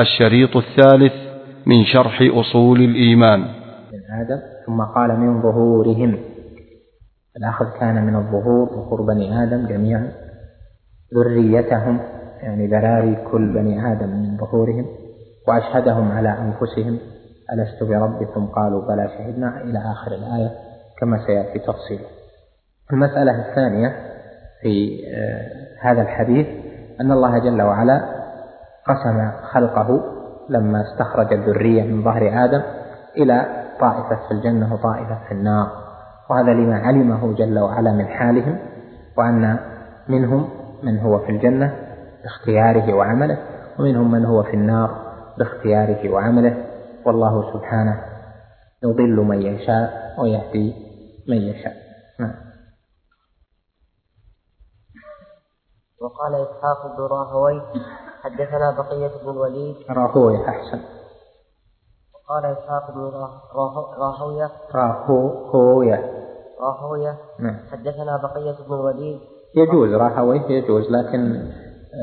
[0.00, 1.12] الشريط الثالث
[1.66, 3.40] من شرح أصول الإيمان.
[4.20, 6.18] آدم ثم قال من ظهورهم.
[7.36, 10.12] الأخذ كان من الظهور ظهور بني آدم جميعا.
[11.14, 12.00] ذريتهم
[12.42, 14.86] يعني ذراري كل بني آدم من ظهورهم.
[15.48, 16.98] وأشهدهم على أنفسهم.
[17.52, 20.50] ألست بربكم؟ قالوا بلى شهدنا إلى آخر الآية
[21.00, 22.06] كما سيأتي تفصيله
[22.92, 23.96] المسألة الثانية
[24.62, 25.50] في آه،
[25.80, 26.46] هذا الحديث
[27.00, 28.15] أن الله جل وعلا
[28.88, 30.00] قسم خلقه
[30.48, 32.62] لما استخرج الذرية من ظهر آدم
[33.16, 35.70] إلى طائفة في الجنة وطائفة في النار.
[36.30, 38.58] وهذا لما علمه جل وعلا من حالهم
[39.18, 39.58] وأن
[40.08, 40.48] منهم
[40.82, 41.76] من هو في الجنة
[42.22, 43.38] باختياره وعمله
[43.78, 44.90] ومنهم من هو في النار
[45.38, 46.64] باختياره وعمله.
[47.06, 48.00] والله سبحانه
[48.84, 50.74] يضل من يشاء ويهدي
[51.28, 51.74] من يشاء.
[52.20, 52.34] نعم.
[56.02, 57.62] وقال إسحاق بن راهوي
[58.26, 59.76] حدثنا بقية بن الوليد.
[59.90, 60.80] راهوي أحسن.
[62.14, 63.00] وقال إسحاق بن
[63.98, 64.50] راهوية.
[64.74, 66.12] راهوية.
[66.60, 67.18] راهوية.
[67.38, 67.58] نعم.
[67.72, 69.20] حدثنا بقية بن الوليد.
[69.56, 71.50] يجوز راهوي يجوز لكن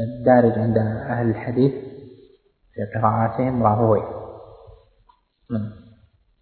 [0.04, 0.78] الدارج عند
[1.10, 1.74] أهل الحديث
[2.74, 4.04] في قراءاتهم راهوي
[5.52, 5.72] نعم.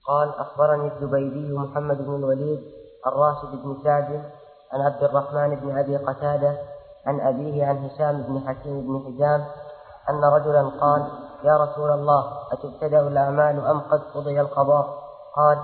[0.08, 2.60] قال أخبرني الزبيدي محمد بن الوليد
[3.08, 4.24] الراشد بن سعد
[4.74, 6.58] عن عبد الرحمن بن أبي قتادة
[7.06, 9.46] عن أبيه عن هشام بن حكيم بن حزام
[10.10, 11.02] أن رجلا قال
[11.44, 14.86] يا رسول الله أتبتدأ الأعمال أم قد قضي القضاء؟
[15.36, 15.58] قال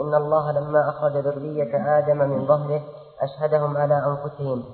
[0.00, 2.82] إن الله لما أخرج ذرية آدم من ظهره
[3.20, 4.64] أشهدهم على أنفسهم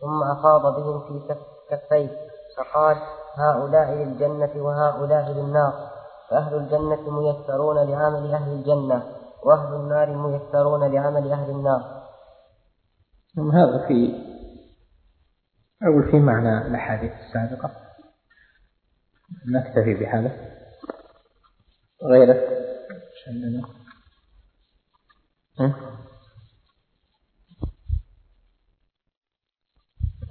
[0.00, 1.34] ثم أفاض بهم في
[1.70, 2.08] كفيه.
[2.56, 2.96] فقال
[3.34, 5.72] هؤلاء للجنة وهؤلاء للنار
[6.30, 9.02] فأهل الجنة ميسرون لعمل أهل الجنة
[9.44, 11.82] وأهل النار ميسرون لعمل أهل النار.
[13.52, 14.28] هذا في
[15.82, 17.70] أقول في معنى الأحاديث السابقة.
[19.54, 20.30] نكتفي بهذا.
[22.04, 22.40] غيره
[23.28, 23.62] عندنا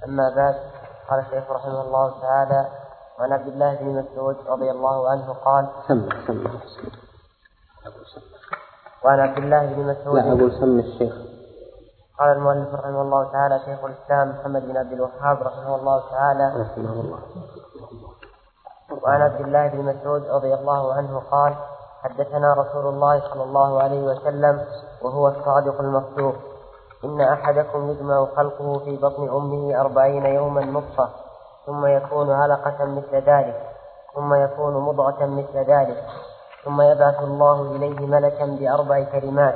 [0.06, 0.54] أما بعد
[1.10, 2.68] قال الشيخ رحمه الله تعالى
[3.18, 6.60] وعن عبد الله بن مسعود رضي الله عنه قال سم سم
[9.04, 11.14] وعن عبد الله بن مسعود لا أقول سم الشيخ.
[12.18, 17.00] قال المؤلف رحمه الله تعالى شيخ الإسلام محمد بن عبد الوهاب رحمه الله تعالى رحمه
[17.00, 17.20] الله.
[19.02, 21.54] وعن عبد الله بن مسعود رضي الله عنه قال
[22.02, 24.64] حدثنا رسول الله صلى الله عليه وسلم
[25.02, 26.34] وهو الصادق المصدوق.
[27.04, 31.08] إن أحدكم يجمع خلقه في بطن أمه أربعين يوما نطفة
[31.66, 33.62] ثم يكون علقة مثل ذلك
[34.14, 36.04] ثم يكون مضغة مثل ذلك
[36.64, 39.54] ثم يبعث الله إليه ملكا بأربع كلمات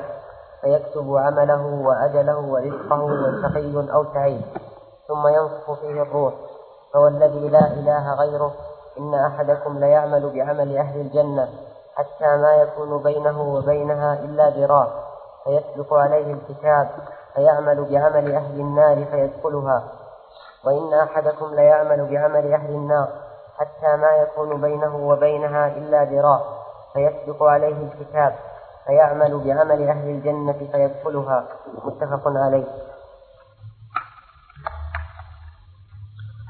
[0.60, 4.42] فيكتب عمله وأجله ورزقه وشقي أو سعيد
[5.08, 6.34] ثم ينفخ فيه الروح
[6.92, 8.52] فوالذي لا إله غيره
[8.98, 11.48] إن أحدكم ليعمل بعمل أهل الجنة
[11.94, 14.88] حتى ما يكون بينه وبينها إلا ذراع
[15.44, 16.90] فيسبق عليه الكتاب
[17.34, 19.82] فيعمل بعمل أهل النار فيدخلها.
[20.64, 23.08] وإن أحدكم ليعمل بعمل أهل النار
[23.58, 26.40] حتى ما يكون بينه وبينها إلا ذراع
[26.92, 28.34] فيسبق عليه الكتاب
[28.86, 31.44] فيعمل بعمل أهل الجنة فيدخلها.
[31.84, 32.66] متفق عليه.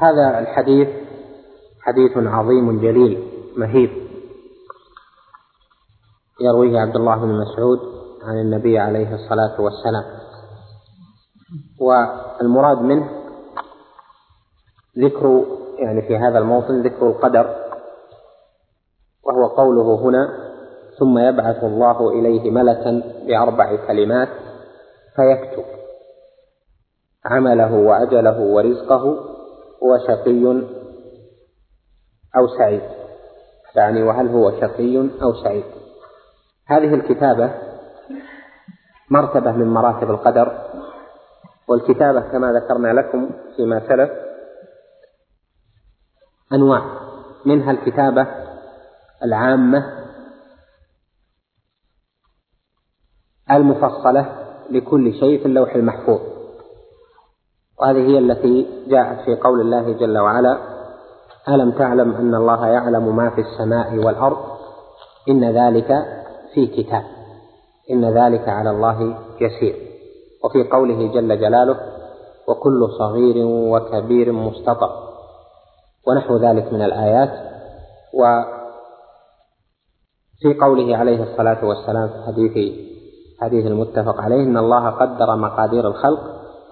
[0.00, 1.01] هذا الحديث
[1.82, 3.90] حديث عظيم جليل مهيب.
[6.40, 7.78] يرويه عبد الله بن مسعود
[8.22, 10.04] عن النبي عليه الصلاة والسلام.
[11.80, 13.10] والمراد منه
[14.98, 15.44] ذكر
[15.78, 17.56] يعني في هذا الموطن ذكر القدر
[19.24, 20.52] وهو قوله هنا
[20.98, 24.28] ثم يبعث الله إليه ملكا بأربع كلمات
[25.16, 25.64] فيكتب
[27.24, 29.16] عمله وأجله ورزقه
[29.82, 30.62] وشقي
[32.36, 32.82] أو سعيد.
[33.74, 35.64] يعني وهل هو شقي أو سعيد.
[36.66, 37.54] هذه الكتابة
[39.10, 40.58] مرتبة من مراتب القدر.
[41.68, 44.10] والكتابة كما ذكرنا لكم فيما سلف
[46.52, 46.82] أنواع.
[47.46, 48.26] منها الكتابة
[49.22, 50.02] العامة
[53.50, 54.38] المفصلة
[54.70, 56.20] لكل شيء في اللوح المحفوظ.
[57.80, 60.71] وهذه هي التي جاءت في قول الله جل وعلا
[61.48, 64.36] ألم تعلم أن الله يعلم ما في السماء والأرض؟
[65.28, 65.92] إن ذلك
[66.54, 67.02] في كتاب.
[67.90, 69.76] إن ذلك على الله يسير.
[70.44, 71.76] وفي قوله جل جلاله
[72.48, 74.90] وكل صغير وكبير مستطر.
[76.08, 77.30] ونحو ذلك من الآيات.
[78.14, 78.52] وفي
[80.60, 82.52] قوله عليه الصلاة والسلام في حديث
[83.40, 86.20] حديث المتفق عليه إن الله قدر مقادير الخلق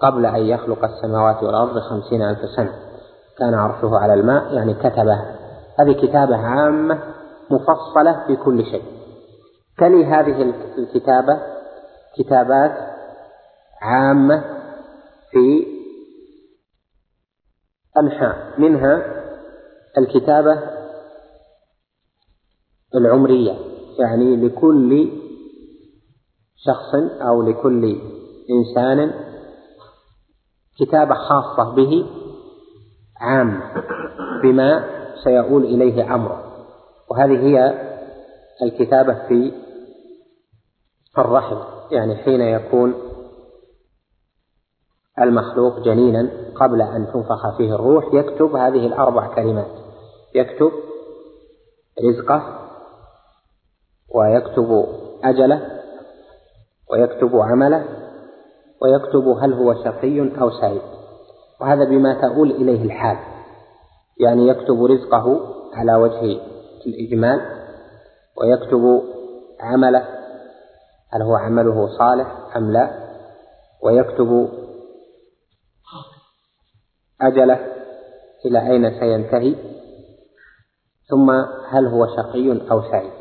[0.01, 2.90] قبل أن يخلق السماوات والأرض خمسين ألف سنة.
[3.37, 5.07] كان عرشه على الماء يعني كتب
[5.79, 7.13] هذه كتابة عامة
[7.51, 8.83] مفصلة في كل شيء.
[9.77, 10.41] تلي هذه
[10.77, 11.39] الكتابة
[12.17, 12.71] كتابات
[13.81, 14.43] عامة
[15.31, 15.65] في
[17.97, 18.59] أنحاء.
[18.59, 19.21] منها
[19.97, 20.59] الكتابة
[22.95, 23.53] العمرية
[23.99, 25.11] يعني لكل
[26.57, 28.01] شخص أو لكل
[28.49, 29.13] إنسان
[30.79, 32.05] كتابة خاصة به
[33.21, 33.61] عامة
[34.43, 34.83] بما
[35.23, 36.43] سيؤول إليه أمره.
[37.11, 37.73] وهذه هي
[38.63, 39.53] الكتابة في
[41.17, 41.57] الرحم
[41.91, 42.93] يعني حين يكون
[45.21, 49.71] المخلوق جنينا قبل أن تنفخ فيه الروح يكتب هذه الأربع كلمات.
[50.35, 50.71] يكتب
[52.03, 52.69] رزقه
[54.15, 54.85] ويكتب
[55.23, 55.81] أجله
[56.91, 57.85] ويكتب عمله
[58.81, 60.81] ويكتب هل هو شقي أو سعيد.
[61.61, 63.17] وهذا بما تؤول إليه الحال.
[64.19, 65.41] يعني يكتب رزقه
[65.73, 66.39] على وجه
[66.87, 67.41] الإجمال
[68.37, 69.01] ويكتب
[69.59, 70.07] عمله
[71.09, 72.91] هل هو عمله صالح أم لا؟
[73.83, 74.49] ويكتب
[77.21, 77.59] أجله
[78.45, 79.55] إلى أين سينتهي؟
[81.09, 81.31] ثم
[81.69, 83.11] هل هو شقي أو سعيد؟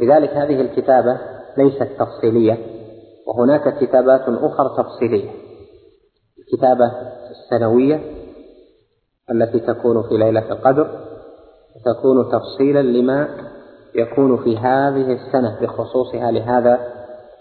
[0.00, 1.20] لذلك هذه الكتابة
[1.58, 2.58] ليست تفصيلية
[3.26, 5.30] وهناك كتابات أخرى تفصيلية.
[6.38, 6.92] الكتابة
[7.30, 8.00] السنوية
[9.30, 11.10] التي تكون في ليلة القدر
[11.84, 13.28] تكون تفصيلا لما
[13.94, 16.92] يكون في هذه السنة بخصوصها لهذا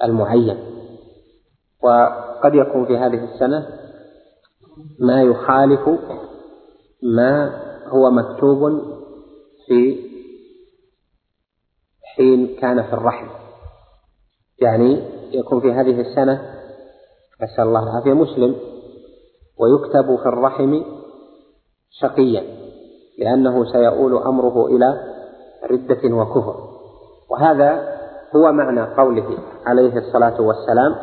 [0.04, 0.58] المعين.
[1.84, 3.68] وقد يكون في هذه السنة
[5.00, 5.90] ما يخالف
[7.04, 8.82] ما هو مكتوب
[9.68, 10.10] في
[12.16, 13.28] حين كان في الرحم.
[14.62, 16.42] يعني يكون في هذه السنة
[17.42, 18.56] نسأل الله العافية مسلم.
[19.60, 20.82] ويكتب في الرحم
[21.92, 22.44] شقيا
[23.20, 25.00] لأنه سيؤول أمره إلى
[25.72, 26.56] ردة وكفر.
[27.32, 28.00] وهذا
[28.36, 30.96] هو معنى قوله عليه الصلاة والسلام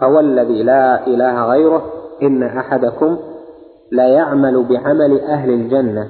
[0.00, 3.18] فوالذي لا إله غيره إن أحدكم
[3.92, 6.08] لا يعمل بعمل أهل الجنة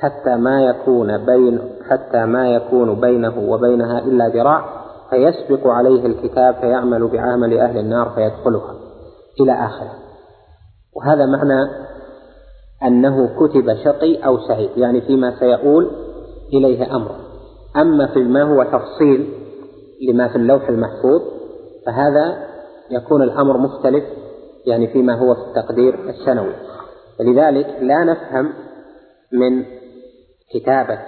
[0.00, 1.60] حتى ما يكون بين
[1.90, 4.64] حتى ما يكون بينه وبينها إلا ذراع
[5.10, 8.74] فيسبق عليه الكتاب فيعمل بعمل أهل النار فيدخلها
[9.40, 10.05] إلى آخره.
[10.96, 11.70] وهذا معنى
[12.82, 15.90] أنه كتب شقي أو سعيد يعني فيما سيؤول
[16.52, 17.16] إليه أمره
[17.76, 19.32] أما في ما هو تفصيل
[20.08, 21.22] لما في اللوح المحفوظ
[21.86, 22.46] فهذا
[22.90, 24.04] يكون الأمر مختلف
[24.66, 26.52] يعني فيما هو في التقدير السنوي.
[27.20, 28.52] ولذلك لا نفهم
[29.32, 29.64] من
[30.54, 30.98] كتابة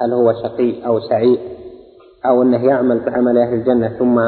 [0.00, 1.38] هل هو شقي أو سعيد
[2.26, 4.20] أو أنه يعمل بعمل أهل الجنة ثم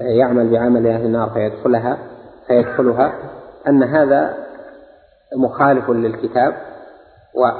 [0.00, 1.98] يعمل بعمل أهل النار فيدخلها
[2.46, 3.37] فيدخلها.
[3.68, 4.34] أن هذا
[5.36, 6.54] مخالف للكتاب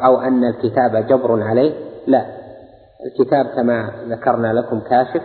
[0.04, 1.74] أو أن الكتاب جبر عليه.
[2.06, 2.26] لا
[3.06, 5.22] الكتاب كما ذكرنا لكم كاشف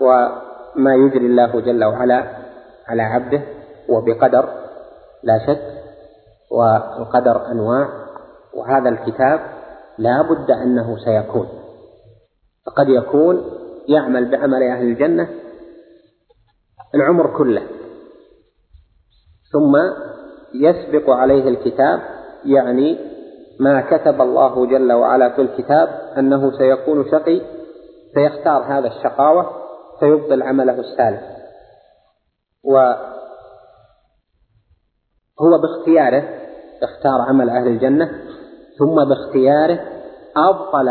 [0.00, 2.24] وما يجري الله جل وعلا
[2.88, 3.42] على عبده
[3.88, 4.48] وبقدر
[5.22, 5.62] لا شك
[6.50, 7.88] والقدر أنواع
[8.54, 9.40] وهذا الكتاب
[9.98, 11.48] لا بد أنه سيكون.
[12.66, 13.44] فقد يكون
[13.88, 15.28] يعمل بعمل أهل الجنة
[16.94, 17.62] العمر كله.
[19.52, 19.76] ثم
[20.54, 22.00] يسبق عليه الكتاب
[22.44, 22.98] يعني
[23.60, 25.88] ما كتب الله جل وعلا في الكتاب
[26.18, 27.40] أنه سيكون شقي
[28.14, 29.50] فيختار هذا الشقاوة
[30.00, 31.20] فيبطل عمله السالف.
[35.40, 36.24] هو باختياره
[36.82, 38.10] اختار عمل أهل الجنة
[38.78, 39.80] ثم باختياره
[40.36, 40.88] أبطل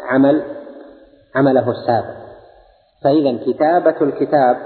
[0.00, 0.42] عمل
[1.34, 2.22] عمله السابق.
[3.04, 4.56] فإذا كتابة الكتاب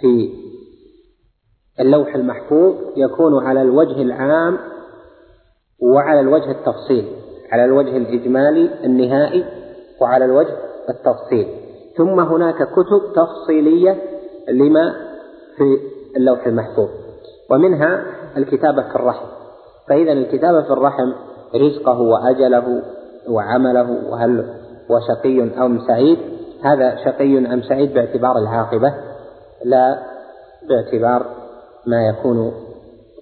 [0.00, 0.32] في
[1.80, 4.58] اللوح المحفوظ يكون على الوجه العام
[5.82, 7.08] وعلى الوجه التفصيلي
[7.52, 9.44] على الوجه الإجمالي النهائي
[10.00, 10.56] وعلى الوجه
[10.88, 11.60] التفصيلي
[11.96, 13.96] ثم هناك كتب تفصيلية
[14.48, 14.94] لما
[15.56, 15.78] في
[16.16, 16.88] اللوح المحفوظ
[17.50, 18.04] ومنها
[18.36, 19.26] الكتابة في الرحم.
[19.88, 21.12] فإذا الكتابة في الرحم
[21.54, 22.82] رزقه وأجله
[23.28, 24.54] وعمله وهل
[24.90, 26.18] هو شقي أم سعيد؟
[26.64, 28.94] هذا شقي أم سعيد باعتبار العاقبة
[29.64, 29.98] لا
[30.68, 31.39] باعتبار
[31.86, 32.52] ما يكون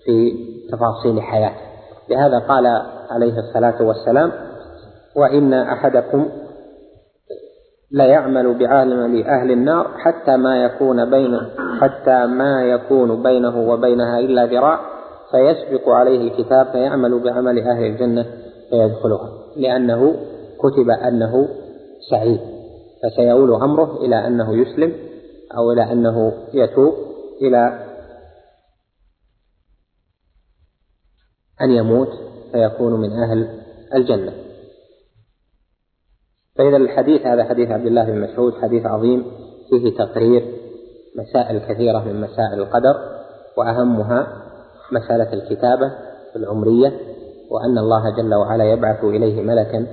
[0.04, 0.32] في
[0.72, 1.68] تفاصيل حياته
[2.10, 2.66] لهذا قال
[3.10, 4.32] عليه الصلاة والسلام
[5.16, 6.28] وإن أحدكم
[7.90, 11.40] لا يعمل بعالم أهل النار حتى ما يكون بين
[11.80, 14.80] حتى ما يكون بينه وبينها إلا ذراع
[15.30, 18.26] فيسبق عليه الكتاب فيعمل بعمل أهل الجنة
[18.70, 20.14] فيدخلها لأنه
[20.58, 21.48] كتب أنه
[22.10, 22.40] سعيد
[23.02, 24.92] فسيؤول أمره إلى أنه يسلم
[25.56, 26.94] أو إلى أنه يتوب
[27.42, 27.87] إلى
[31.62, 32.08] أن يموت
[32.52, 33.60] فيكون من أهل
[33.94, 34.32] الجنة.
[36.56, 39.24] فإذا الحديث هذا حديث عبد الله بن مسعود حديث عظيم
[39.70, 40.58] فيه تقرير
[41.16, 42.94] مسائل كثيرة من مسائل القدر
[43.56, 44.42] وأهمها
[44.92, 45.92] مسألة الكتابة
[46.36, 47.00] العمرية
[47.50, 49.86] وأن الله جل وعلا يبعث إليه ملكا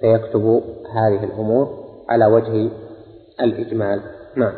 [0.00, 0.62] فيكتب
[0.94, 2.70] هذه الأمور على وجه
[3.40, 4.02] الإجمال.
[4.36, 4.54] نعم.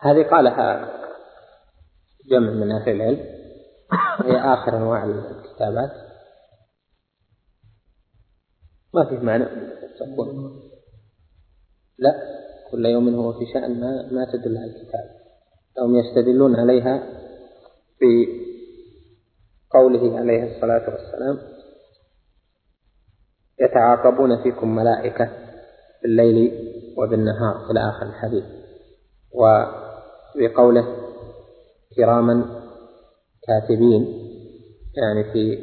[0.00, 0.92] هذه قالها
[2.30, 3.26] جمع من أهل العلم.
[4.24, 5.90] هي آخر أنواع الكتابات.
[8.94, 9.44] ما في معنى
[9.98, 10.52] تقول.
[11.98, 12.12] لا
[12.70, 15.10] كل يوم هو في شأن ما ما تدل على الكتاب.
[15.78, 17.02] هم يستدلون عليها
[19.70, 21.38] بقوله عليه الصلاة والسلام
[23.60, 25.51] يتعاقبون فيكم ملائكة.
[26.02, 26.52] بالليل
[26.98, 28.44] وبالنهار إلى آخر الحديث.
[29.34, 30.96] وبقوله
[31.96, 32.44] كراما
[33.46, 34.28] كاتبين
[34.96, 35.58] يعني في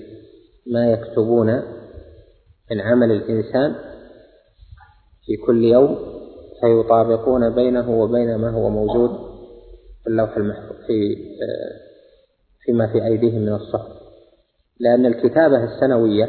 [0.68, 1.48] ما يكتبون
[2.72, 3.76] من عمل الإنسان
[5.26, 5.98] في كل يوم
[6.62, 9.10] فيطابقون بينه وبين ما هو موجود
[10.04, 11.16] في اللوح المحفوظ في
[12.66, 14.00] فيما في أيديهم من الصحف.
[14.80, 16.26] لأن الكتابة السنوية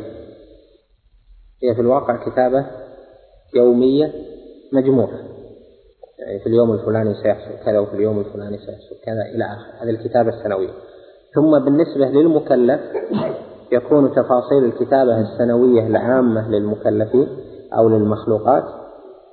[1.62, 2.66] هي في الواقع كتابة
[3.54, 4.12] يومية
[4.72, 5.18] مجموعة.
[6.18, 10.28] يعني في اليوم الفلاني سيحصل كذا وفي اليوم الفلاني سيحصل كذا إلى آخر هذه الكتابة
[10.28, 10.70] السنوية.
[11.34, 12.80] ثم بالنسبة للمكلف
[13.72, 17.28] يكون تفاصيل الكتابة السنوية العامة للمكلفين
[17.78, 18.64] أو للمخلوقات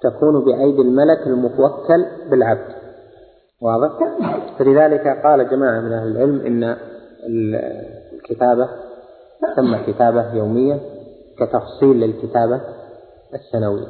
[0.02, 2.76] تكون بأيدي الملك المتوكل بالعبد.
[3.62, 3.92] واضح؟
[4.60, 6.78] فلذلك قال جماعة من أهل العلم إن
[8.14, 8.70] الكتابة
[9.42, 10.80] تسمى كتابة يومية
[11.40, 12.62] كتفصيل للكتابة
[13.34, 13.88] السنوية.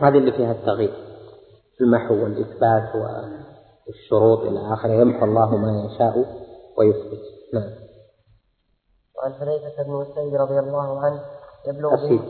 [0.00, 0.94] هذه اللي فيها التغيير.
[1.80, 2.94] المحو والإثبات
[3.86, 4.92] والشروط إلى آخره.
[4.92, 6.14] يمحو الله ما يشاء
[6.78, 7.22] ويثبت.
[7.54, 7.70] نعم.
[9.18, 11.20] وعن حذيفة بن أسيد رضي الله عنه
[11.66, 12.20] يبلغ أسيد.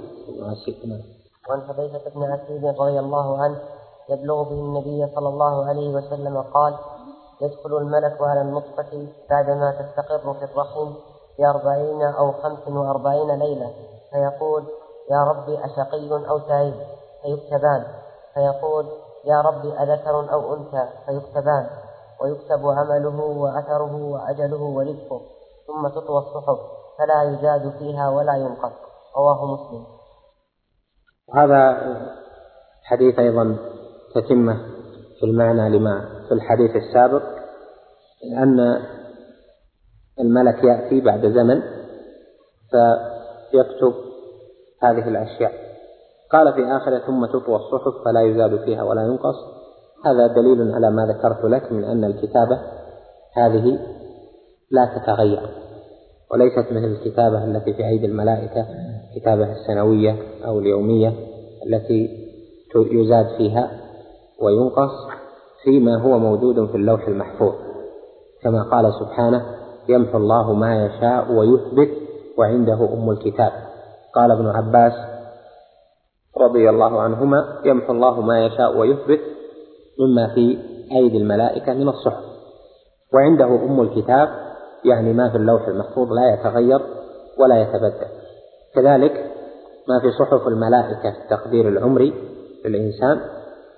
[0.41, 1.03] أسيد نعم.
[1.49, 3.61] وعن حذيفة بن أسيد رضي الله عنه
[4.11, 6.75] يبلغ به النبي صلى الله عليه وسلم قال
[7.43, 10.95] يدخل الملك على النطفة بعدما تستقر في الرحم
[11.39, 13.73] بأربعين أو خمس وأربعين ليلة.
[14.11, 14.65] فيقول
[15.11, 16.75] يا ربي أشقي أو سعيد.
[17.27, 17.85] فيكتبان.
[18.35, 18.87] فيقول
[19.25, 21.67] يا رب أذكر أو أنثى؟ فيكتبان.
[22.21, 25.21] ويكتب عمله وأثره وأجله ورزقه
[25.67, 26.59] ثم تطوى الصحف
[26.99, 28.73] فلا يزاد فيها ولا ينقص.
[29.17, 29.87] رواه مسلم.
[31.35, 31.63] هذا
[32.83, 33.57] حديث أيضا
[34.15, 34.55] تتمة
[35.21, 37.23] في المعنى لما في الحديث السابق
[38.43, 38.83] أن
[40.21, 41.63] الملك يأتي بعد زمن
[42.71, 43.95] فيكتب
[44.83, 45.66] هذه الأشياء.
[46.33, 49.37] قال في آخره ثم تطوى الصحف فلا يزاد فيها ولا ينقص.
[50.05, 52.61] هذا دليل على ما ذكرت لك من أن الكتابة
[53.37, 53.79] هذه
[54.71, 55.43] لا تتغير
[56.33, 58.67] وليست مثل الكتابة التي في أيدي الملائكة
[59.11, 60.17] الكتابة السنوية
[60.47, 61.13] أو اليومية
[61.67, 62.27] التي
[62.75, 63.71] يزاد فيها
[64.43, 64.93] وينقص
[65.65, 67.55] فيما هو موجود في اللوح المحفوظ.
[68.43, 69.45] كما قال سبحانه
[69.89, 71.91] يمحو الله ما يشاء ويثبت
[72.39, 73.53] وعنده أم الكتاب.
[74.15, 74.93] قال ابن عباس
[76.41, 79.21] رضي الله عنهما يمحو الله ما يشاء ويثبت
[80.01, 80.59] مما في
[80.93, 82.25] أيدي الملائكة من الصحف.
[83.15, 84.29] وعنده أم الكتاب
[84.85, 86.81] يعني ما في اللوح المحفوظ لا يتغير
[87.39, 88.07] ولا يتبدل.
[88.75, 89.13] كذلك
[89.89, 92.15] ما في صحف الملائكة التقدير العمري
[92.65, 93.21] للإنسان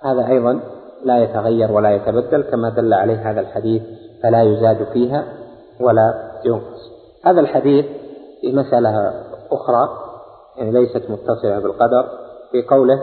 [0.01, 0.59] هذا أيضا
[1.03, 3.81] لا يتغير ولا يتبدل كما دل عليه هذا الحديث
[4.23, 5.25] فلا يزاد فيها
[5.81, 6.91] ولا ينقص.
[7.25, 7.85] هذا الحديث
[8.41, 9.13] في مسألة
[9.51, 9.89] أخرى
[10.57, 12.99] يعني ليست متصلة بالقدر في قوله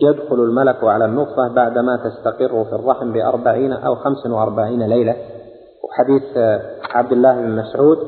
[0.00, 5.16] يدخل الملك على النطفة بعدما تستقر في الرحم بأربعين أو خمس وأربعين ليلة.
[5.84, 6.36] وحديث
[6.94, 7.98] عبد الله بن مسعود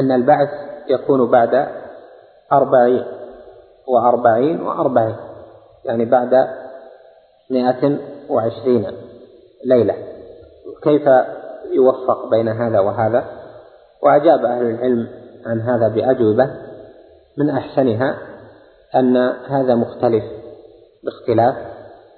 [0.00, 0.48] أن البعث
[0.88, 1.68] يكون بعد
[2.52, 3.04] أربعين
[3.88, 5.16] وأربعين وأربعين
[5.84, 6.48] يعني بعد
[7.50, 7.98] مائة
[8.30, 8.86] وعشرين
[9.64, 9.94] ليلة.
[10.82, 11.02] كيف
[11.72, 13.24] يوفق بين هذا وهذا؟
[14.02, 15.08] وأجاب أهل العلم
[15.46, 16.50] عن هذا بأجوبة
[17.38, 18.31] من أحسنها
[18.96, 19.16] أن
[19.48, 20.24] هذا مختلف
[21.04, 21.54] باختلاف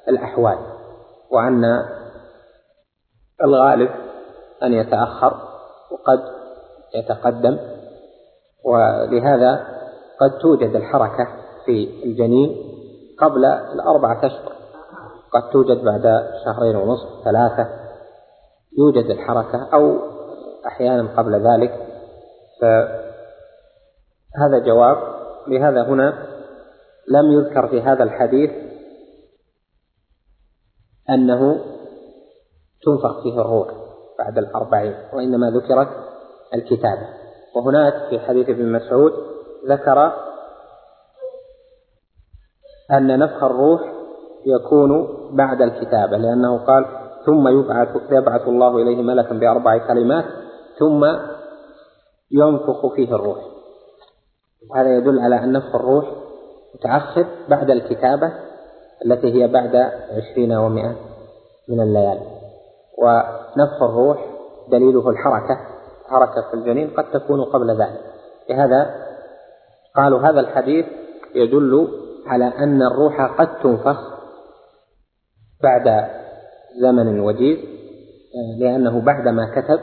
[0.09, 0.59] الأحوال
[1.31, 1.65] وأن
[3.45, 3.91] الغالب
[4.63, 5.37] أن يتأخر
[5.91, 6.21] وقد
[6.95, 7.59] يتقدم
[8.65, 9.67] ولهذا
[10.21, 11.27] قد توجد الحركة
[11.65, 12.57] في الجنين
[13.19, 14.53] قبل الأربعة أشهر.
[15.33, 16.03] قد توجد بعد
[16.45, 17.69] شهرين ونصف ثلاثة
[18.79, 19.99] يوجد الحركة أو
[20.67, 21.87] أحيانا قبل ذلك.
[22.61, 22.99] فهذا
[24.59, 24.97] جواب
[25.49, 26.34] لهذا هنا
[27.09, 28.51] لم يذكر في هذا الحديث
[31.11, 31.65] أنه
[32.83, 33.69] تنفخ فيه الروح
[34.19, 35.89] بعد الأربعين وإنما ذكرت
[36.55, 37.09] الكتابة
[37.57, 39.13] وهناك في حديث ابن مسعود
[39.69, 40.13] ذكر
[42.93, 43.81] أن نفخ الروح
[44.47, 46.87] يكون بعد الكتابة لأنه قال
[47.27, 50.25] ثم يبعث يبعث الله إليه ملكا بأربع كلمات
[50.79, 51.05] ثم
[52.31, 53.39] ينفخ فيه الروح.
[54.77, 56.24] هذا يدل على أن نفخ الروح
[56.75, 58.33] متأخر بعد الكتابة
[59.07, 59.77] التي هي بعد
[60.11, 60.97] عشرين ومائة
[61.69, 62.27] من الليالي.
[62.99, 64.27] ونفخ الروح
[64.71, 65.59] دليله الحركة
[66.09, 68.01] حركة في الجنين قد تكون قبل ذلك.
[68.51, 68.95] لهذا
[69.97, 70.87] قالوا هذا الحديث
[71.35, 71.89] يدل
[72.27, 74.15] على أن الروح قد تنفخ
[75.63, 76.11] بعد
[76.83, 77.59] زمن وجيز
[78.59, 79.81] لأنه بعدما كتب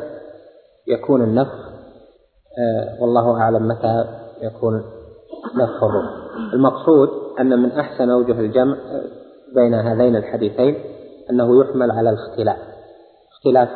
[0.87, 1.71] يكون النفخ
[3.01, 4.05] والله أعلم متى
[4.41, 4.83] يكون
[5.55, 6.20] نفخ الروح
[6.53, 7.09] المقصود
[7.39, 8.77] أن من أحسن أوجه الجمع
[9.55, 10.75] بين هذين الحديثين
[11.29, 12.57] أنه يحمل على الاختلاف.
[13.31, 13.69] اختلاف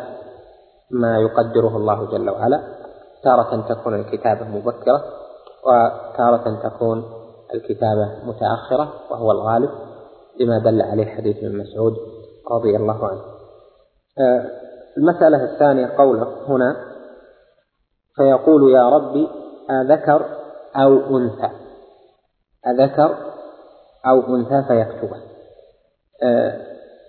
[0.91, 2.63] ما يقدره الله جل وعلا
[3.23, 5.03] تارة تكون الكتابة مبكرة
[5.65, 7.03] وتارة تكون
[7.53, 9.69] الكتابة متأخرة وهو الغالب
[10.39, 11.93] لما دل عليه حديث ابن مسعود
[12.51, 13.21] رضي الله عنه.
[14.19, 14.45] آه،
[14.97, 16.75] المسألة الثانية قوله هنا
[18.15, 19.27] فيقول يا ربي
[19.69, 20.25] أذكر
[20.75, 21.64] أو أنثى.
[22.67, 23.17] أذكر
[24.07, 25.17] أو أنثى فيكتبه.
[26.23, 26.61] آه،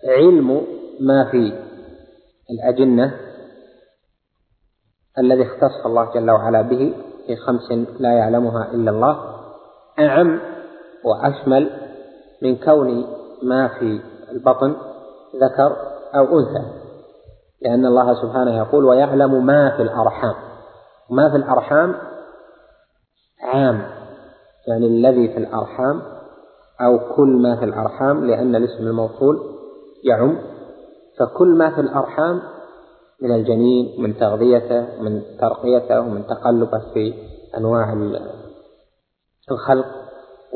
[0.09, 0.67] علم
[1.01, 1.53] ما في
[2.51, 3.15] الأجنة
[5.19, 6.95] الذي اختص الله جل وعلا به
[7.27, 9.37] في خمس لا يعلمها إلا الله
[9.99, 10.41] أعم
[11.05, 11.71] وأشمل
[12.43, 13.07] من كون
[13.43, 14.01] ما في
[14.33, 14.77] البطن
[15.43, 15.77] ذكر
[16.15, 16.87] أو أنثى
[17.63, 20.35] لأن الله سبحانه يقول ويعلم ما في الأرحام.
[21.11, 21.95] ما في الأرحام
[23.43, 23.96] عام.
[24.69, 26.03] يعني الذي في الأرحام
[26.81, 29.41] أو كل ما في الأرحام لأن الاسم الموصول
[30.05, 30.39] يعم.
[31.19, 32.43] فكل ما في الأرحام
[33.23, 37.15] من الجنين من تغذيته من ترقيته ومن تقلبه في
[37.59, 37.93] أنواع
[39.51, 39.87] الخلق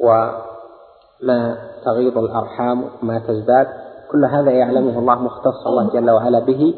[0.04, 3.66] وما تغيض الأرحام وما تزداد.
[4.12, 6.74] كل هذا يعلمه الله مختص الله جل وعلا به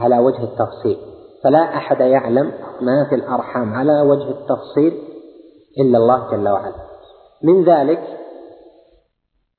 [0.00, 0.98] على وجه التفصيل.
[1.44, 5.02] فلا أحد يعلم ما في الأرحام على وجه التفصيل
[5.80, 6.85] إلا الله جل وعلا.
[7.42, 8.02] من ذلك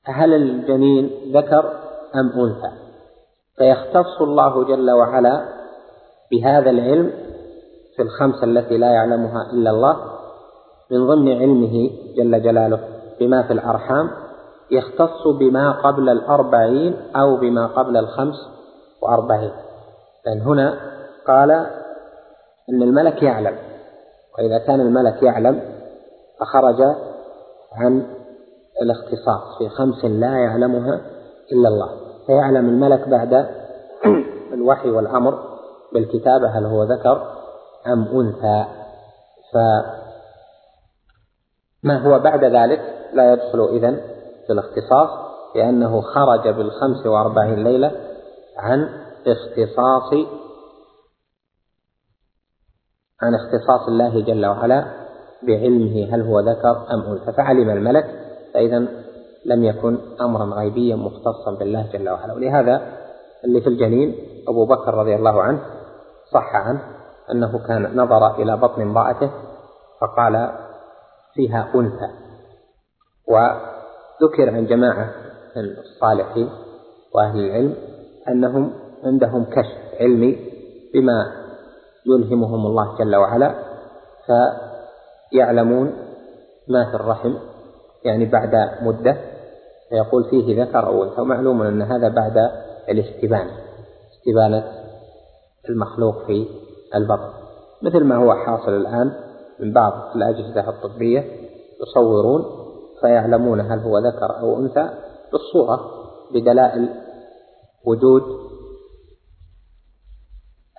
[0.06, 1.74] هل الجنين ذكر
[2.16, 2.72] أم أنثى؟
[3.58, 5.46] فيختص الله جل وعلا
[6.32, 7.12] بهذا العلم
[7.96, 9.98] في الخمسة التي لا يعلمها إلا الله
[10.92, 12.80] من ضمن علمه جل جلاله
[13.20, 14.10] بما في الأرحام
[14.72, 18.36] يختص بما قبل الأربعين أو بما قبل الخمس
[19.02, 19.52] وأربعين.
[20.26, 20.80] لأن هنا
[21.28, 21.52] قال
[22.70, 23.58] أن الملك يعلم
[24.38, 25.62] وإذا كان الملك يعلم
[26.40, 26.96] فخرج
[27.78, 28.18] عن
[28.82, 31.02] الاختصاص في خمس لا يعلمها
[31.52, 31.90] إلا الله.
[32.28, 33.34] فيعلم الملك بعد
[34.54, 35.40] الوحي والأمر
[35.94, 37.32] بالكتابة هل هو ذكر
[37.88, 38.66] أم أنثى.
[41.84, 42.82] فما هو بعد ذلك؟
[43.14, 44.02] لا يدخل إذن
[44.48, 45.10] في الاختصاص
[45.56, 47.92] لأنه خرج بالخمس وأربعين ليلة
[48.58, 48.90] عن
[49.28, 50.14] اختصاص
[53.22, 54.97] عن اختصاص الله جل وعلا.
[55.44, 57.32] بعلمه هل هو ذكر أم أنثى.
[57.32, 58.06] فعلم الملك
[58.54, 58.88] فإذا
[59.46, 62.34] لم يكن أمرا غيبيا مختصا بالله جل وعلا.
[62.34, 62.82] ولهذا
[63.46, 64.16] اللي في الجنين
[64.48, 65.60] أبو بكر رضي الله عنه
[66.34, 66.82] صح عنه
[67.32, 69.32] أنه كان نظر إلى بطن امرأته
[70.02, 70.52] فقال
[71.34, 72.10] فيها أنثى.
[73.28, 75.12] وذكر عن جماعة
[75.56, 76.50] من الصالحين
[77.16, 77.76] وأهل العلم
[78.28, 78.74] أنهم
[79.04, 80.38] عندهم كشف علمي
[80.94, 81.32] بما
[82.06, 83.56] يلهمهم الله جل وعلا
[85.30, 85.94] فيعلمون
[86.68, 87.34] ما في الرحم
[88.04, 89.18] يعني بعد مدة
[89.90, 92.52] فيقول فيه ذكر أو أنثى ومعلوم أن هذا بعد
[92.90, 93.52] الاستبانة
[94.12, 94.64] استبانة
[95.70, 96.48] المخلوق في
[96.96, 97.30] البطن.
[97.82, 99.14] مثل ما هو حاصل الآن
[99.60, 101.26] من بعض الأجهزة الطبية
[101.82, 102.46] يصورون
[103.02, 104.90] فيعلمون هل هو ذكر أو أنثى
[105.32, 105.80] بالصورة
[106.34, 106.90] بدلائل
[107.86, 108.24] وجود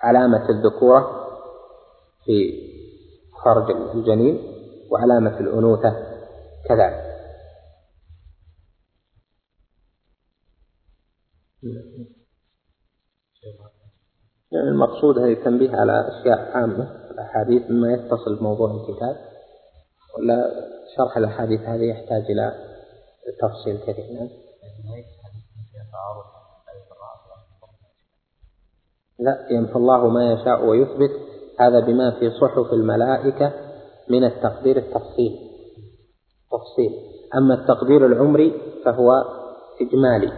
[0.03, 1.27] علامة الذكورة
[2.25, 2.68] في
[3.45, 4.39] فرج الجنين
[4.91, 5.91] وعلامة الأنوثة
[6.69, 7.09] كذلك
[14.51, 19.15] يعني المقصود هذه التنبيه على أشياء عامة الأحاديث مما يتصل بموضوع الكتاب.
[20.17, 20.51] ولا
[20.97, 22.53] شرح الأحاديث هذه يحتاج إلى
[23.41, 24.13] تفصيل كثير.
[24.13, 24.29] نعم.
[29.19, 31.28] لا يمحو الله ما يشاء ويثبت.
[31.59, 33.53] هذا بما في صحف الملائكة
[34.09, 35.39] من التقدير التفصيل.
[36.51, 36.91] تفصيل.
[37.35, 39.11] أما التقدير العمري فهو
[39.81, 40.31] إجمالي.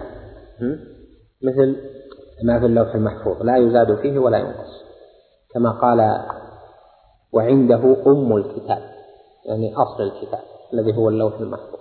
[1.44, 1.76] مثل
[2.44, 3.42] ما في اللوح المحفوظ.
[3.42, 4.84] لا يزاد فيه ولا ينقص.
[5.54, 6.26] كما قال
[7.34, 8.92] وعنده أم الكتاب.
[9.46, 11.80] يعني أصل الكتاب الذي هو اللوح المحفوظ.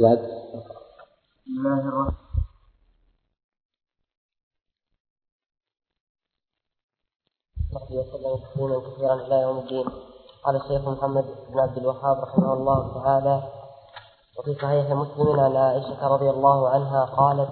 [0.00, 0.18] زاد.
[1.46, 2.31] بسم الله الرحمن
[7.76, 9.86] وسلم تسليما كثيرا إلى يوم الدين
[10.44, 13.42] قال الشيخ محمد بن عبد الوهاب رحمه الله تعالى
[14.38, 17.48] وفي صحيح مسلم عن عائشة رضي الله عنها قالت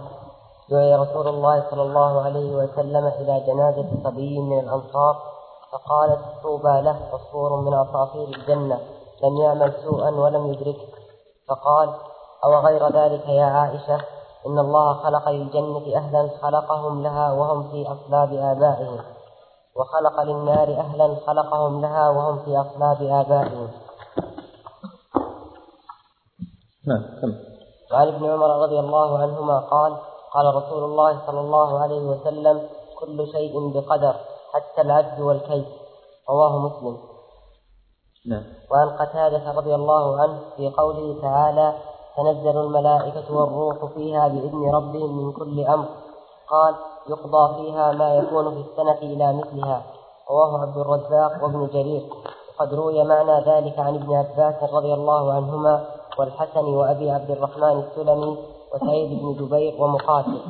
[0.70, 5.16] دعي رسول الله صلى الله عليه وسلم إلى جنازة صبي من الأنصار
[5.72, 8.80] فقالت طوبى له عصفور من عصافير الجنة
[9.22, 10.88] لم يعمل سوءا ولم يدركه.
[11.48, 11.90] فقال
[12.44, 14.00] أو غير ذلك يا عائشة
[14.46, 19.19] إن الله خلق للجنة أهلا خلقهم لها وهم في أصلاب آبائهم.
[19.76, 23.68] وخلق للنار أهلا خلقهم لها وهم في أصلاب آبائهم.
[26.86, 27.02] نعم
[27.92, 29.96] وعن ابن عمر رضي الله عنهما قال
[30.34, 32.68] قال رسول الله صلى الله عليه وسلم
[33.00, 34.14] كل شيء بقدر
[34.52, 35.66] حتى العد والكيس
[36.30, 36.96] رواه مسلم.
[38.26, 38.44] نعم.
[38.70, 41.74] وعن قتادة رضي الله عنه في قوله تعالى
[42.16, 45.88] تنزل الملائكة والروح فيها بإذن ربهم من كل أمر.
[46.50, 46.74] قال
[47.08, 49.82] يقضى فيها ما يكون في السنة إلى مثلها.
[50.30, 52.02] رواه عبد الرزاق وابن جرير.
[52.60, 55.84] وقد روي معنى ذلك عن ابن عباس رضي الله عنهما
[56.18, 58.38] والحسن وأبي عبد الرحمن السلمي
[58.74, 60.40] وسعيد بن جبير ومقاتل.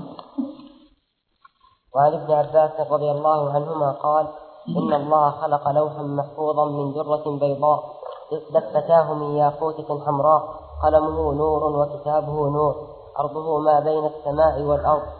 [1.95, 4.27] وعن ابن عباس رضي الله عنهما قال
[4.69, 7.85] إن الله خلق لوحا محفوظا من درة بيضاء
[8.51, 10.43] دفتاه من ياقوتة حمراء
[10.85, 12.75] قلمه نور وكتابه نور
[13.19, 15.20] أرضه ما بين السماء والأرض.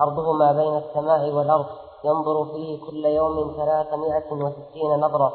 [0.00, 1.66] أرضه ما بين السماء والأرض
[2.04, 5.32] ينظر فيه كل يوم ثلاثمائة وستين نظرة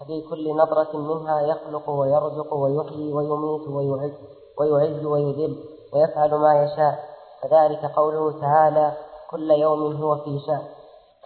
[0.00, 4.12] ففي كل نظرة منها يخلق ويرزق ويحيي ويميت ويعز
[4.58, 5.56] ويعز ويذل
[5.94, 6.98] ويفعل ما يشاء.
[7.42, 8.92] فذلك قوله تعالى
[9.30, 10.62] كل يوم هو في شأن.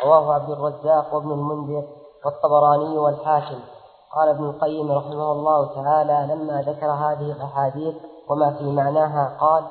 [0.04, 1.84] رواه عبد الرزاق وابن المنذر
[2.24, 3.60] والطبراني والحاكم.
[4.16, 7.94] قال ابن القيم رحمه الله تعالى لما ذكر هذه الأحاديث
[8.28, 9.64] وما في معناها قال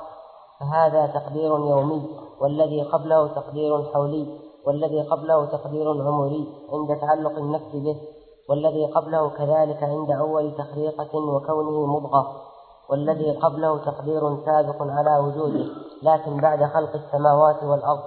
[0.60, 2.10] فهذا تقدير يومي
[2.42, 8.02] والذي قبله تقدير حولي والذي قبله تقدير عمري عند تعلق النفس به
[8.50, 12.42] والذي قبله كذلك عند أول تخريقة وكونه مضغة
[12.90, 15.66] والذي قبله تقدير سابق على وجوده
[16.04, 18.04] لكن بعد خلق السماوات والأرض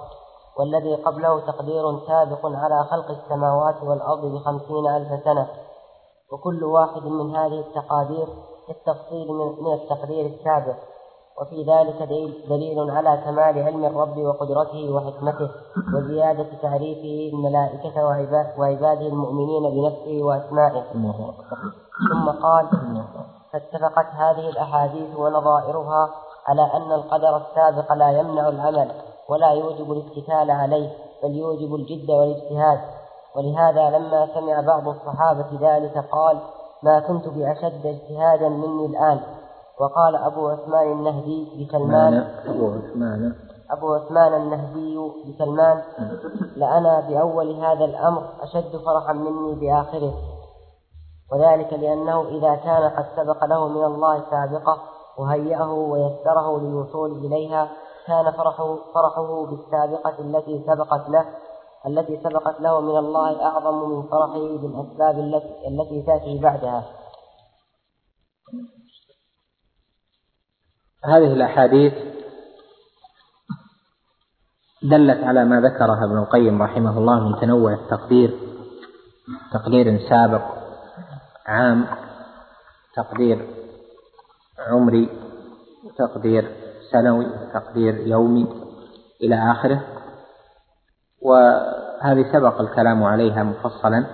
[0.59, 5.47] والذي قبله تقدير سابق على خلق السماوات والأرض بخمسين ألف سنة.
[6.31, 8.27] وكل واحد من هذه التقادير
[8.67, 9.27] كالتفصيل
[9.61, 10.75] من التقدير السابق.
[11.41, 12.03] وفي ذلك
[12.49, 15.49] دليل على كمال علم الرب وقدرته وحكمته
[15.95, 18.05] وزيادة تعريفه الملائكة
[18.57, 20.83] وعباده المؤمنين بنفسه وأسمائه.
[22.11, 22.65] ثم قال
[23.53, 26.09] فاتفقت هذه الأحاديث ونظائرها
[26.47, 28.91] على أن القدر السابق لا يمنع العمل
[29.29, 30.89] ولا يوجب الاتكال عليه
[31.23, 32.79] بل يوجب الجد والاجتهاد.
[33.35, 36.39] ولهذا لما سمع بعض الصحابة ذلك قال
[36.83, 39.19] ما كنت بأشد اجتهادا مني الآن.
[39.79, 42.13] وقال أبو عثمان النهدي بسلمان
[42.45, 43.35] أبو عثمان.
[43.71, 45.81] أبو عثمان النهدي بسلمان
[46.55, 50.13] لأنا بأول هذا الأمر أشد فرحا مني بآخره
[51.31, 54.77] وذلك لأنه إذا كان قد سبق له من الله سابقة
[55.17, 57.69] وهيأه ويسره للوصول إليها
[58.07, 61.25] كان فرحه, فرحه بالسابقة التي سبقت له
[61.85, 66.83] التي سبقت له من الله أعظم من فرحه بالأسباب التي, التي تأتي بعدها.
[71.05, 71.93] هذه الأحاديث
[74.83, 78.39] دلت على ما ذكرها ابن القيم رحمه الله من تنوع التقدير
[79.53, 80.41] تقدير سابق
[81.45, 81.87] عام
[82.95, 83.47] تقدير
[84.67, 85.09] عمري
[85.97, 86.55] تقدير
[86.91, 88.47] سنوي تقدير يومي
[89.21, 89.83] إلى آخره.
[91.21, 94.05] وهذه سبق الكلام عليها مفصلا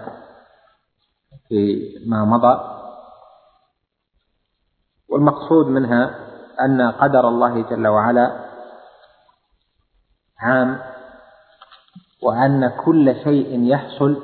[1.50, 2.76] في ما مضى.
[5.10, 6.25] والمقصود منها
[6.62, 8.32] أن قدر الله جل وعلا
[10.40, 10.80] عام
[12.24, 14.22] وأن كل شيء يحصل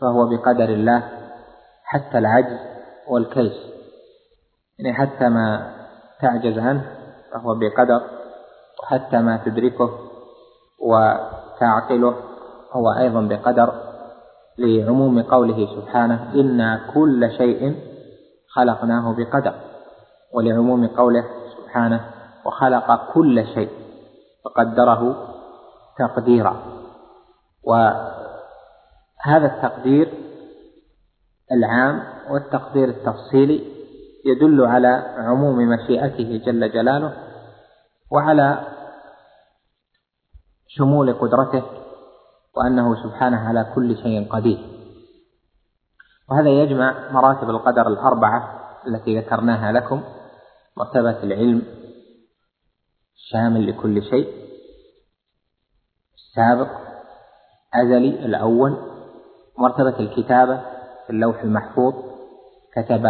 [0.00, 1.02] فهو بقدر الله
[1.84, 2.58] حتى العجز
[3.08, 3.52] والكيس.
[4.78, 5.72] يعني حتى ما
[6.20, 6.84] تعجز عنه
[7.32, 8.00] فهو بقدر
[8.82, 9.90] وحتى ما تدركه
[10.80, 12.14] وتعقله
[12.72, 13.72] هو أيضا بقدر
[14.58, 17.76] لعموم قوله سبحانه إنا كل شيء
[18.48, 19.54] خلقناه بقدر
[20.34, 21.24] ولعموم قوله
[21.72, 22.00] سبحانه
[22.44, 23.70] وخلق كل شيء
[24.44, 25.28] فقدره
[25.98, 26.56] تقديرا.
[27.64, 30.12] وهذا التقدير
[31.52, 33.72] العام والتقدير التفصيلي
[34.24, 37.12] يدل على عموم مشيئته جل جلاله
[38.10, 38.58] وعلى
[40.68, 41.62] شمول قدرته
[42.56, 44.58] وأنه سبحانه على كل شيء قدير.
[46.30, 50.02] وهذا يجمع مراتب القدر الأربعة التي ذكرناها لكم.
[50.76, 51.62] مرتبة العلم
[53.16, 54.28] الشامل لكل شيء.
[56.14, 56.70] السابق
[57.74, 58.76] أزلي الأول
[59.58, 60.56] مرتبة الكتابة
[61.06, 61.94] في اللوح المحفوظ
[62.76, 63.06] كتب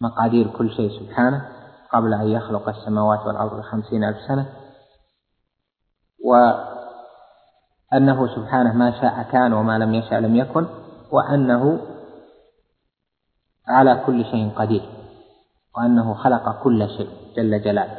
[0.00, 1.48] مقادير كل شيء سبحانه
[1.92, 4.46] قبل أن يخلق السماوات والأرض بخمسين ألف سنة.
[6.24, 10.66] وأنه سبحانه ما شاء كان وما لم يشاء لم يكن
[11.12, 11.80] وأنه
[13.68, 14.93] على كل شيء قدير.
[15.76, 17.98] وأنه خلق كل شيء جل جلاله.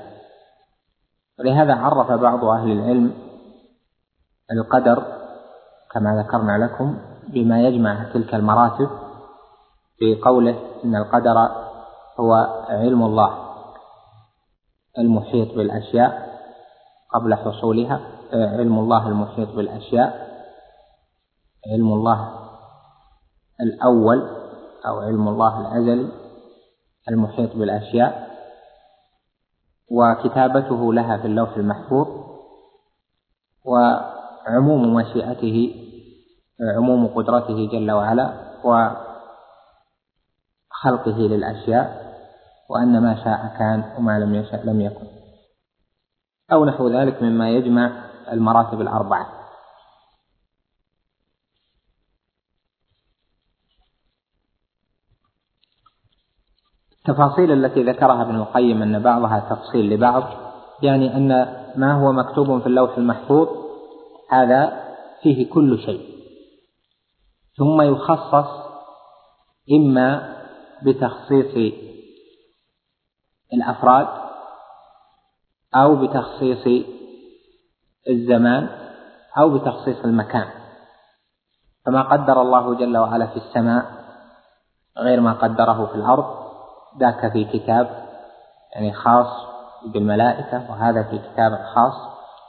[1.39, 3.13] ولهذا عرف بعض أهل العلم
[4.51, 5.03] القدر
[5.91, 8.89] كما ذكرنا لكم بما يجمع تلك المراتب
[9.97, 11.37] في قوله إن القدر
[12.19, 12.33] هو
[12.69, 13.45] علم الله
[14.99, 16.39] المحيط بالأشياء
[17.13, 18.01] قبل حصولها
[18.33, 20.27] علم الله المحيط بالأشياء
[21.73, 22.39] علم الله
[23.61, 24.29] الأول
[24.87, 26.24] أو علم الله الأزلي
[27.09, 28.35] المحيط بالأشياء
[29.91, 32.07] وكتابته لها في اللوح المحفوظ
[33.65, 35.75] وعموم مشيئته
[36.77, 38.97] عموم قدرته جل وعلا وخلقه
[41.17, 42.05] للأشياء
[42.69, 45.07] وأن ما شاء كان وما لم يشاء لم يكن.
[46.51, 47.91] أو نحو ذلك مما يجمع
[48.31, 49.27] المراتب الأربعة.
[57.05, 60.23] التفاصيل التي ذكرها ابن القيم أن بعضها تفصيل لبعض
[60.83, 61.27] يعني أن
[61.75, 63.47] ما هو مكتوب في اللوح المحفوظ
[64.31, 64.83] هذا
[65.21, 66.15] فيه كل شيء.
[67.57, 68.47] ثم يخصص
[69.71, 70.35] إما
[70.83, 71.73] بتخصيص
[73.53, 74.07] الأفراد
[75.75, 76.85] أو بتخصيص
[78.09, 78.69] الزمان
[79.37, 80.47] أو بتخصيص المكان.
[81.85, 83.85] فما قدر الله جل وعلا في السماء
[84.97, 86.44] غير ما قدره في الأرض.
[86.99, 87.87] ذاك في كتاب
[88.75, 89.27] يعني خاص
[89.85, 91.93] بالملائكة وهذا في كتاب خاص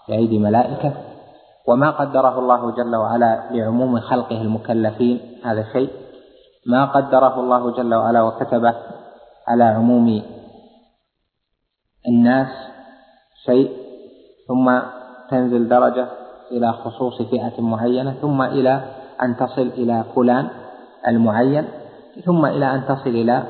[0.08, 0.92] بأيدي ملائكة.
[1.68, 5.90] وما قدره الله جل وعلا لعموم خلقه المكلفين هذا شيء.
[6.66, 8.74] ما قدره الله جل وعلا وكتبه
[9.48, 10.22] على عموم
[12.08, 12.48] الناس
[13.46, 13.70] شيء.
[14.48, 14.78] ثم
[15.30, 16.06] تنزل درجة
[16.50, 18.84] إلى خصوص فئة معينة ثم إلى
[19.22, 20.48] أن تصل إلى فلان
[21.08, 21.68] المعين
[22.24, 23.42] ثم إلى أن تصل إلى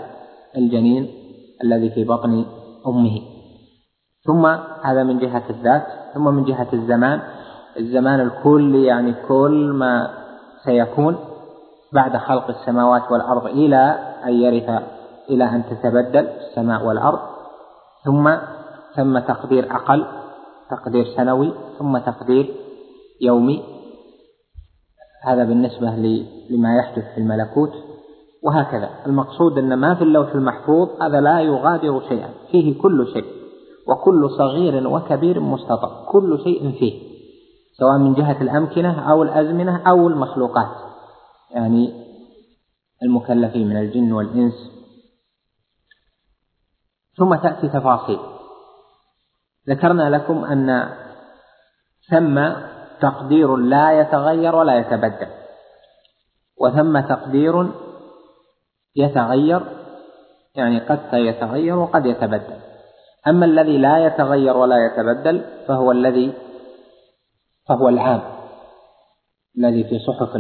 [0.57, 1.09] الجنين
[1.65, 2.45] الذي في بطن
[2.87, 3.21] أمه.
[4.27, 4.47] ثم
[4.83, 7.21] هذا من جهة الذات ثم من جهة الزمان.
[7.79, 10.11] الزمان الكلي يعني كل ما
[10.65, 11.17] سيكون
[11.93, 14.83] بعد خلق السماوات والأرض إلى أن يرث
[15.31, 17.19] إلى أن تتبدل السماء والأرض.
[18.05, 18.37] ثم
[18.97, 20.07] ثم تقدير أقل
[20.71, 22.55] تقدير سنوي ثم تقدير
[23.21, 23.63] يومي.
[25.23, 25.91] هذا بالنسبة
[26.51, 27.73] لما يحدث في الملكوت.
[28.43, 28.91] وهكذا.
[29.07, 32.31] المقصود أن ما في اللوح المحفوظ هذا لا يغادر شيئا.
[32.51, 33.25] فيه كل شيء.
[33.89, 36.07] وكل صغير وكبير مستطر.
[36.09, 37.17] كل شيء فيه.
[37.79, 40.77] سواء من جهة الأمكنة أو الأزمنة أو المخلوقات.
[41.51, 42.07] يعني
[43.03, 44.71] المكلفين من الجن والإنس.
[47.17, 48.19] ثم تأتي تفاصيل.
[49.69, 50.89] ذكرنا لكم أن
[52.11, 52.53] ثم
[53.01, 55.27] تقدير لا يتغير ولا يتبدل.
[56.61, 57.86] وثم تقدير
[58.97, 59.61] يتغير
[60.55, 62.61] يعني قد سيتغير وقد يتبدل.
[63.27, 66.33] أما الذي لا يتغير ولا يتبدل فهو الذي
[67.69, 68.23] فهو العام
[69.59, 70.37] الذي في صحف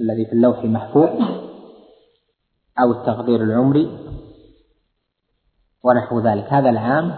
[0.00, 1.08] الذي في اللوح المحفوظ
[2.80, 3.98] أو التقدير العمري
[5.84, 6.52] ونحو ذلك.
[6.52, 7.14] هذا العام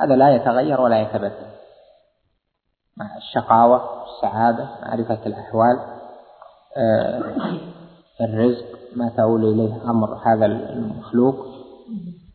[0.00, 1.48] هذا لا يتغير ولا يتبدل.
[2.96, 5.76] مع الشقاوة السعادة معرفة الأحوال
[6.76, 7.22] آه،
[8.20, 11.34] الرزق ما تؤول إليه أمر هذا المخلوق.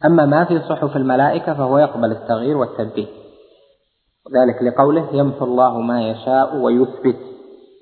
[0.06, 3.08] أما ما في صحف الملائكة فهو يقبل التغيير والتبديل
[4.26, 7.18] وذلك لقوله يمحو الله ما يشاء ويثبت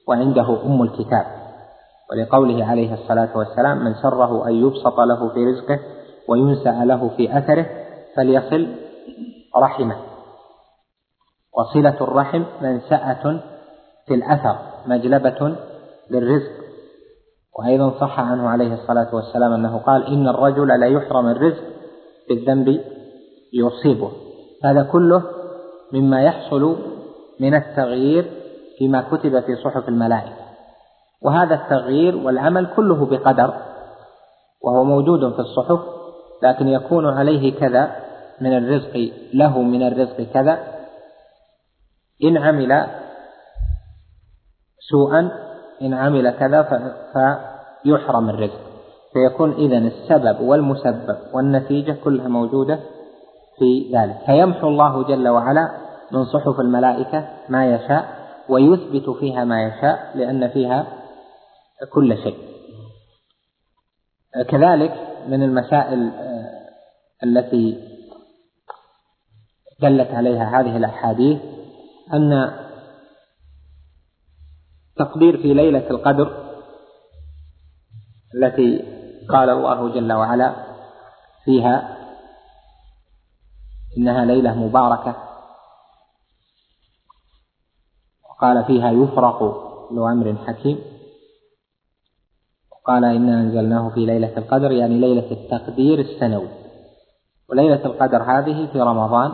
[0.07, 1.25] وعنده أم الكتاب.
[2.11, 5.79] ولقوله عليه الصلاة والسلام من سره أن يبسط له في رزقه
[6.27, 7.65] وينسأ له في أثره
[8.15, 8.67] فليصل
[9.57, 9.95] رحمه.
[11.57, 13.39] وصلة الرحم منسأة
[14.07, 14.55] في الأثر
[14.87, 15.55] مجلبة
[16.11, 16.60] للرزق.
[17.59, 21.63] وأيضا صح عنه عليه الصلاة والسلام أنه قال إن الرجل لا يحرم الرزق
[22.29, 22.81] بالذنب
[23.53, 24.11] يصيبه.
[24.63, 25.23] هذا كله
[25.93, 26.77] مما يحصل
[27.39, 28.31] من التغيير
[28.77, 30.41] فيما كتب في صحف الملائكة.
[31.21, 33.53] وهذا التغيير والعمل كله بقدر
[34.61, 35.79] وهو موجود في الصحف
[36.43, 37.95] لكن يكون عليه كذا
[38.41, 40.59] من الرزق له من الرزق كذا.
[42.23, 42.87] إن عمل
[44.89, 45.50] سوءا
[45.81, 46.61] إن عمل كذا
[47.83, 48.59] فيحرم الرزق.
[49.13, 52.79] فيكون إذا السبب والمسبب والنتيجة كلها موجودة
[53.59, 54.17] في ذلك.
[54.25, 55.71] فيمحو الله جل وعلا
[56.11, 58.05] من صحف الملائكة ما يشاء
[58.49, 60.87] ويثبت فيها ما يشاء لأن فيها
[61.93, 62.37] كل شيء.
[64.49, 64.93] كذلك
[65.27, 66.11] من المسائل
[67.23, 67.91] التي
[69.81, 71.41] دلت عليها هذه الأحاديث
[72.13, 72.51] أن
[75.05, 76.27] تقدير في ليلة القدر
[78.35, 78.83] التي
[79.29, 80.55] قال الله جل وعلا
[81.45, 81.97] فيها
[83.97, 85.15] إنها ليلة مباركة.
[88.29, 89.43] وقال فيها يفرق
[89.93, 90.79] ذو أمر حكيم
[92.71, 96.49] وقال إنا أنزلناه في ليلة القدر يعني ليلة التقدير السنوي.
[97.49, 99.31] وليلة القدر هذه في رمضان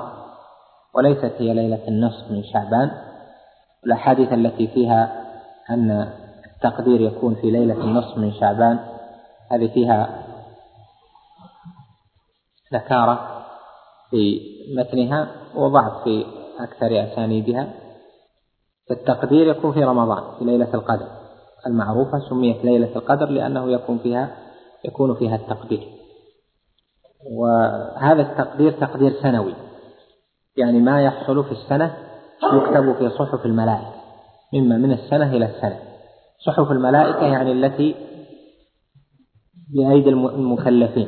[0.95, 2.91] وليست هي ليلة النصف من شعبان.
[3.85, 5.26] الأحاديث التي فيها
[5.69, 6.13] أن
[6.55, 8.79] التقدير يكون في ليلة النصف من شعبان.
[9.51, 10.23] هذه فيها
[12.73, 13.45] ذكارة
[14.09, 14.41] في
[14.77, 16.25] متنها وضعف في
[16.59, 17.73] أكثر أسانيدها.
[18.89, 21.07] فالتقدير يكون في رمضان في ليلة القدر.
[21.67, 24.37] المعروفة سميت ليلة القدر لأنه يكون فيها
[24.85, 25.87] يكون فيها التقدير.
[27.31, 29.53] وهذا التقدير تقدير سنوي.
[30.57, 31.97] يعني ما يحصل في السنة
[32.53, 33.96] يكتب في صحف الملائكة.
[34.53, 35.79] مما من السنة إلى السنة
[36.45, 37.95] صحف الملائكة يعني التي
[39.69, 41.07] بأيدي المكلفين.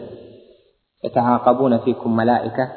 [1.03, 2.71] يتعاقبون فيكم ملائكة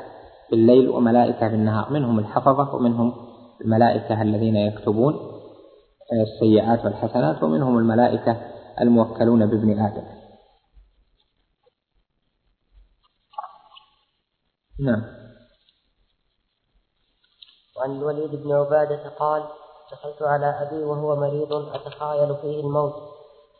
[0.50, 1.92] بالليل وملائكة بالنهار.
[1.92, 3.14] منهم الحفظة ومنهم
[3.60, 5.14] الملائكة الذين يكتبون
[6.22, 8.36] السيئات والحسنات ومنهم الملائكة
[8.80, 10.04] الموكلون بابن آدم.
[14.80, 15.02] نعم.
[17.76, 19.42] وعن الوليد بن عبادة قال
[19.92, 22.94] دخلت على أبي وهو مريض أتخايل فيه الموت.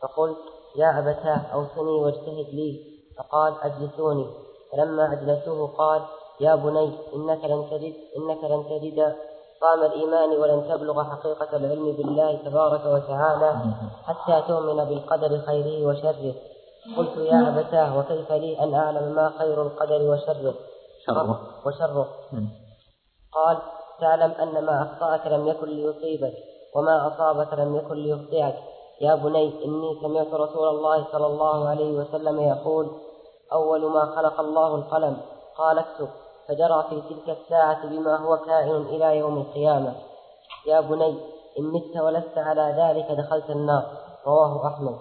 [0.01, 0.37] فقلت
[0.75, 2.79] يا أبتاه أوصني واجتهد لي.
[3.17, 4.27] فقال أجلسوني.
[4.71, 6.01] فلما أجلسوه قال
[6.39, 9.15] يا بني إنك لن تجد إنك لن تجد.
[9.61, 13.55] طعم الإيمان ولن تبلغ حقيقة العلم بالله تبارك وتعالى
[14.03, 16.33] حتى تؤمن بالقدر خيره وشره.
[16.97, 20.53] قلت يا أبتاه وكيف لي أن أعلم ما خير القدر وشره؟
[21.05, 21.39] شره.
[21.65, 22.07] وشره
[23.31, 23.57] قال
[23.99, 26.33] تعلم أن ما أخطأك لم يكن ليصيبك
[26.75, 28.55] وما أصابك لم يكن ليخطئك.
[29.01, 32.91] يا بني إني سمعت رسول الله صلى الله عليه وسلم يقول
[33.53, 35.17] أول ما خلق الله القلم
[35.57, 36.07] قال اكتب.
[36.47, 39.95] فجرى في تلك الساعة بما هو كائن إلى يوم القيامة.
[40.67, 41.19] يا بني
[41.59, 43.83] إن مت ولست على ذلك دخلت النار.
[44.27, 44.97] رواه أحمد.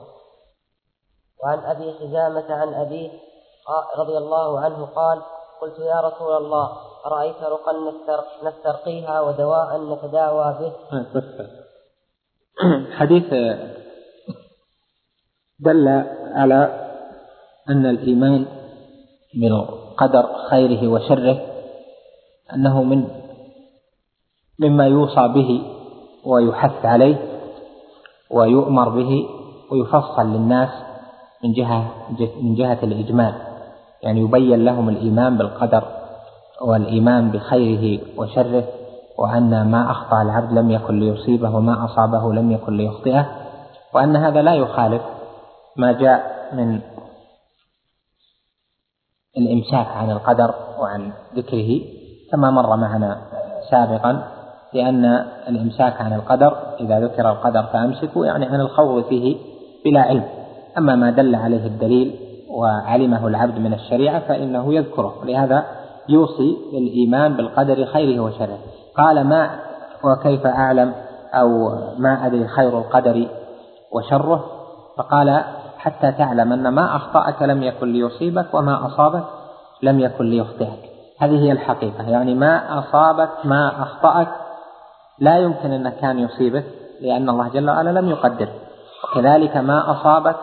[1.45, 3.11] وعن أبي حزامة عن أبيه
[3.99, 5.23] رضي الله عنه قال
[5.61, 7.73] قلت يا رسول الله أرأيت رقا
[8.45, 10.73] نسترقيها ودواء نتداوى به.
[12.93, 13.35] حديث
[15.61, 15.89] دل
[16.35, 16.89] على
[17.71, 18.47] أن الإيمان
[19.35, 21.39] بالقدر خيره وشره
[22.55, 23.09] أنه من
[24.61, 25.63] مما يوصى به
[26.27, 27.17] ويحث عليه
[28.31, 29.29] ويؤمر به
[29.73, 30.69] ويفصل للناس
[31.45, 32.09] من جهة
[32.43, 33.35] من جهة الإجمال.
[34.03, 36.02] يعني يبين لهم الإيمان بالقدر.
[36.61, 38.65] والإيمان بخيره وشره
[39.19, 43.27] وأن ما أخطأ العبد لم يكن ليصيبه وما أصابه لم يكن ليخطئه
[43.95, 45.03] وأن هذا لا يخالف
[45.77, 46.81] ما جاء من
[49.37, 51.81] الإمساك عن القدر وعن ذكره
[52.33, 53.23] كما مر معنا
[53.71, 54.25] سابقا
[54.75, 55.05] لأن
[55.49, 59.37] الإمساك عن القدر إذا ذكر القدر فأمسكوا يعني عن الخوض فيه
[59.85, 60.25] بلا علم.
[60.79, 62.15] أما ما دل عليه الدليل
[62.51, 65.19] وعلمه العبد من الشريعة فإنه يذكره.
[65.23, 65.65] ولهذا
[66.09, 68.59] يوصي بالإيمان بالقدر خيره وشره.
[68.97, 69.51] قال ما
[70.05, 70.95] وكيف أعلم؟
[71.35, 71.49] أو
[71.99, 73.29] ما أدري خير القدر
[73.93, 74.45] وشره؟
[74.99, 75.45] فقال
[75.79, 79.25] حتى تعلم أن ما أخطأك لم يكن ليصيبك وما أصابك
[79.83, 80.79] لم يكن ليخطئك.
[81.21, 82.09] هذه هي الحقيقة.
[82.09, 84.29] يعني ما أصابك ما أخطأك
[85.19, 86.65] لا يمكن أن كان يصيبك
[87.01, 88.49] لأن الله جل وعلا لم يقدر.
[89.05, 90.37] وكذلك ما أصابك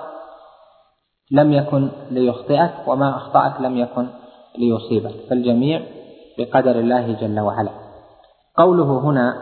[1.32, 4.08] لم يكن ليخطئك وما أخطأك لم يكن
[4.58, 5.16] ليصيبك.
[5.30, 5.82] فالجميع
[6.38, 7.72] بقدر الله جل وعلا.
[8.58, 9.42] قوله هنا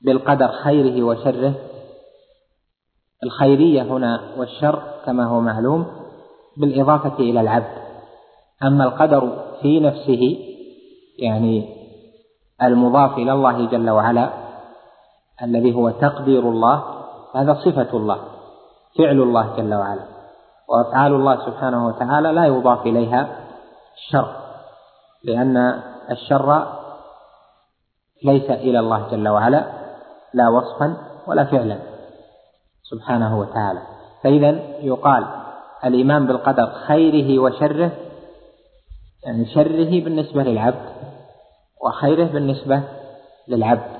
[0.00, 1.54] بالقدر خيره وشره
[3.24, 5.86] الخيرية هنا والشر كما هو معلوم
[6.56, 7.78] بالإضافة إلى العبد.
[8.62, 10.38] أما القدر في نفسه
[11.18, 11.74] يعني
[12.62, 14.32] المضاف إلى الله جل وعلا
[15.42, 16.84] الذي هو تقدير الله
[17.34, 18.18] هذا صفة الله
[18.98, 20.17] فعل الله جل وعلا.
[20.68, 23.28] وأفعال الله سبحانه وتعالى لا يضاف إليها
[23.96, 24.36] الشر
[25.24, 25.56] لأن
[26.10, 26.66] الشر
[28.24, 29.64] ليس إلى الله جل وعلا
[30.34, 30.96] لا وصفا
[31.26, 31.78] ولا فعلا
[32.82, 33.82] سبحانه وتعالى.
[34.22, 34.50] فإذا
[34.80, 35.26] يقال
[35.84, 37.90] الإيمان بالقدر خيره وشره
[39.24, 40.88] يعني شره بالنسبة للعبد
[41.84, 42.82] وخيره بالنسبة
[43.48, 43.90] للعبد.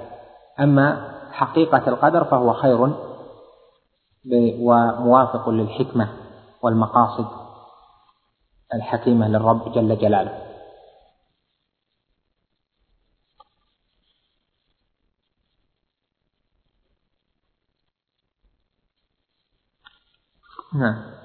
[0.61, 2.91] أما حقيقة القدر فهو خير
[4.61, 6.09] وموافق للحكمة.
[6.63, 7.27] والمقاصد
[8.75, 10.49] الحكيمة للرب جل جلاله.
[20.75, 21.19] نعم.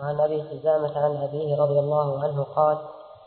[0.00, 2.78] وعن أبي حزامة عن أبيه رضي الله عنه قال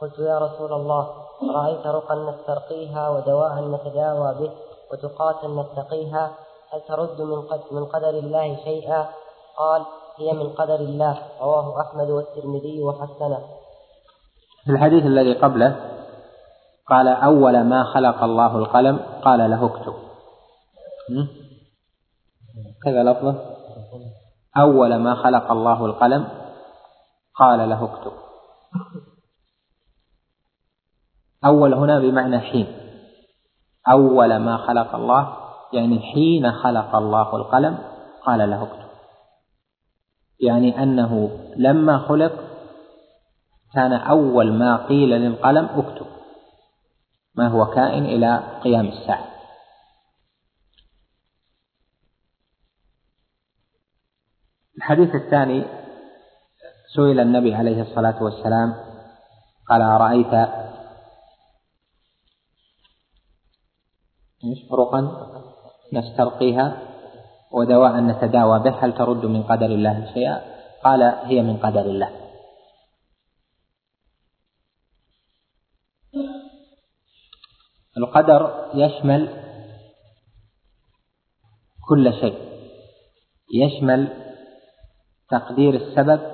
[0.01, 1.25] قلت يا رسول الله
[1.55, 4.51] رأيت رقا نسترقيها ودواء نتداوى به
[4.91, 6.31] وتقاتا نتقيها
[6.69, 7.21] هل ترد
[7.71, 9.09] من قدر الله شيئا؟
[9.57, 9.85] قال
[10.21, 13.39] هي من قدر الله رواه أحمد والترمذي وحسنه.
[14.65, 15.91] في الحديث الذي قبله
[16.87, 19.93] قال أول ما خلق الله القلم قال له اكتب.
[22.83, 23.35] كذا لفظه؟
[24.57, 26.27] أول ما خلق الله القلم
[27.35, 28.11] قال له اكتب.
[31.45, 32.67] أول هنا بمعنى حين.
[33.91, 35.37] أول ما خلق الله
[35.73, 37.77] يعني حين خلق الله القلم
[38.25, 38.90] قال له اكتب.
[40.41, 42.51] يعني أنه لما خلق
[43.73, 46.05] كان أول ما قيل للقلم اكتب.
[47.35, 49.31] ما هو كائن إلى قيام الساعة.
[54.77, 55.65] الحديث الثاني
[56.95, 58.73] سئل النبي عليه الصلاة والسلام
[59.69, 60.49] قال أرأيت
[64.71, 65.01] رقا
[65.93, 66.90] نسترقيها.
[67.51, 70.41] ودواء نتداوى به هل ترد من قدر الله شيئا؟
[70.83, 72.21] قال هي من قدر الله.
[77.97, 79.43] القدر يشمل
[81.89, 82.37] كل شيء.
[83.53, 84.07] يشمل
[85.29, 86.31] تقدير السبب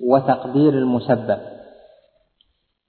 [0.00, 1.40] وتقدير المسبب.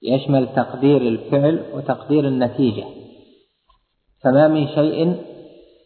[0.01, 2.85] يشمل تقدير الفعل وتقدير النتيجة.
[4.23, 5.26] فما من شيء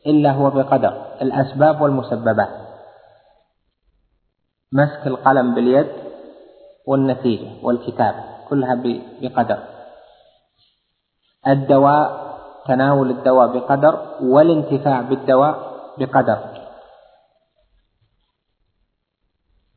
[0.07, 2.49] إلا هو بقدر الأسباب والمسببات.
[4.73, 5.87] مسك القلم باليد
[6.87, 8.75] والنتيجة والكتابة كلها
[9.21, 9.59] بقدر.
[11.47, 12.31] الدواء
[12.67, 15.57] تناول الدواء بقدر والانتفاع بالدواء
[15.97, 16.39] بقدر.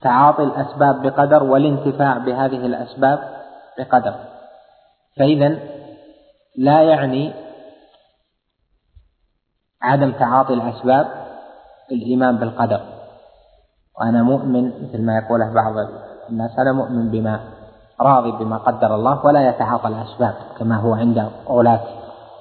[0.01, 3.19] تعاطي الأسباب بقدر والانتفاع بهذه الأسباب
[3.79, 4.15] بقدر.
[5.17, 5.59] فإذا
[6.57, 7.44] لا يعني
[9.85, 11.07] عدم تعاطي الأسباب
[11.93, 12.81] الإيمان بالقدر.
[14.01, 15.75] وأنا مؤمن مثل ما يقوله بعض
[16.31, 17.41] الناس أنا مؤمن بما
[18.01, 21.81] راضي بما قدر الله ولا يتعاطى الأسباب كما هو عند غلاة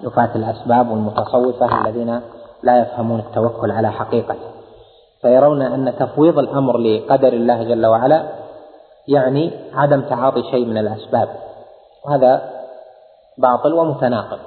[0.03, 2.21] نفاة الأسباب والمتصوفة الذين
[2.63, 4.49] لا يفهمون التوكل على حقيقته
[5.21, 8.23] فيرون أن تفويض الأمر لقدر الله جل وعلا
[9.07, 11.29] يعني عدم تعاطي شيء من الأسباب
[12.05, 12.49] وهذا
[13.37, 14.39] باطل ومتناقض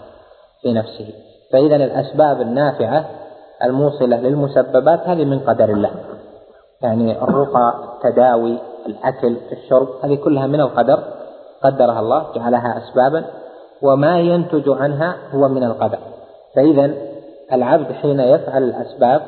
[0.63, 1.15] في نفسه.
[1.57, 3.05] فإذا الأسباب النافعة
[3.65, 5.91] الموصلة للمسببات هذه من قدر الله.
[6.83, 11.05] يعني الرقى التداوي الأكل الشرب هذه كلها من القدر
[11.65, 13.25] قدرها الله جعلها أسبابا
[13.83, 15.99] وما ينتج عنها هو من القدر.
[16.57, 16.95] فإذا
[17.53, 19.23] العبد حين يفعل الأسباب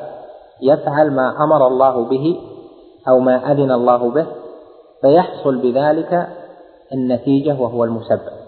[0.61, 2.39] يفعل ما أمر الله به
[3.07, 4.25] أو ما أذن الله به
[5.01, 6.27] فيحصل بذلك
[6.93, 8.39] النتيجة وهو المسبب.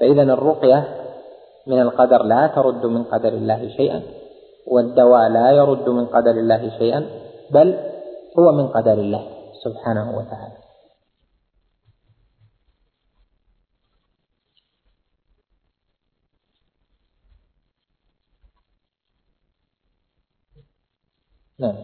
[0.00, 1.07] فإذا الرقية
[1.68, 4.02] من القدر لا ترد من قدر الله شيئا
[4.66, 7.00] والدواء لا يرد من قدر الله شيئا
[7.50, 7.68] بل
[8.38, 9.24] هو من قدر الله
[9.64, 10.58] سبحانه وتعالى.
[21.58, 21.76] نعم.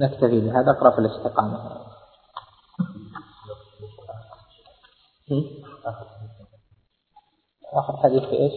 [0.00, 1.84] نكتفي بهذا أقرأ في الاستقامة.
[7.72, 8.52] آخر حديث في إيش؟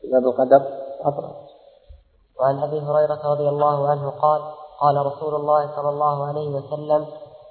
[0.00, 0.62] في باب القدر.
[1.04, 1.30] أقرأ
[2.40, 4.42] وعن أبي هريرة رضي الله عنه قال
[4.80, 7.06] قال رسول الله صلى الله عليه وسلم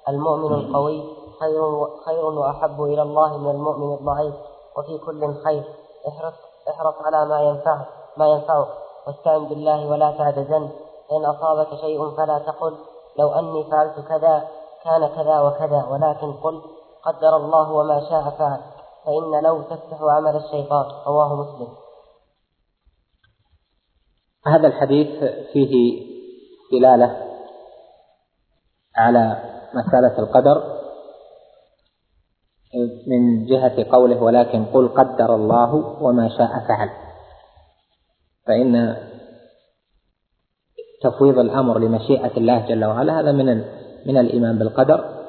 [0.08, 1.04] المؤمن القوي
[1.40, 4.34] خير خير وأحب إلى الله من المؤمن الضعيف
[4.78, 5.64] وفي كل خير.
[6.08, 6.34] احرص
[6.68, 8.68] احرص على ما ينفعك ما ينفعك
[9.06, 10.68] واستعن بالله ولا تعجزن
[11.10, 12.76] فإن أصابك شيء فلا تقل.
[13.18, 14.48] لو أني فعلت كذا
[14.84, 16.62] كان كذا وكذا ولكن قل
[17.04, 18.60] قدر الله وما شاء فعل.
[19.04, 21.68] فإن لو تفتح عمل الشيطان رواه مسلم.
[24.46, 26.04] هذا الحديث فيه
[26.72, 27.24] دلالة
[28.96, 29.42] على
[29.74, 30.74] مسألة القدر
[33.06, 36.90] من جهة قوله ولكن قل قدر الله وما شاء فعل
[38.46, 38.96] فإن
[41.02, 43.64] تفويض الأمر لمشيئة الله جل وعلا هذا من
[44.06, 45.24] من الإيمان بالقدر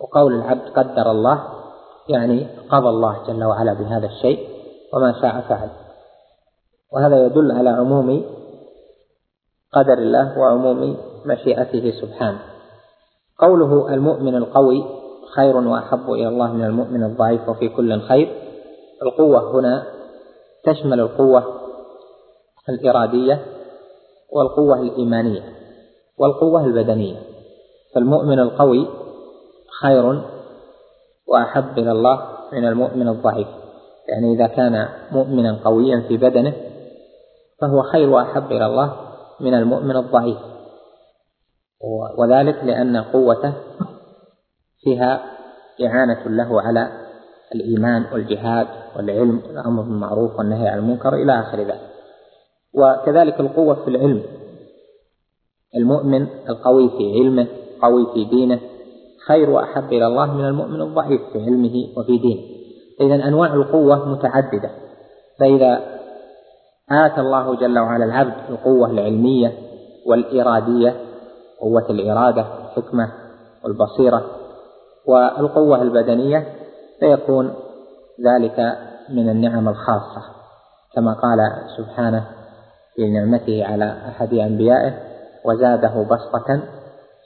[0.00, 1.59] وقول العبد قدر الله
[2.08, 4.48] يعني قضى الله جل وعلا بهذا الشيء
[4.94, 5.70] وما شاء فعل.
[6.92, 8.24] وهذا يدل على عموم
[9.72, 10.96] قدر الله وعموم
[11.26, 12.40] مشيئته سبحانه.
[13.38, 14.84] قوله المؤمن القوي
[15.36, 18.32] خير وأحب إلى الله من المؤمن الضعيف وفي كل خير.
[19.02, 19.86] القوة هنا
[20.64, 21.44] تشمل القوة
[22.68, 23.44] الإرادية
[24.32, 25.42] والقوة الإيمانية
[26.18, 27.16] والقوة البدنية.
[27.94, 28.88] فالمؤمن القوي
[29.80, 30.22] خير
[31.30, 32.22] وأحب إلى الله
[32.52, 33.48] من المؤمن الضعيف.
[34.08, 36.52] يعني إذا كان مؤمنا قويا في بدنه
[37.60, 38.96] فهو خير وأحب إلى الله
[39.40, 40.38] من المؤمن الضعيف.
[42.18, 43.52] وذلك لأن قوته
[44.80, 45.22] فيها
[45.86, 46.92] إعانة له على
[47.54, 48.66] الإيمان والجهاد
[48.96, 51.90] والعلم والأمر بالمعروف والنهي عن المنكر إلى آخر ذلك.
[52.74, 54.22] وكذلك القوة في العلم.
[55.76, 57.46] المؤمن القوي في علمه
[57.82, 58.60] قوي في دينه
[59.26, 62.40] خير وأحب إلى الله من المؤمن الضعيف في علمه وفي دينه.
[63.00, 64.70] إذا أنواع القوة متعددة.
[65.40, 65.80] فإذا
[66.90, 69.52] آتى الله جل وعلا العبد القوة العلمية
[70.06, 70.94] والإرادية
[71.60, 73.12] قوة الإرادة الحكمة
[73.64, 74.24] والبصيرة
[75.06, 76.46] والقوة البدنية
[77.00, 77.54] فيكون
[78.26, 80.22] ذلك من النعم الخاصة.
[80.94, 81.38] كما قال
[81.76, 82.26] سبحانه
[82.96, 84.94] في نعمته على أحد أنبيائه
[85.44, 86.62] وزاده بسطة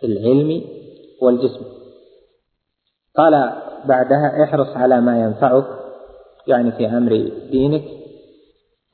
[0.01, 0.63] في العلم
[1.23, 1.74] والجسم.
[3.17, 3.53] قال
[3.85, 5.65] بعدها احرص على ما ينفعك
[6.47, 7.11] يعني في أمر
[7.51, 7.85] دينك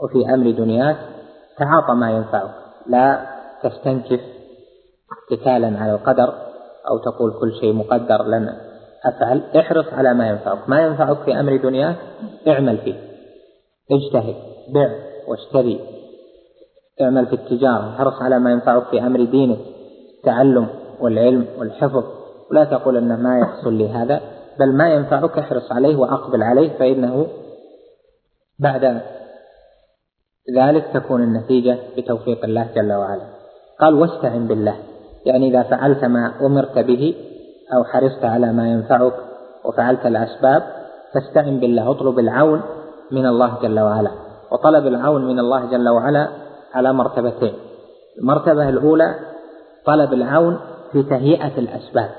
[0.00, 0.96] وفي أمر دنياك
[1.58, 2.50] تعاطى ما ينفعك
[2.86, 3.26] لا
[3.62, 4.20] تستنكف
[5.32, 6.34] اتكالا على القدر
[6.90, 8.56] أو تقول كل شيء مقدر لن
[9.04, 10.68] أفعل احرص على ما ينفعك.
[10.68, 11.96] ما ينفعك في أمر دنياك
[12.48, 12.94] اعمل فيه.
[13.90, 14.34] اجتهد
[14.74, 14.90] بع
[15.28, 15.80] واشتري.
[17.00, 17.94] اعمل في التجارة.
[17.94, 19.58] احرص على ما ينفعك في أمر دينك
[20.18, 20.68] التعلم
[21.00, 22.04] والعلم والحفظ.
[22.51, 24.20] ولا تقول أن ما يحصل لي هذا
[24.59, 27.26] بل ما ينفعك احرص عليه وأقبل عليه فإنه
[28.59, 29.01] بعد
[30.57, 33.22] ذلك تكون النتيجة بتوفيق الله جل وعلا.
[33.80, 34.76] قال واستعن بالله.
[35.26, 37.14] يعني إذا فعلت ما أمرت به
[37.74, 39.12] أو حرصت على ما ينفعك
[39.64, 40.62] وفعلت الأسباب
[41.14, 42.62] فاستعن بالله اطلب العون
[43.11, 44.11] من الله جل وعلا.
[44.53, 46.28] وطلب العون من الله جل وعلا
[46.74, 47.55] على مرتبتين.
[48.18, 49.14] المرتبة الأولى
[49.86, 50.59] طلب العون
[50.92, 52.11] في تهيئة الأسباب.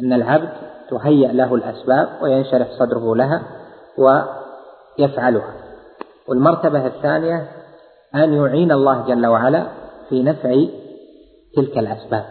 [0.00, 0.52] أن العبد
[0.90, 3.42] تهيأ له الأسباب وينشرح صدره لها
[3.98, 5.54] ويفعلها.
[6.28, 7.48] والمرتبة الثانية
[8.14, 9.66] أن يعين الله جل وعلا
[10.08, 10.54] في نفع
[11.56, 12.24] تلك الأسباب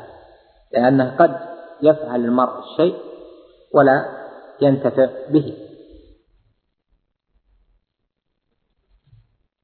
[0.73, 1.35] لأنه قد
[1.81, 2.95] يفعل المرء الشيء
[3.73, 4.05] ولا
[4.61, 5.57] ينتفع به.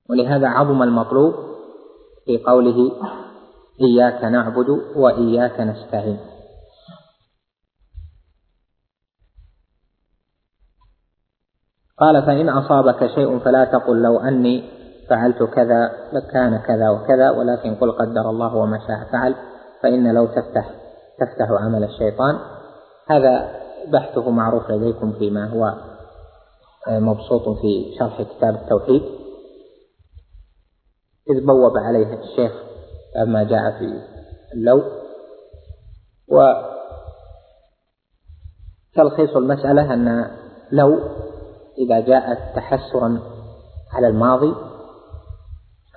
[0.09, 1.33] ولهذا عظم المطلوب
[2.25, 2.91] في قوله
[3.81, 6.19] إياك نعبد وإياك نستعين.
[11.99, 14.69] قال فإن أصابك شيء فلا تقل لو أني
[15.09, 19.35] فعلت كذا لكان كذا وكذا ولكن قل قدر الله وما شاء فعل
[19.83, 20.69] فإن لو تفتح
[21.19, 22.39] تفتح عمل الشيطان
[23.07, 25.73] هذا بحثه معروف لديكم فيما هو
[26.87, 29.01] مبسوط في شرح كتاب التوحيد.
[31.29, 32.51] إذ بوب عليه الشيخ
[33.27, 34.01] ما جاء في
[34.53, 34.83] اللو
[38.97, 40.31] وتلخيص المسألة أن
[40.71, 40.99] لو
[41.79, 43.21] إذا جاءت تحسرا
[43.93, 44.55] على الماضي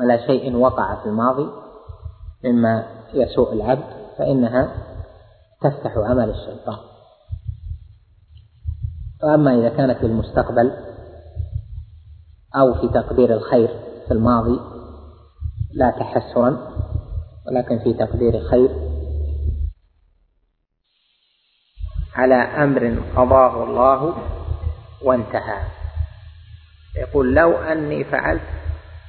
[0.01, 1.49] على شيء وقع في الماضي
[2.45, 3.85] مما يسوء العبد
[4.19, 4.75] فإنها
[5.61, 6.79] تفتح عمل الشيطان.
[9.23, 10.73] وأما إذا كانت في المستقبل
[12.57, 13.69] أو في تقدير الخير
[14.07, 14.61] في الماضي
[15.75, 16.73] لا تحسرا
[17.47, 18.71] ولكن في تقدير خير
[22.15, 24.15] على أمر قضاه الله
[25.03, 25.59] وانتهى.
[26.97, 28.43] يقول لو أني فعلت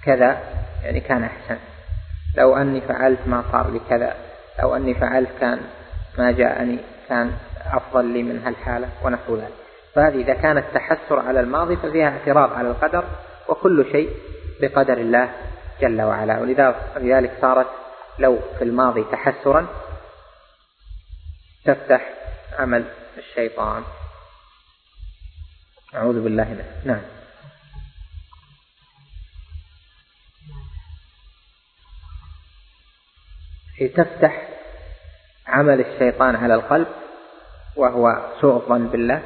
[0.05, 0.39] كذا
[0.83, 1.57] يعني كان أحسن.
[2.37, 4.15] لو أني فعلت ما صار لي كذا
[4.61, 5.59] لو أني فعلت كان
[6.17, 6.79] ما جاءني
[7.09, 7.31] كان
[7.65, 9.53] أفضل لي من هالحالة ونحو ذلك.
[9.95, 13.03] فهذه إذا كان التحسر على الماضي ففيها اعتراض على القدر
[13.49, 14.09] وكل شيء
[14.61, 15.29] بقدر الله
[15.81, 16.39] جل وعلا.
[16.39, 17.67] ولذلك صارت
[18.19, 19.67] لو في الماضي تحسرا
[21.65, 22.09] تفتح
[22.59, 22.85] عمل
[23.17, 23.83] الشيطان.
[25.95, 26.65] أعوذ بالله منه.
[26.85, 27.01] نعم.
[33.95, 34.47] تفتح
[35.47, 36.87] عمل الشيطان على القلب
[37.75, 39.21] وهو سوء الظن بالله.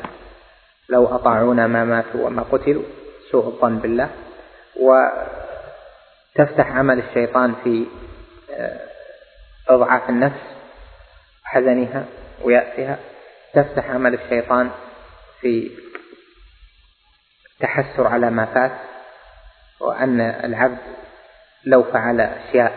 [0.89, 2.83] لو أطاعونا ما ماتوا وما قتلوا
[3.31, 4.09] سوء الظن بالله.
[6.35, 7.85] وتفتح عمل الشيطان في
[8.51, 8.79] آه،
[9.69, 10.41] إضعاف النفس
[11.43, 12.05] حزنها
[12.41, 12.99] ويأسها.
[13.53, 14.71] تفتح عمل الشيطان
[15.41, 15.71] في
[17.57, 18.71] التحسر على ما فات
[19.79, 20.77] وأن العبد
[21.65, 22.73] لو فعل أشياء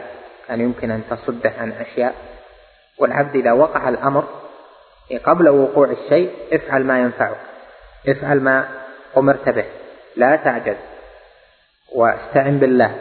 [0.48, 2.14] كان يمكن أن تصده عن أشياء.
[2.98, 4.24] والعبد إذا وقع الأمر
[5.24, 7.36] قبل وقوع الشيء افعل ما ينفعك
[8.08, 8.68] افعل ما
[9.16, 9.64] أمرت به
[10.16, 10.76] لا تعجز
[11.94, 12.96] واستعن بالله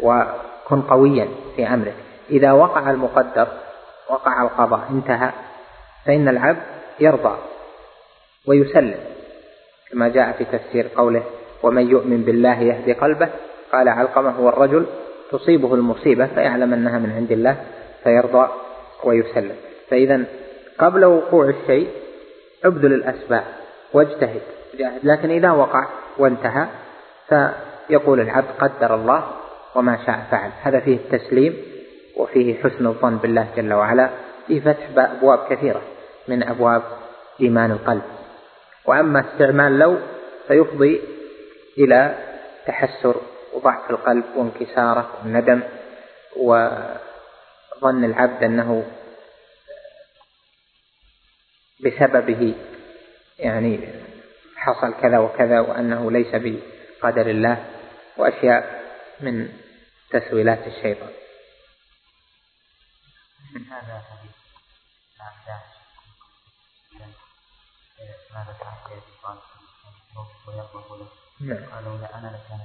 [0.00, 1.94] وكن قويا في أمرك.
[2.30, 3.48] إذا وقع المقدر
[4.08, 5.30] وقع القضاء انتهى
[6.06, 6.62] فإن العبد
[7.00, 7.38] يرضى
[8.46, 9.19] ويسلم.
[9.92, 11.22] كما جاء في تفسير قوله
[11.62, 13.28] ومن يؤمن بالله يهدي قلبه
[13.72, 14.86] قال علقمة هو الرجل
[15.30, 17.56] تصيبه المصيبة فيعلم أنها من عند الله
[18.04, 18.48] فيرضى
[19.04, 19.56] ويسلم.
[19.90, 20.24] فإذا
[20.78, 21.88] قبل وقوع الشيء
[22.64, 23.44] ابذل الأسباب
[23.92, 24.40] واجتهد
[24.78, 25.88] جاهد لكن إذا وقع
[26.18, 26.66] وانتهى
[27.28, 29.24] فيقول العبد قدر الله
[29.74, 30.50] وما شاء فعل.
[30.62, 31.56] هذا فيه التسليم
[32.16, 34.10] وفيه حسن الظن بالله جل وعلا
[34.46, 35.82] فيه فتح أبواب كثيرة
[36.28, 36.82] من أبواب
[37.40, 38.02] إيمان القلب.
[38.84, 39.98] وأما استعمال لو
[40.48, 41.00] فيفضي
[41.78, 42.26] إلى
[42.66, 43.20] تحسر
[43.52, 45.62] وضعف القلب وانكساره والندم
[46.36, 48.90] وظن العبد أنه
[51.84, 52.54] بسببه
[53.38, 53.88] يعني
[54.56, 57.64] حصل كذا وكذا وأنه ليس بقدر الله
[58.16, 58.80] وأشياء
[59.20, 59.48] من
[60.10, 61.10] تسويلات الشيطان.
[63.70, 64.02] هذا
[68.34, 68.56] ماذا
[70.56, 71.06] يا له
[71.40, 71.64] نعم.
[71.72, 72.60] قال لولا أنا لكان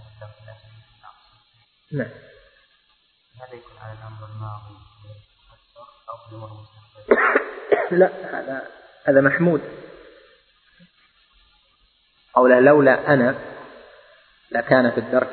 [1.92, 2.10] نعم.
[3.42, 4.76] هذا يكون على الأمر الماضي.
[6.10, 7.20] أو في الأمر المستقبل
[8.00, 8.68] لا هذا
[9.06, 9.62] هذا محمود.
[12.34, 13.36] قوله لولا أنا
[14.52, 15.30] لكان في الدرك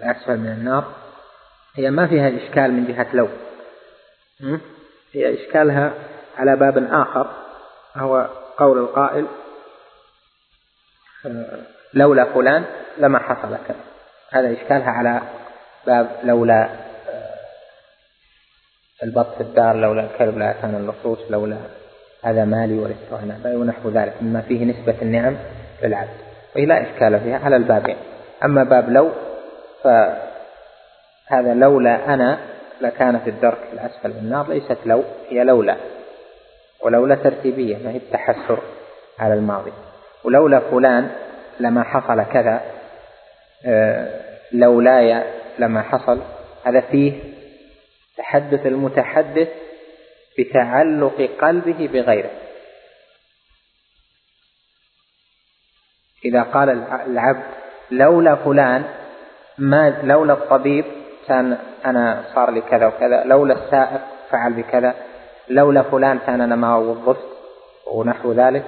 [0.00, 0.94] الأسفل من النار.
[1.74, 3.28] هي ما فيها إشكال من جهة لو.
[5.12, 5.94] هي إشكالها
[6.36, 7.44] على باب آخر
[7.96, 9.26] هو قول القائل
[11.94, 12.64] لولا فلان
[12.98, 13.80] لما حصل كذا.
[14.32, 15.22] هذا إشكالها على
[15.86, 16.68] باب لولا
[19.02, 21.56] البط في الدار لولا الكلب لا كان اللصوص لولا
[22.22, 24.14] هذا مالي ولست ونحو ذلك.
[24.20, 25.36] مما فيه نسبة النعم
[25.82, 26.18] للعبد.
[26.56, 27.96] وهي لا إشكال فيها على البابين
[28.44, 29.12] أما باب لو
[29.82, 32.38] فهذا لولا أنا
[32.80, 35.76] لكان في الدرك الأسفل من النار ليست لو هي لولا.
[36.84, 38.58] ولولا ترتيبية ما هي التحسر
[39.18, 39.72] على الماضي.
[40.24, 41.10] ولولا فلان
[41.60, 42.62] لما حصل كذا
[43.66, 44.20] آه،
[44.52, 45.22] لولاي
[45.58, 46.20] لما حصل
[46.64, 47.12] هذا فيه
[48.16, 49.48] تحدث المتحدث
[50.38, 52.30] بتعلق قلبه بغيره.
[56.24, 56.70] إذا قال
[57.06, 57.44] العبد
[57.90, 58.84] لولا فلان
[59.58, 60.84] ما لولا الطبيب
[61.28, 64.94] كان أنا صار لي كذا وكذا لولا السائق فعل بكذا.
[65.48, 67.24] لولا فلان كان أنا ما وظفت
[67.86, 68.64] ونحو ذلك.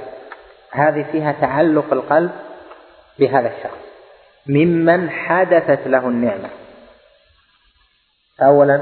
[0.70, 2.30] هذه فيها تعلق القلب
[3.18, 3.78] بهذا الشخص
[4.46, 6.50] ممن حدثت له النعمة.
[8.42, 8.80] أولا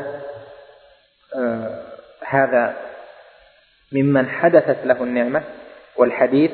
[1.37, 1.83] آه
[2.27, 2.77] هذا
[3.93, 5.43] ممن حدثت له النعمة
[5.97, 6.51] والحديث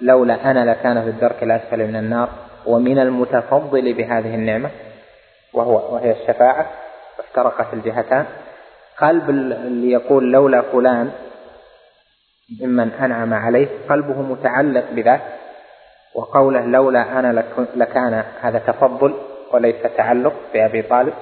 [0.00, 2.28] لولا أنا لكان في الدرك الأسفل من النار
[2.66, 4.70] ومن المتفضل بهذه النعمة
[5.52, 6.70] وهو وهي الشفاعة
[7.18, 8.26] وافترقت الجهتان.
[9.00, 11.10] قلب اللي يقول لولا فلان
[12.60, 15.22] ممن أنعم عليه قلبه متعلق بذاك
[16.14, 17.44] وقوله لولا أنا
[17.74, 19.14] لكان هذا تفضل
[19.52, 21.14] وليس تعلق بأبي طالب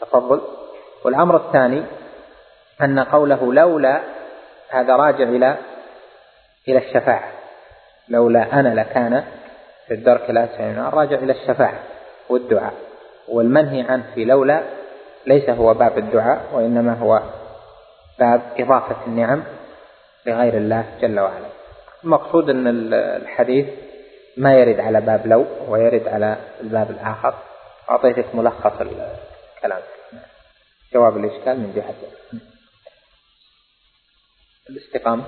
[0.00, 0.40] تفضل.
[1.04, 1.82] والأمر الثاني
[2.82, 4.00] أن قوله لولا
[4.70, 5.56] هذا راجع إلى
[6.68, 7.32] إلى الشفاعة.
[8.08, 9.24] لولا أنا لكان
[9.86, 11.78] في الدرك الأسفل راجع إلى الشفاعة
[12.28, 12.74] والدعاء.
[13.28, 14.62] والمنهي عنه في لولا
[15.26, 17.22] ليس هو باب الدعاء وإنما هو
[18.18, 19.44] باب إضافة النعم
[20.26, 21.50] لغير الله جل وعلا.
[22.04, 23.66] المقصود أن الحديث
[24.36, 27.34] ما يرد على باب لو ويرد على الباب الآخر.
[27.90, 29.82] أعطيتك ملخص الكلام.
[30.92, 31.94] جواب الإشكال من جهة
[34.70, 35.24] الاستقامة.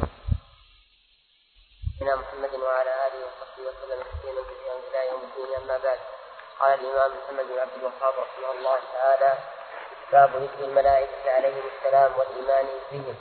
[1.97, 5.99] نبينا محمد وعلى آله وصحبه وسلم تسليما كثيرا إلى يوم الدين أما بعد.
[6.61, 9.33] قال الإمام محمد بن عبد الوهاب رحمه الله تعالى
[10.13, 13.15] باب ذكر الملائكة عليهم السلام والإيمان بهم.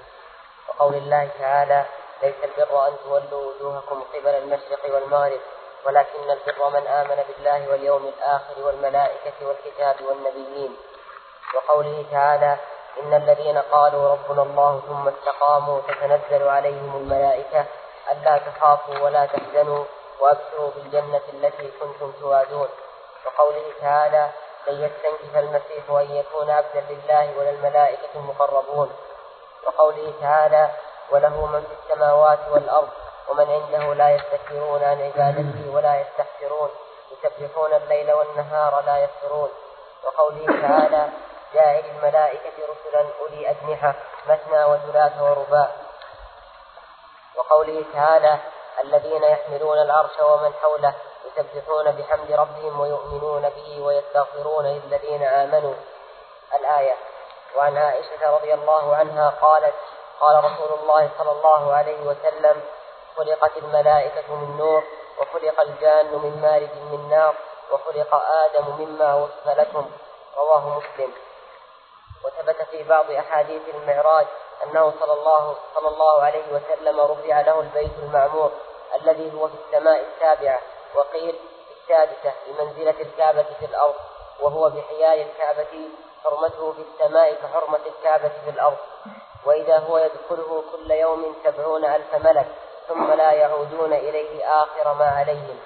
[0.69, 1.85] وقول الله تعالى
[2.23, 5.39] ليس البر أن تولوا وجوهكم قبل المشرق والمغرب
[5.85, 10.77] ولكن البر من آمن بالله واليوم الآخر والملائكة والكتاب والنبيين.
[11.55, 12.57] وقوله تعالى
[12.99, 17.65] إن الذين قالوا ربنا الله ثم استقاموا تتنزل عليهم الملائكة
[18.11, 19.85] ألا تخافوا ولا تحزنوا
[20.19, 22.69] وأبشروا بالجنة التي كنتم توعدون.
[23.25, 24.29] وقوله تعالى
[24.67, 28.95] لن يستنكف المسيح أن يكون عبدا لله ولا الملائكة المقربون.
[29.63, 30.69] وقوله تعالى
[31.09, 32.89] وله من في السماوات والأرض
[33.29, 36.69] ومن عنده لا يستكبرون عن عبادته ولا يستحسرون
[37.11, 39.49] يسبحون الليل والنهار لا يفترون.
[40.03, 41.09] وقوله تعالى
[41.53, 43.93] جاعل الملائكة رسلا أولي أجنحة
[44.27, 45.71] مثنى وثلاث ورباع.
[47.35, 48.37] وقوله تعالى
[48.83, 50.93] الذين يحملون العرش ومن حوله
[51.37, 55.73] يسبحون بحمد ربهم ويؤمنون به ويستغفرون للذين آمنوا.
[56.53, 56.95] الآية
[57.55, 59.73] وعن عائشة رضي الله عنها قالت
[60.19, 62.61] قال رسول الله صلى الله عليه وسلم
[63.17, 64.83] خلقت الملائكة من نور
[65.19, 67.35] وخلق الجان من مارج من نار
[67.71, 69.91] وخلق آدم مما وصف لكم
[70.37, 71.13] رواه مسلم.
[72.25, 74.27] وثبت في بعض أحاديث المعراج
[74.63, 78.51] أنه صلى الله صلى الله عليه وسلم رفع له البيت المعمور
[78.95, 80.61] الذي هو في السماء السابعة.
[80.95, 81.35] وقيل
[81.81, 83.95] السادسة بمنزلة الكعبة في الأرض
[84.39, 85.89] وهو بحياء الكعبة
[86.23, 88.77] حرمته في السماء كحرمة الكعبة في الأرض.
[89.45, 92.47] وإذا هو يدخله كل يوم سبعون ألف ملك
[92.87, 95.59] ثم لا يعودون إليه آخر ما عليهم.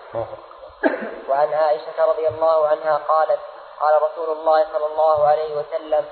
[1.30, 3.40] وعن عائشة رضي الله عنها قالت
[3.82, 6.06] قال رسول الله صلى الله عليه وسلم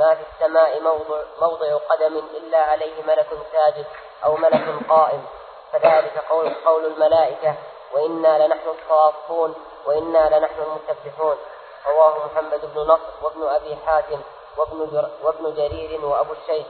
[0.00, 3.86] ما في السماء موضع, موضع قدم إلا عليه ملك ساجد
[4.24, 5.26] أو ملك قائم.
[5.72, 7.54] فذلك قول, قول الملائكة
[7.94, 9.54] وإنا لنحن الصافون
[9.86, 11.36] وإنا لنحن المسبحون
[11.86, 14.20] رواه محمد بن نصر وابن أبي حاتم
[14.56, 16.66] وابن, جر وابن جرير وأبو الشيخ.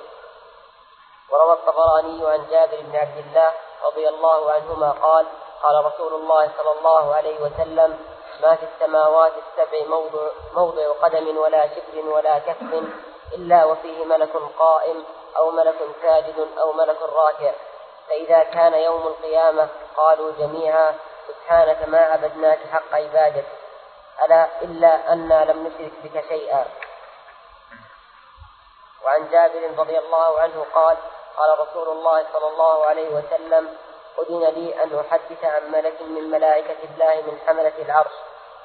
[1.31, 3.53] وروى الطبراني عن جابر بن عبد الله
[3.87, 5.27] رضي الله عنهما قال
[5.63, 7.99] قال رسول الله صلى الله عليه وسلم
[8.43, 12.85] ما في السماوات السبع موضع, موضع قدم ولا شبر ولا كف
[13.35, 15.05] إلا وفيه ملك قائم
[15.37, 17.53] أو ملك ساجد أو ملك راكع.
[18.09, 20.95] فإذا كان يوم القيامة قالوا جميعا
[21.45, 23.45] سبحانك ما عبدناك حق عبادتك
[24.25, 26.67] ألا إلا أنا لم نشرك بك شيئا.
[29.05, 30.97] وعن جابر رضي الله عنه قال
[31.37, 33.77] قال رسول الله صلى الله عليه وسلم
[34.19, 38.13] أذن لي أن أحدث عن ملك من ملائكة الله من حملة العرش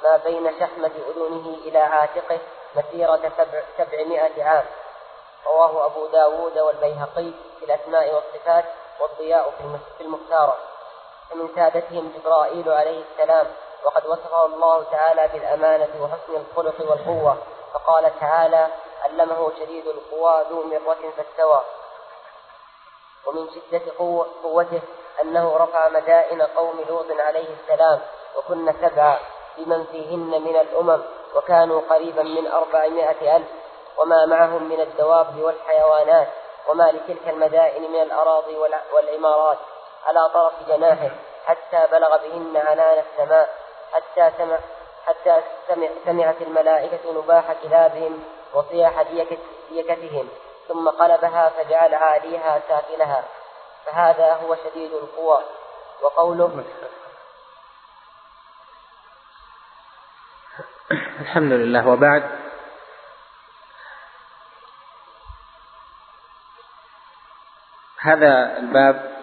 [0.04, 2.40] ما بين شحمة أذنه إلى عاتقه
[2.76, 4.66] مسيرة سبع سبعمائة عام.
[5.46, 8.66] رواه أبو داود والبيهقي في الأسماء والصفات
[9.00, 9.54] والضياء
[9.98, 10.58] في المختارة.
[11.32, 13.48] ومن سادتهم جبرائيل عليه السلام
[13.84, 17.38] وقد وصفه الله تعالى بالأمانة وحسن الخلق والقوة
[17.74, 18.68] فقال تعالى
[19.04, 21.62] علمه شديد القوى ذو مرة فاستوى.
[23.26, 23.82] ومن شدة
[24.44, 24.82] قوته
[25.22, 28.00] أنه رفع مدائن قوم لوط عليه السلام
[28.38, 29.18] وكن سبعا
[29.58, 31.02] بمن فيهن من الأمم
[31.36, 33.48] وكانوا قريبا من أربعمائة ألف
[33.98, 36.28] وما معهم من الدواب والحيوانات
[36.68, 38.58] وما لتلك المدائن من الأراضي
[38.94, 39.58] والعمارات.
[40.06, 41.10] على طرف جناحه
[41.46, 43.50] حتى بلغ بهن عنان السماء
[43.94, 44.58] حتى سمع
[45.06, 48.24] حتى سمع سمعت الملائكة نباح كلابهم
[48.54, 49.02] وصياح
[49.70, 50.30] ديكتهم
[50.68, 53.24] ثم قلبها فجعل عاليها سافلها
[53.86, 55.44] فهذا هو شديد القوى.
[56.02, 56.64] وقوله
[61.22, 61.88] الحمد لله.
[61.88, 62.40] وبعد.
[68.02, 69.19] هذا الباب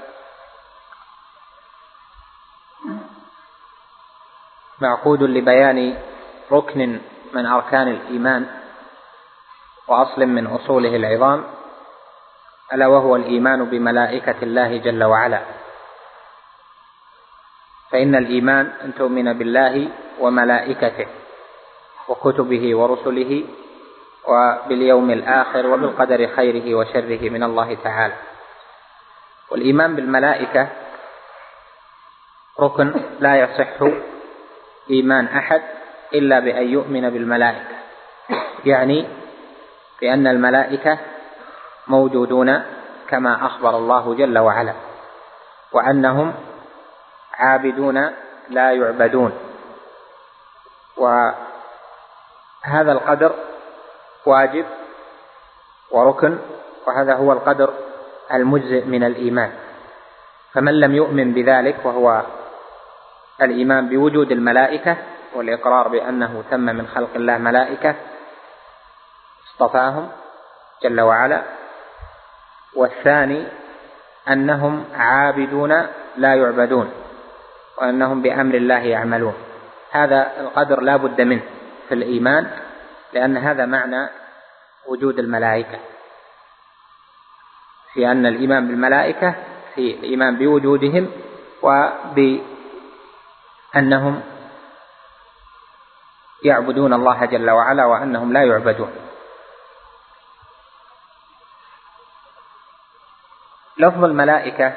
[4.81, 5.99] معقود لبيان
[6.53, 7.01] ركن
[7.33, 8.47] من أركان الإيمان
[9.89, 11.45] وأصل من أصوله العظام
[12.72, 15.43] ألا وهو الإيمان بملائكة الله جل وعلا.
[17.91, 21.07] فإن الإيمان أن تؤمن بالله وملائكته
[22.09, 23.45] وكتبه ورسله
[24.29, 28.14] وباليوم الآخر وبالقدر خيره وشره من الله تعالى.
[29.51, 30.68] والإيمان بالملائكة
[32.61, 33.83] ركن لا يصح
[34.91, 35.62] إيمان أحد
[36.14, 37.76] إلا بأن يؤمن بالملائكة.
[38.64, 39.09] يعني
[40.01, 40.99] بأن الملائكة
[41.89, 42.62] موجودون
[43.09, 44.72] كما أخبر الله جل وعلا
[45.72, 46.34] وأنهم
[47.34, 48.11] عابدون
[48.51, 49.32] لا يعبدون.
[50.97, 51.32] وهذا
[52.93, 53.32] القدر
[54.26, 54.66] واجب
[55.91, 56.39] وركن
[56.87, 57.74] وهذا هو القدر
[58.32, 59.53] المجزئ من الإيمان.
[60.53, 62.22] فمن لم يؤمن بذلك وهو
[63.43, 64.97] الإيمان بوجود الملائكة
[65.34, 67.95] والإقرار بأنه تم من خلق الله ملائكة
[69.47, 70.09] اصطفاهم
[70.82, 71.43] جل وعلا.
[72.76, 73.47] والثاني
[74.28, 76.93] أنهم عابدون لا يعبدون
[77.78, 79.34] وأنهم بأمر الله يعملون.
[79.91, 81.43] هذا القدر لا بد منه
[81.89, 82.51] في الإيمان
[83.12, 84.09] لأن هذا معنى
[84.87, 85.78] وجود الملائكة.
[87.95, 89.34] في أن الإيمان بالملائكة
[89.74, 91.11] في الإيمان بوجودهم
[91.62, 92.41] وب
[93.77, 94.23] أنهم
[96.45, 98.97] يعبدون الله جل وعلا وأنهم لا يعبدون.
[103.79, 104.75] لفظ الملائكة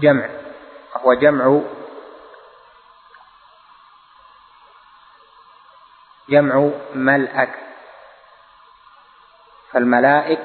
[0.00, 0.28] جمع
[0.96, 1.60] هو جمع
[6.28, 7.54] جمع ملأك.
[9.72, 10.44] فالملائك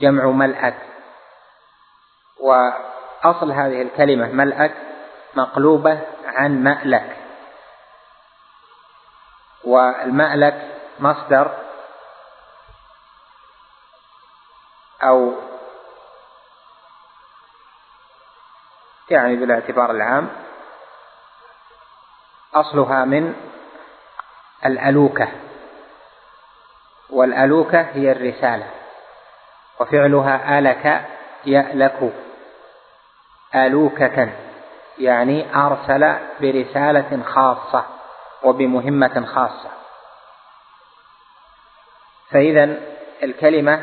[0.00, 0.78] جمع ملأك
[3.24, 4.74] وأصل هذه الكلمة ملأك
[5.34, 7.16] مقلوبة عن مألك.
[9.64, 11.58] والمألك مصدر
[15.02, 15.32] أو
[19.10, 20.30] يعني بالاعتبار العام
[22.54, 23.34] أصلها من
[24.66, 25.28] الألوكة.
[27.10, 28.70] والألوكة هي الرسالة
[29.80, 31.06] وفعلها آلك
[31.44, 32.23] يألك.
[33.54, 34.28] آلوكة
[34.98, 37.84] يعني أرسل برسالة خاصة
[38.42, 39.70] وبمهمة خاصة.
[42.30, 42.76] فإذا
[43.22, 43.82] الكلمة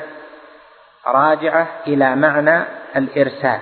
[1.07, 2.63] راجعة إلى معنى
[2.95, 3.59] الإرسال.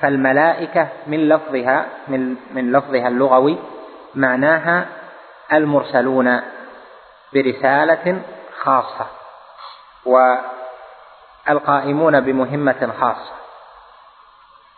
[0.00, 3.58] فالملائكة من لفظها من من لفظها اللغوي
[4.14, 4.86] معناها
[5.52, 6.42] المرسلون
[7.34, 8.22] برسالة
[8.60, 9.06] خاصة
[11.46, 13.41] والقائمون بمهمة خاصة.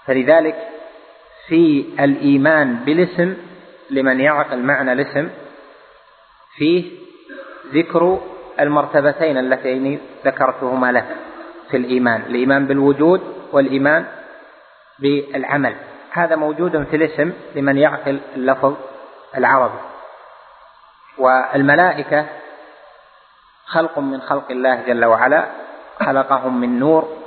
[0.07, 0.57] فلذلك
[1.49, 3.37] في الإيمان بالاسم
[3.91, 5.31] لمن يعقل معنى الاسم
[6.57, 6.99] فيه
[7.73, 8.21] ذكر
[8.61, 11.07] المرتبتين اللتين ذكرتهما له
[11.71, 13.21] في الإيمان الإيمان بالوجود
[13.53, 14.07] والإيمان
[14.99, 15.75] بالعمل.
[16.11, 18.75] هذا موجود في الاسم لمن يعقل اللفظ
[19.37, 19.79] العربي.
[21.19, 22.27] والملائكة
[23.67, 25.45] خلق من خلق الله جل وعلا
[25.99, 27.24] خلقهم من نور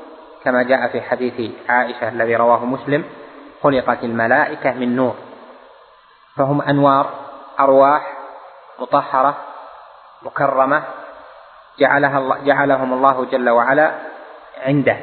[0.48, 3.06] كما جاء في حديث عائشة الذي رواه مسلم
[3.64, 5.16] خلقت الملائكة من نور.
[6.36, 7.10] فهم أنوار
[7.60, 8.14] أرواح
[8.80, 9.38] مطهرة
[10.24, 10.84] مكرمة
[11.80, 13.92] جعلها الله جعلهم الله جل وعلا
[14.66, 14.98] عنده.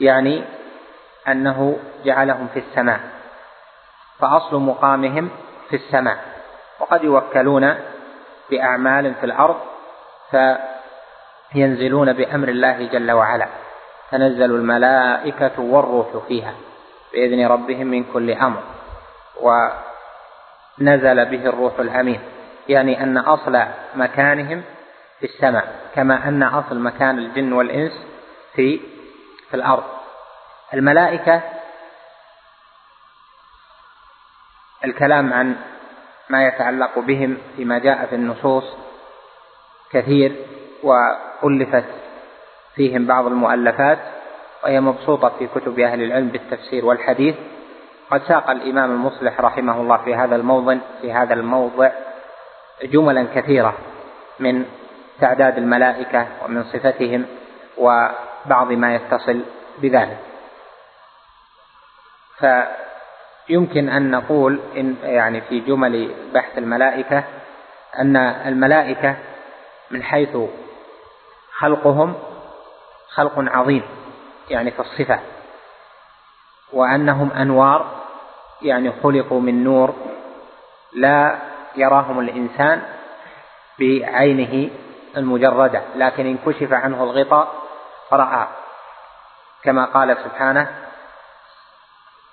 [0.00, 0.44] يعني
[1.28, 3.00] أنه جعلهم في السماء.
[4.18, 5.30] فأصل مقامهم
[5.70, 6.18] في السماء.
[6.80, 7.74] وقد يوكلون
[8.50, 9.60] بأعمال في الأرض
[11.52, 13.63] فينزلون بأمر الله جل وعلا.
[14.14, 16.54] تنزل الملائكة والروح فيها
[17.12, 18.62] بإذن ربهم من كل أمر
[19.40, 22.20] ونزل به الروح الأمين
[22.68, 23.60] يعني أن أصل
[23.94, 24.62] مكانهم
[25.20, 27.92] في السماء كما أن أصل مكان الجن والإنس
[28.54, 28.80] في
[29.50, 29.84] في الأرض.
[30.74, 31.42] الملائكة
[34.84, 35.56] الكلام عن
[36.30, 38.64] ما يتعلق بهم فيما جاء في النصوص
[39.90, 40.36] كثير
[40.82, 42.03] وألفت
[42.74, 43.98] فيهم بعض المؤلفات
[44.64, 47.34] وهي مبسوطة في كتب أهل العلم بالتفسير والحديث.
[48.10, 51.90] قد ساق الإمام المصلح رحمه الله في هذا الموضع في هذا الموضع
[52.82, 53.74] جملا كثيرة
[54.40, 54.64] من
[55.20, 57.26] تعداد الملائكة ومن صفتهم
[57.78, 59.40] وبعض ما يتصل
[59.78, 60.18] بذلك.
[62.38, 67.24] فيمكن أن نقول إن يعني في جمل بحث الملائكة
[67.98, 69.16] أن الملائكة
[69.90, 70.36] من حيث
[71.58, 72.14] خلقهم
[73.14, 73.82] خلق عظيم
[74.50, 75.20] يعني في الصفة.
[76.72, 77.86] وأنهم أنوار
[78.62, 79.94] يعني خلقوا من نور
[80.92, 81.38] لا
[81.76, 82.82] يراهم الإنسان
[83.78, 84.70] بعينه
[85.16, 87.54] المجردة لكن إن كشف عنه الغطاء
[88.12, 88.46] رأى
[89.62, 90.68] كما قال سبحانه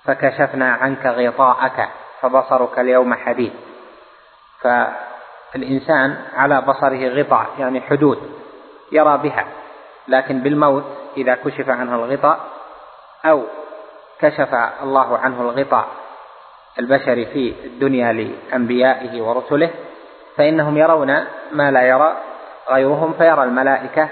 [0.04, 1.90] فكشفنا عنك غطاءك
[2.22, 3.54] فبصرك اليوم حديد.
[4.62, 8.32] فالإنسان على بصره غطاء يعني حدود
[8.92, 9.48] يرى بها.
[10.08, 10.84] لكن بالموت
[11.18, 12.40] إذا كشف عنه الغطاء
[13.26, 13.44] أو
[14.20, 15.88] كشف الله عنه الغطاء
[16.80, 19.70] البشري في الدنيا لأنبيائه ورسله
[20.38, 22.18] فإنهم يرون ما لا يرى
[22.70, 24.10] غيرهم فيرى الملائكة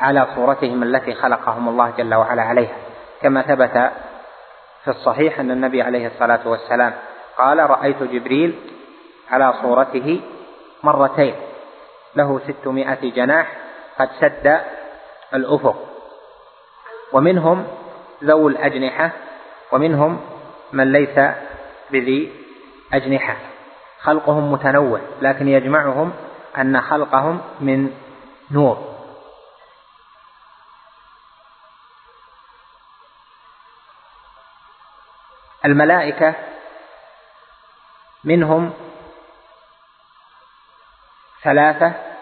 [0.00, 2.76] على صورتهم التي خلقهم الله جل وعلا عليها.
[3.22, 3.92] كما ثبت
[4.84, 6.92] في الصحيح أن النبي عليه الصلاة والسلام
[7.38, 8.54] قال رأيت جبريل
[9.30, 10.20] على صورته
[10.82, 11.34] مرتين
[12.16, 13.52] له ستمائة جناح
[13.98, 14.60] قد سد
[15.34, 15.76] الأفق.
[17.12, 17.66] ومنهم
[18.24, 19.10] ذو الأجنحة
[19.72, 20.20] ومنهم
[20.72, 21.34] من ليس
[21.90, 22.32] بذي
[22.92, 23.36] أجنحة.
[24.00, 26.12] خلقهم متنوع لكن يجمعهم
[26.58, 27.90] أن خلقهم من
[28.50, 28.94] نور.
[35.64, 36.34] الملائكة
[38.24, 38.72] منهم
[41.42, 42.13] ثلاثة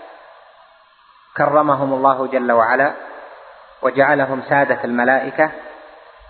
[1.37, 2.95] كرمهم الله جل وعلا
[3.83, 5.51] وجعلهم سادة الملائكة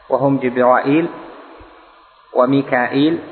[0.08, 1.10] وهم جبرائيل
[2.32, 3.28] وميكائيل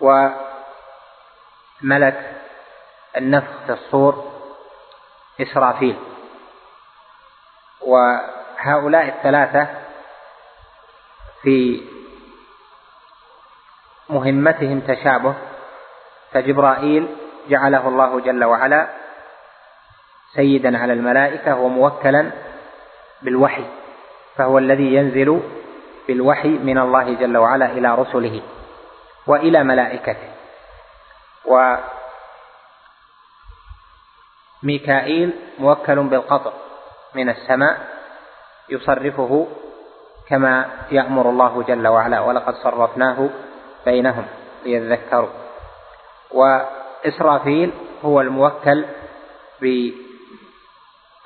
[0.00, 0.36] وملك
[3.16, 4.30] النفخ في الصور
[5.40, 5.96] إسرافيل.
[7.80, 9.68] وهؤلاء الثلاثة
[11.42, 11.82] في
[14.10, 15.34] مهمتهم تشابه
[16.32, 17.16] فجبرائيل
[17.50, 18.88] جعله الله جل وعلا
[20.34, 22.30] سيدا على الملائكة وموكلا
[23.22, 23.64] بالوحي
[24.36, 25.42] فهو الذي ينزل
[26.08, 28.42] بالوحي من الله جل وعلا إلى رسله
[29.26, 30.30] وإلى ملائكته.
[34.62, 36.52] وميكائيل موكل بالقطر
[37.14, 37.78] من السماء
[38.68, 39.46] يصرفه
[40.28, 43.28] كما يأمر الله جل وعلا ولقد صرفناه
[43.86, 44.26] بينهم
[44.64, 45.28] ليذكروا.
[47.04, 47.72] وإسرافيل
[48.04, 48.86] هو الموكل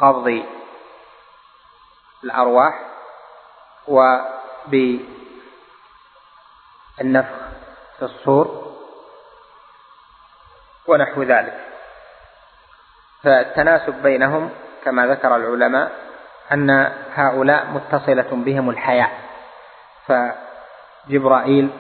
[0.00, 0.42] بقبض
[2.24, 2.80] الأرواح
[3.88, 5.04] وبالنفخ
[7.98, 8.74] في الصور
[10.86, 11.60] ونحو ذلك.
[13.22, 14.50] فالتناسب بينهم
[14.84, 15.92] كما ذكر العلماء
[16.52, 19.10] أن هؤلاء متصلة بهم الحياة
[20.06, 21.70] فجبرائيل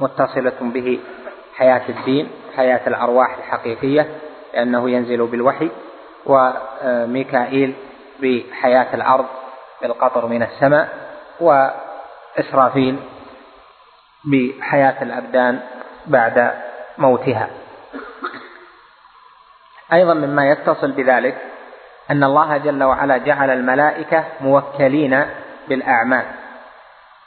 [0.00, 1.00] متصلة به
[1.56, 4.08] حياة الدين حياة الأرواح الحقيقية
[4.54, 5.70] لأنه ينزل بالوحي
[6.26, 7.74] وميكائيل
[8.20, 9.26] بحياة الأرض
[9.82, 10.88] بالقطر من السماء
[11.40, 12.98] وإسرافيل
[14.24, 15.60] بحياة الأبدان
[16.06, 16.52] بعد
[16.98, 17.48] موتها.
[19.92, 21.38] أيضا مما يتصل بذلك
[22.10, 25.26] أن الله جل وعلا جعل الملائكة موكلين
[25.68, 26.24] بالأعمال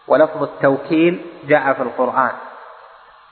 [0.08, 2.32] ولفظ التوكيل جاء في القرآن.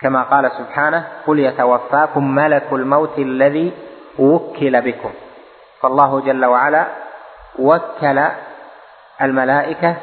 [0.02, 3.74] كما قال سبحانه قل يتوفاكم ملك الموت الذي
[4.20, 5.12] وكل بكم.
[5.82, 6.86] فالله جل وعلا
[7.60, 8.24] وكل
[9.22, 9.96] الملائكة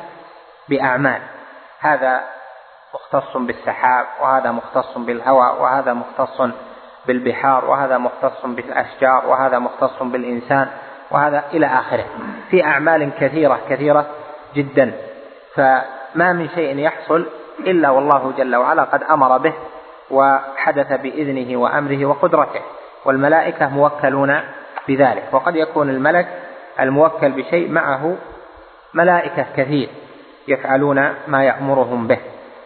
[0.68, 1.22] بأعمال.
[1.80, 2.20] هذا
[2.94, 6.42] مختص بالسحاب وهذا مختص بالهواء وهذا مختص
[7.06, 10.68] بالبحار وهذا مختص بالأشجار وهذا مختص بالإنسان
[11.10, 12.06] وهذا إلى آخره.
[12.50, 14.06] في أعمال كثيرة كثيرة
[14.54, 14.92] جدا.
[15.54, 17.26] فما من شيء يحصل
[17.60, 19.54] إلا والله جل وعلا قد أمر به
[20.10, 22.60] وحدث بإذنه وأمره وقدرته
[23.04, 24.40] والملائكة موكلون
[24.88, 25.24] بذلك.
[25.32, 26.28] وقد يكون الملك
[26.80, 28.16] الموكل بشيء معه
[28.94, 29.88] ملائكة كثير
[30.48, 32.18] يفعلون ما يأمرهم به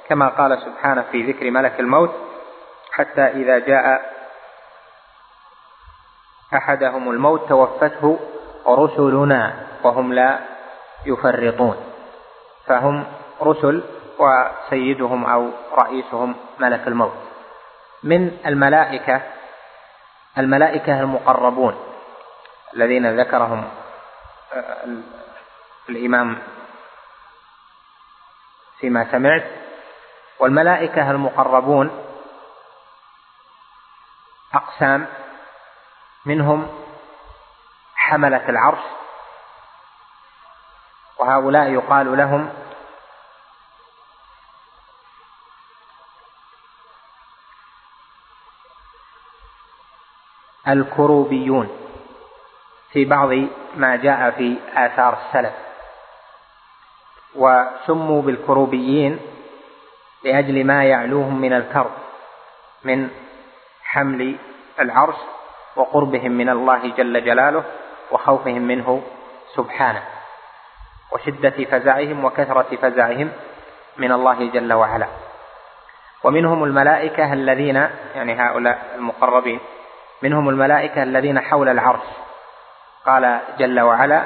[0.09, 2.11] كما قال سبحانه في ذكر ملك الموت
[2.93, 4.15] حتى إذا جاء
[6.55, 8.19] أحدهم الموت توفته
[8.69, 10.39] رسلنا وهم لا
[11.07, 11.77] يفرطون.
[12.67, 13.05] فهم
[13.43, 13.83] رسل
[14.19, 17.24] وسيدهم أو رئيسهم ملك الموت.
[18.05, 19.21] من الملائكة
[20.39, 21.75] الملائكة المقربون
[22.75, 23.71] الذين ذكرهم
[24.55, 24.87] آه،
[25.89, 26.39] الإمام
[28.81, 29.45] فيما سمعت
[30.39, 32.05] والملائكة المقربون
[34.55, 35.07] أقسام
[36.27, 36.85] منهم
[37.95, 38.85] حملة العرش
[41.19, 42.64] وهؤلاء يقال لهم
[50.69, 51.69] الكروبيون
[52.93, 53.29] في بعض
[53.77, 55.53] ما جاء في آثار السلف
[57.35, 59.21] وسموا بالكروبيين
[60.25, 61.91] لأجل ما يعلوهم من الكرب
[62.85, 63.11] من
[63.85, 64.37] حمل
[64.81, 65.17] العرش
[65.77, 67.65] وقربهم من الله جل جلاله
[68.13, 69.03] وخوفهم منه
[69.55, 70.03] سبحانه
[71.13, 73.33] وشدة فزعهم وكثرة فزعهم
[73.97, 75.07] من الله جل وعلا.
[76.25, 77.77] ومنهم الملائكة الذين
[78.15, 79.61] يعني هؤلاء المقربين
[80.25, 82.07] منهم الملائكة الذين حول العرش.
[83.07, 84.25] قال جل وعلا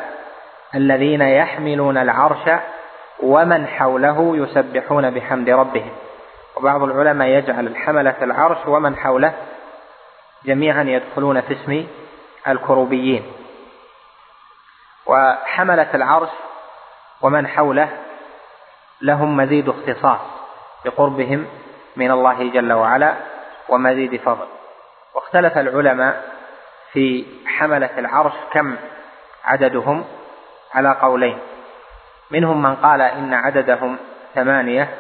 [0.75, 2.61] الذين يحملون العرش
[3.23, 5.93] ومن حوله يسبحون بحمد ربهم.
[6.57, 9.33] وبعض العلماء يجعل الحملة العرش ومن حوله
[10.45, 11.87] جميعا يدخلون في اسم
[12.49, 13.33] الكروبيين.
[15.07, 16.31] وحملة العرش
[17.23, 17.89] ومن حوله
[19.03, 20.21] لهم مزيد اختصاص
[20.85, 21.47] بقربهم
[21.97, 23.15] من الله جل وعلا
[23.69, 24.58] ومزيد فضل.
[25.15, 26.35] واختلف العلماء
[26.93, 28.77] في حملة العرش كم
[29.45, 30.05] عددهم
[30.75, 31.39] على قولين.
[32.31, 33.97] منهم من قال إن عددهم
[34.35, 34.95] ثمانية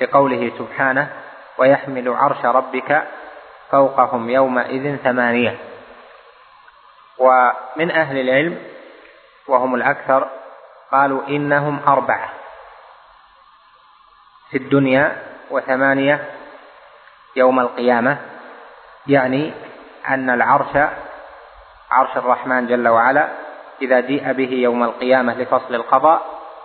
[0.00, 1.10] لقوله سبحانه
[1.58, 3.02] ويحمل عرش ربك
[3.70, 5.58] فوقهم يومئذ ثمانية
[7.18, 8.62] ومن أهل العلم
[9.48, 10.28] وهم الأكثر
[10.92, 12.28] قالوا إنهم أربعة
[14.50, 16.30] في الدنيا وثمانية
[17.36, 18.18] يوم القيامة.
[19.06, 19.52] يعني
[20.08, 20.76] أن العرش
[21.90, 23.28] عرش الرحمن جل وعلا
[23.82, 26.22] إذا جيء به يوم القيامة لفصل القضاء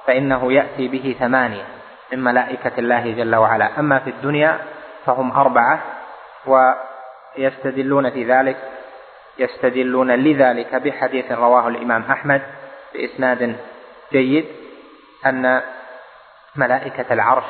[0.08, 1.64] فإنه يأتي به ثمانية
[2.12, 3.80] من ملائكة الله جل وعلا.
[3.80, 4.60] أما في الدنيا
[5.06, 5.80] فهم أربعة
[6.46, 8.58] ويستدلون في ذلك
[9.38, 12.42] يستدلون لذلك بحديث رواه الإمام أحمد
[12.94, 13.56] بإسناد
[14.12, 14.46] جيد
[15.26, 15.62] أن
[16.56, 17.46] ملائكة العرش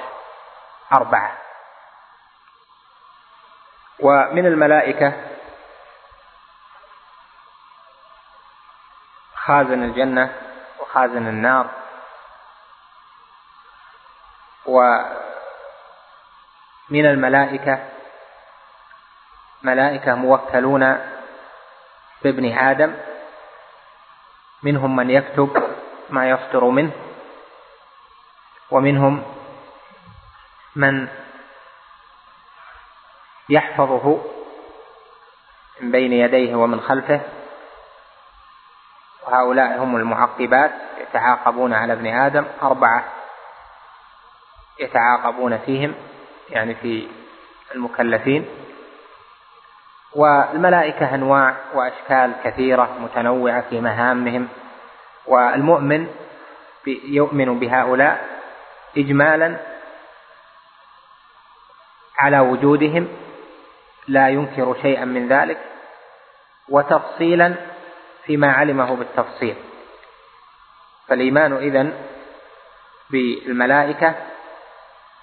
[0.94, 1.45] أربعة.
[4.00, 5.14] ومن الملائكة
[9.36, 10.34] خازن الجنة
[10.80, 11.70] وخازن النار
[14.66, 15.06] ومن
[17.06, 17.80] الملائكة
[19.64, 21.00] ملائكة موكلون
[22.24, 22.96] بابن آدم
[24.64, 25.76] منهم من يكتب
[26.10, 26.92] ما يصدر منه
[28.72, 29.24] ومنهم
[30.76, 31.08] من
[33.50, 34.22] يحفظه
[35.82, 37.22] من بين يديه ومن خلفه.
[39.28, 40.72] وهؤلاء هم المعقبات
[41.02, 43.04] يتعاقبون على ابن آدم أربعة
[44.80, 45.96] يتعاقبون فيهم
[46.50, 47.08] يعني في
[47.76, 48.46] المكلفين.
[50.16, 54.48] والملائكة أنواع وأشكال كثيرة متنوعة في مهامهم.
[55.28, 56.08] والمؤمن
[56.88, 58.26] يؤمن بهؤلاء
[58.98, 59.58] إجمالا
[62.18, 63.25] على وجودهم.
[64.08, 65.58] لا ينكر شيئا من ذلك
[66.70, 67.56] وتفصيلا
[68.26, 69.56] فيما علمه بالتفصيل.
[71.08, 71.94] فالإيمان إذن
[73.10, 74.16] بالملائكة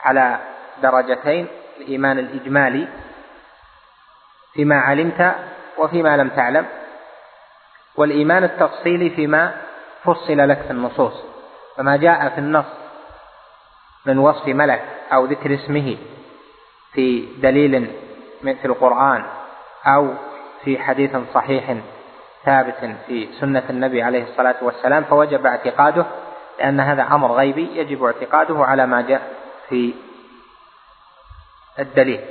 [0.00, 0.38] على
[0.82, 1.48] درجتين
[1.80, 2.88] الإيمان الإجمالي
[4.54, 5.34] فيما علمت
[5.78, 6.66] وفيما لم تعلم
[7.96, 9.54] والإيمان التفصيلي فيما
[10.04, 11.14] فصل لك في النصوص.
[11.76, 12.66] فما جاء في النص
[14.06, 15.96] من وصف ملك أو ذكر اسمه
[16.92, 18.01] في دليل
[18.42, 19.24] في القرآن
[19.86, 20.14] أو
[20.64, 21.76] في حديث صحيح
[22.44, 26.06] ثابت في سنة النبي عليه الصلاة والسلام فوجب اعتقاده
[26.58, 29.32] لأن هذا أمر غيبي يجب اعتقاده على ما جاء
[29.68, 29.94] في
[31.78, 32.24] الدليل.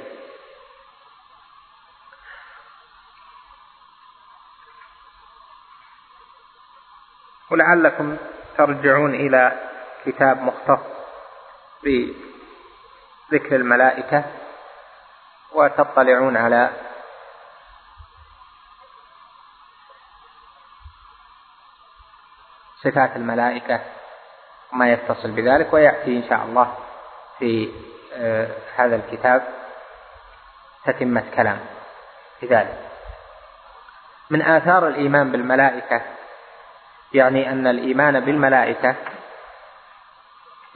[7.51, 8.17] ولعلكم
[8.57, 9.69] ترجعون إلى
[10.05, 10.79] كتاب مختص
[11.83, 14.40] بذكر الملائكة.
[15.53, 16.69] وتطلعون على
[22.83, 23.79] صفات الملائكة
[24.73, 26.73] وما يتصل بذلك ويأتي إن شاء الله
[27.39, 27.71] في
[28.13, 29.47] آه، هذا الكتاب
[30.85, 31.59] تتمة كلام
[32.39, 32.77] في ذلك.
[34.29, 36.01] من آثار الإيمان بالملائكة
[37.13, 38.95] يعني أن الإيمان بالملائكة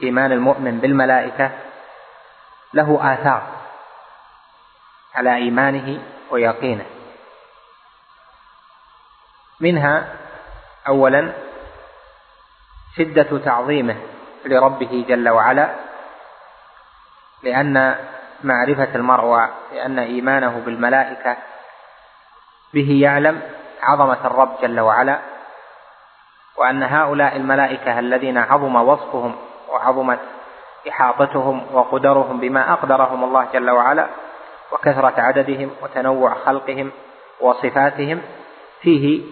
[0.02, 1.50] إيمان المؤمن بالملائكة
[2.74, 3.55] له آثار.
[5.16, 6.86] على إيمانه ويقينه.
[9.60, 10.14] منها
[10.88, 11.32] أولا
[12.96, 13.96] شدة تعظيمه
[14.44, 15.74] لربه جل وعلا
[17.42, 17.96] لأن
[18.44, 21.36] معرفة المرء لأن إيمانه بالملائكة
[22.74, 23.42] به يعلم
[23.82, 25.18] عظمة الرب جل وعلا
[26.56, 29.36] وأن هؤلاء الملائكة الذين عظم وصفهم
[29.68, 30.18] وعظمت
[30.88, 34.06] إحاطتهم وقدرهم بما أقدرهم الله جل وعلا
[34.72, 36.90] وكثرة عددهم وتنوع خلقهم
[37.40, 38.20] وصفاتهم
[38.80, 39.22] فيه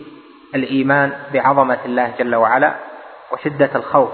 [0.55, 2.75] الإيمان بعظمة الله جل وعلا
[3.33, 4.11] وشدة الخوف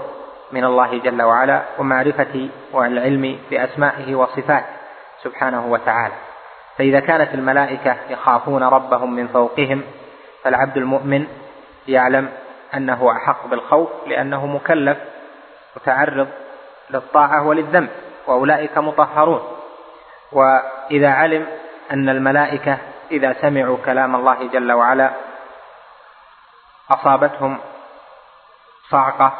[0.52, 4.66] من الله جل وعلا ومعرفة والعلم بأسمائه وصفاته
[5.22, 6.14] سبحانه وتعالى.
[6.78, 9.82] فإذا كانت الملائكة يخافون ربهم من فوقهم
[10.42, 11.26] فالعبد المؤمن
[11.88, 12.28] يعلم
[12.74, 14.98] أنه أحق بالخوف لأنه مكلف
[15.76, 16.28] متعرض
[16.90, 17.88] للطاعة وللذنب
[18.26, 19.40] وأولئك مطهرون.
[20.32, 21.46] وإذا علم
[21.92, 22.78] أن الملائكة
[23.10, 25.10] إذا سمعوا كلام الله جل وعلا
[26.90, 27.58] أصابتهم
[28.90, 29.32] صعقة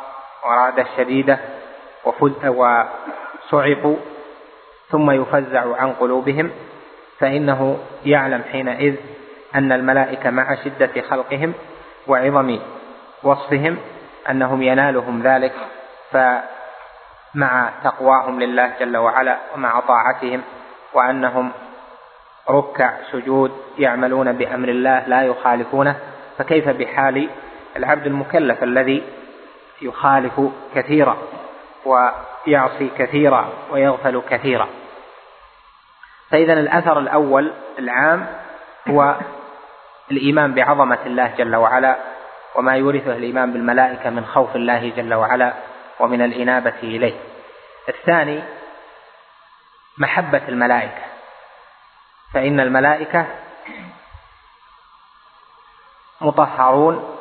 [0.47, 1.39] ورعدة شديدة
[2.47, 3.97] وصعقوا
[4.91, 6.51] ثم يفزع عن قلوبهم
[7.19, 8.97] فإنه يعلم حينئذ
[9.55, 11.55] أن الملائكة مع شدة خلقهم
[12.07, 12.59] وعظم
[13.23, 13.79] وصفهم
[14.31, 15.53] أنهم ينالهم ذلك
[16.11, 20.43] فمع تقواهم لله جل وعلا ومع طاعتهم
[20.95, 21.53] وأنهم
[22.51, 25.97] ركع سجود يعملون بأمر الله لا يخالفونه
[26.39, 27.29] فكيف بحال
[27.77, 29.03] العبد المكلف الذي
[29.83, 30.41] يخالف
[30.75, 31.17] كثيرا
[31.85, 34.69] ويعصي كثيرا ويغفل كثيرا؟
[36.31, 38.27] فإذا الأثر الأول العام
[38.89, 39.17] هو
[40.11, 41.97] الإيمان بعظمة الله جل وعلا
[42.55, 45.53] وما يورثه الإيمان بالملائكة من خوف الله جل وعلا
[46.01, 47.15] ومن الإنابة إليه.
[47.89, 48.43] الثاني
[50.01, 51.03] محبة الملائكة.
[52.35, 53.27] فإن الملائكة
[56.21, 57.17] مطهرون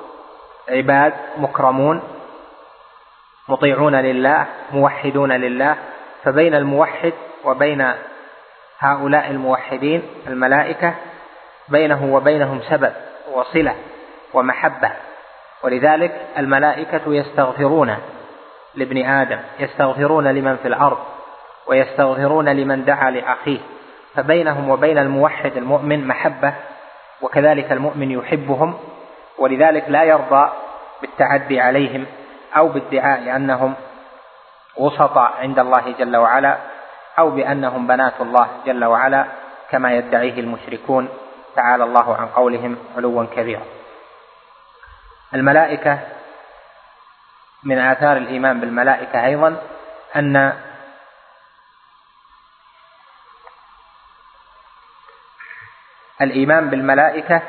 [0.70, 2.04] عباد مكرمون
[3.48, 5.78] مطيعون لله موحدون لله.
[6.24, 7.14] فبين الموحد
[7.46, 7.94] وبين
[8.80, 10.94] هؤلاء الموحدين الملائكة
[11.68, 12.94] بينه وبينهم سبب
[13.32, 13.76] وصلة
[14.34, 14.92] ومحبة.
[15.64, 17.98] ولذلك الملائكة يستغفرون
[18.76, 21.19] لابن آدم يستغفرون لمن في الأرض.
[21.70, 23.60] ويستغفرون لمن دعا لأخيه
[24.16, 26.54] فبينهم وبين الموحد المؤمن محبة
[27.22, 28.80] وكذلك المؤمن يحبهم
[29.38, 30.50] ولذلك لا يرضى
[31.02, 32.06] بالتعدي عليهم
[32.58, 33.74] أو بادعاء أنهم
[34.78, 36.58] وسطاء عند الله جل وعلا
[37.20, 39.26] أو بأنهم بنات الله جل وعلا
[39.72, 41.10] كما يدعيه المشركون
[41.56, 43.66] تعالى الله عن قولهم علوا كبيرا.
[45.34, 46.00] الملائكة
[47.64, 49.62] من آثار الإيمان بالملائكة أيضا
[50.16, 50.54] أن
[56.22, 57.42] الإيمان بالملائكة.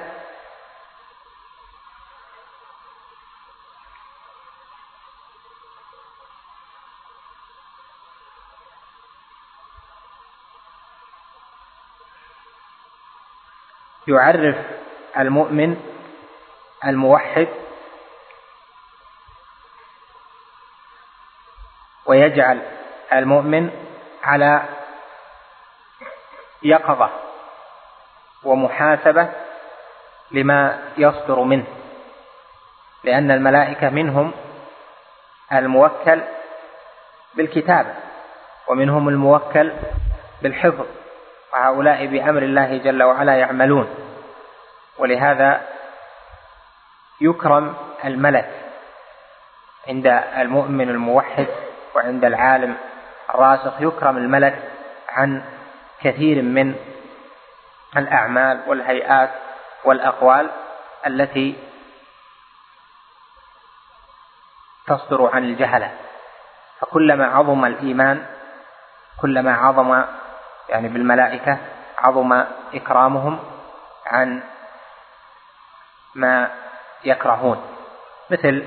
[14.08, 14.56] يعرف
[15.18, 15.76] المؤمن
[16.84, 17.48] الموحد.
[22.06, 22.62] ويجعل
[23.12, 23.70] المؤمن
[24.22, 24.68] على
[26.62, 27.29] يقظة.
[28.44, 29.28] ومحاسبة
[30.30, 31.64] لما يصدر منه
[33.04, 34.32] لأن الملائكة منهم
[35.52, 36.20] الموكل
[37.34, 37.94] بالكتابة
[38.68, 39.72] ومنهم الموكل
[40.42, 40.86] بالحفظ
[41.52, 43.88] وهؤلاء بأمر الله جل وعلا يعملون.
[44.98, 45.60] ولهذا
[47.20, 48.50] يكرم الملك
[49.88, 50.06] عند
[50.36, 51.46] المؤمن الموحد
[51.94, 52.76] وعند العالم
[53.34, 54.62] الراسخ يكرم الملك
[55.08, 55.42] عن
[56.02, 56.74] كثير من
[57.96, 59.30] الأعمال والهيئات
[59.84, 60.50] والأقوال
[61.06, 61.56] التي
[64.86, 65.92] تصدر عن الجهلة.
[66.80, 68.26] فكلما عظم الإيمان
[69.20, 70.04] كلما عظم
[70.68, 71.58] يعني بالملائكة
[71.98, 72.44] عظم
[72.74, 73.38] إكرامهم
[74.06, 74.42] عن
[76.14, 76.50] ما
[77.04, 77.62] يكرهون
[78.30, 78.66] مثل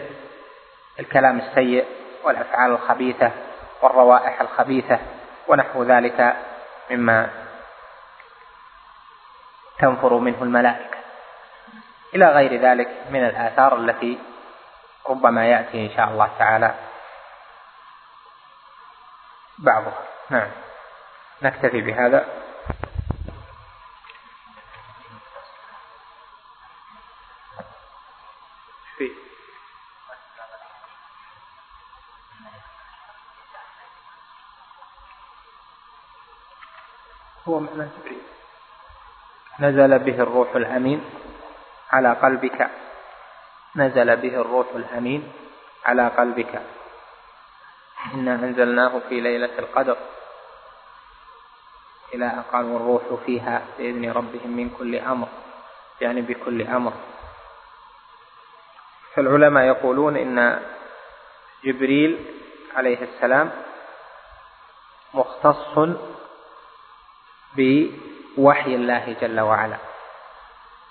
[1.00, 1.86] الكلام السيء
[2.24, 3.32] والأفعال الخبيثة
[3.82, 5.00] والروائح الخبيثة
[5.48, 6.36] ونحو ذلك
[6.92, 7.30] مما
[9.84, 10.98] تنفر منه الملائكة.
[12.16, 14.20] إلى غير ذلك من الآثار التي
[15.10, 16.76] ربما يأتي إن شاء الله تعالى
[19.58, 20.04] بعضها.
[20.30, 20.50] نعم.
[21.42, 22.26] نكتفي بهذا.
[37.48, 38.33] هو معنى جبريل
[39.60, 41.04] نزل به الروح الأمين
[41.92, 42.70] على قلبك.
[43.76, 45.32] نزل به الروح الأمين
[45.86, 46.62] على قلبك.
[48.14, 49.98] إنا أنزلناه في ليلة القدر.
[52.14, 55.28] إلى قالوا الروح فيها بإذن ربهم من كل أمر
[56.02, 56.94] يعني بكل أمر.
[59.16, 60.62] فالعلماء يقولون إن
[61.64, 62.26] جبريل
[62.76, 63.52] عليه السلام
[65.14, 65.80] مختص
[68.38, 69.78] بوحي الله جل وعلا.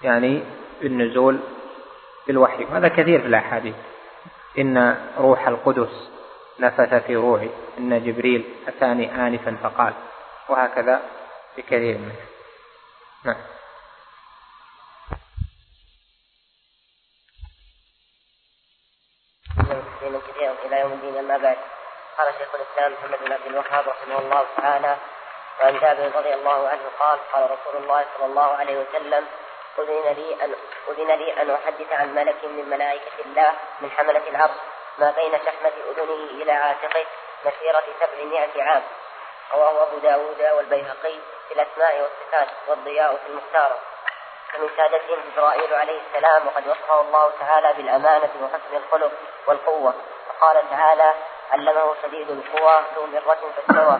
[0.03, 0.45] يعني
[0.81, 1.41] بالنزول
[2.27, 2.65] بالوحي.
[2.65, 3.75] وهذا كثير في الأحاديث.
[4.59, 6.11] إن روح القدس
[6.61, 9.93] نفث في روعي إن جبريل أتاني آنفا فقال.
[10.49, 11.03] وهكذا
[11.57, 12.17] بكثير منه.
[13.25, 13.37] نعم.
[20.67, 21.57] إلى يوم الدين أما بعد.
[22.19, 24.97] قال شيخ الإسلام محمد بن عبد الوهاب رحمه الله تعالى
[25.61, 29.27] وعن جابر رضي الله عنه قال قال رسول الله صلى الله عليه وسلم
[29.79, 30.55] أذن لي أن
[30.89, 34.51] أذن لي أن أحدث عن ملك من ملائكة الله من حملة العرش
[34.99, 37.05] ما بين شحمة أذنه إلى عاتقه
[37.45, 38.83] مسيرة سبعمائة عام.
[39.55, 41.15] رواه أبو داود والبيهقي
[41.49, 43.79] في الأسماء والصفات والضياء في المختار.
[44.53, 49.13] فمن سادتهم جبرائيل عليه السلام وقد وصفه الله تعالى بالأمانة وحسن الخلق
[49.47, 49.95] والقوة.
[50.29, 51.15] فقال تعالى
[51.51, 53.99] علمه شديد القوى ذو مرة فاستوى.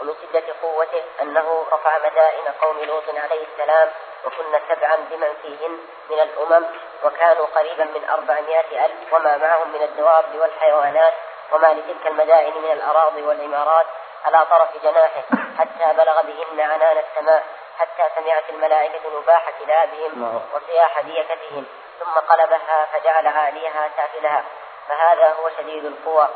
[0.00, 3.90] ومن شدة قوته أنه رفع مدائن قوم لوط عليه السلام
[4.24, 5.78] وكن سبعا بمن فيهن
[6.10, 6.66] من الأمم
[7.04, 11.14] وكانوا قريبا من أربعمائة ألف وما معهم من الدواب والحيوانات
[11.52, 13.86] وما لتلك المدائن من الأراضي والعمارات
[14.24, 15.22] على طرف جناحه
[15.58, 17.44] حتى بلغ بهن عنان السماء
[17.78, 21.66] حتى سمعت الملائكة نباح كلابهم وصياح ديكتهم
[22.00, 24.44] ثم قلبها فجعل عاليها سافلها
[24.88, 26.28] فهذا هو شديد القوى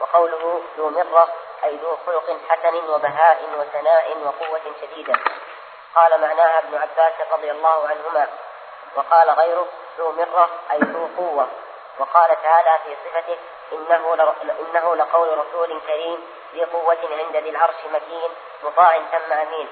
[0.00, 1.28] وقوله ذو مرة
[1.64, 5.14] أي ذو خلق حسن وبهاء وثناء وقوة شديدة.
[5.94, 8.28] قال معناها ابن عباس رضي الله عنهما
[8.96, 9.66] وقال غيره
[9.98, 11.48] ذو مرة أي ذو قوة.
[11.98, 13.38] وقال تعالى في صفته
[13.72, 14.14] إنه,
[14.60, 18.30] إنه لقول رسول كريم ذي قوة عند ذي العرش مكين
[18.62, 19.68] مطاع ثم أمين.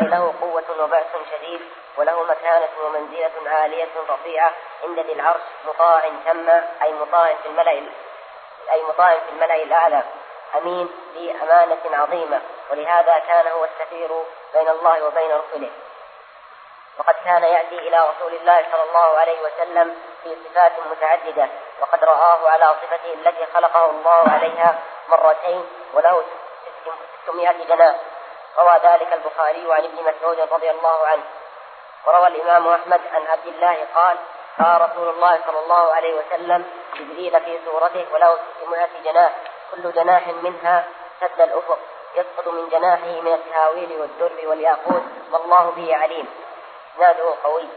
[0.00, 1.60] أي له قوة وبأس شديد
[1.96, 4.52] وله مكانة ومنزلة عالية رفيعة
[4.84, 6.48] عند ذي العرش مطاع ثم
[6.82, 7.70] أي مطاع في الملأ
[8.72, 10.02] أي مطاع في الملأ الأعلى.
[10.56, 14.22] أمين ذي أمانة عظيمة ولهذا كان هو السفير
[14.54, 15.70] بين الله وبين رسله.
[16.98, 21.48] وقد كان يأتي إلى رسول الله صلى الله عليه وسلم في صفات متعددة
[21.80, 26.24] وقد رآه على صفته التي خلقه الله عليها مرتين وله
[27.26, 27.96] 600 جناح.
[28.58, 31.22] روى ذلك البخاري عن ابن مسعود رضي الله عنه.
[32.06, 34.16] وروى الإمام أحمد عن عبد الله قال
[34.58, 39.32] قال رسول الله صلى الله عليه وسلم جبريل في سورته وله 600 جناح.
[39.70, 40.84] كل جناح منها
[41.20, 41.78] سد الأفق
[42.14, 45.02] يسقط من جناحه من التهاويل والدر والياقوت.
[45.32, 46.28] والله به عليم.
[46.94, 47.68] إسناده قوي.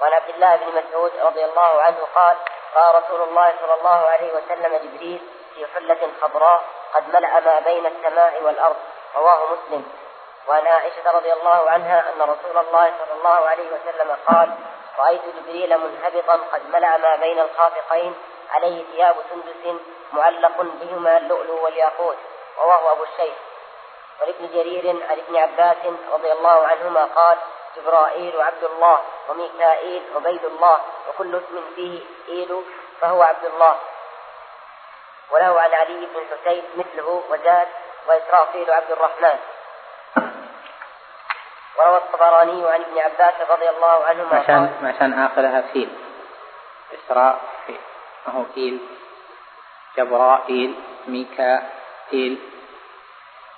[0.00, 2.36] وعن عبد الله بن مسعود رضي الله عنه قال
[2.74, 5.20] قال رسول الله صلى الله عليه وسلم جبريل
[5.54, 6.62] في حلة خضراء
[6.94, 8.76] قد ملأ ما بين السماء والأرض.
[9.16, 9.92] رواه مسلم.
[10.48, 14.50] وعن عائشة رضي الله عنها أن رسول الله صلى الله عليه وسلم قال
[14.98, 18.14] رأيت جبريل منهبطا قد ملأ ما بين الخافقين
[18.50, 19.80] عليه ثياب سندس
[20.12, 22.16] معلق بهما اللؤلؤ والياقوت
[22.58, 23.34] رواه أبو الشيخ.
[24.20, 25.76] ولابن جرير عن ابن عباس
[26.12, 27.38] رضي الله عنهما قال
[27.76, 32.62] جبرائيل عبد الله وميكائيل عبيد الله وكل اسم فيه إيل
[33.00, 33.76] فهو عبد الله.
[35.30, 37.68] وله عن علي بن الحسين مثله وزاد
[38.08, 39.38] وإسرافيل عبد الرحمن.
[41.78, 45.98] وروى الطبراني عن ابن عباس رضي الله عنهما عشان عشان آخرها فيل.
[46.94, 47.80] إسراء فيل.
[48.26, 48.80] ما هو إيل
[49.96, 50.74] جبرائيل
[51.06, 52.38] ميكائيل.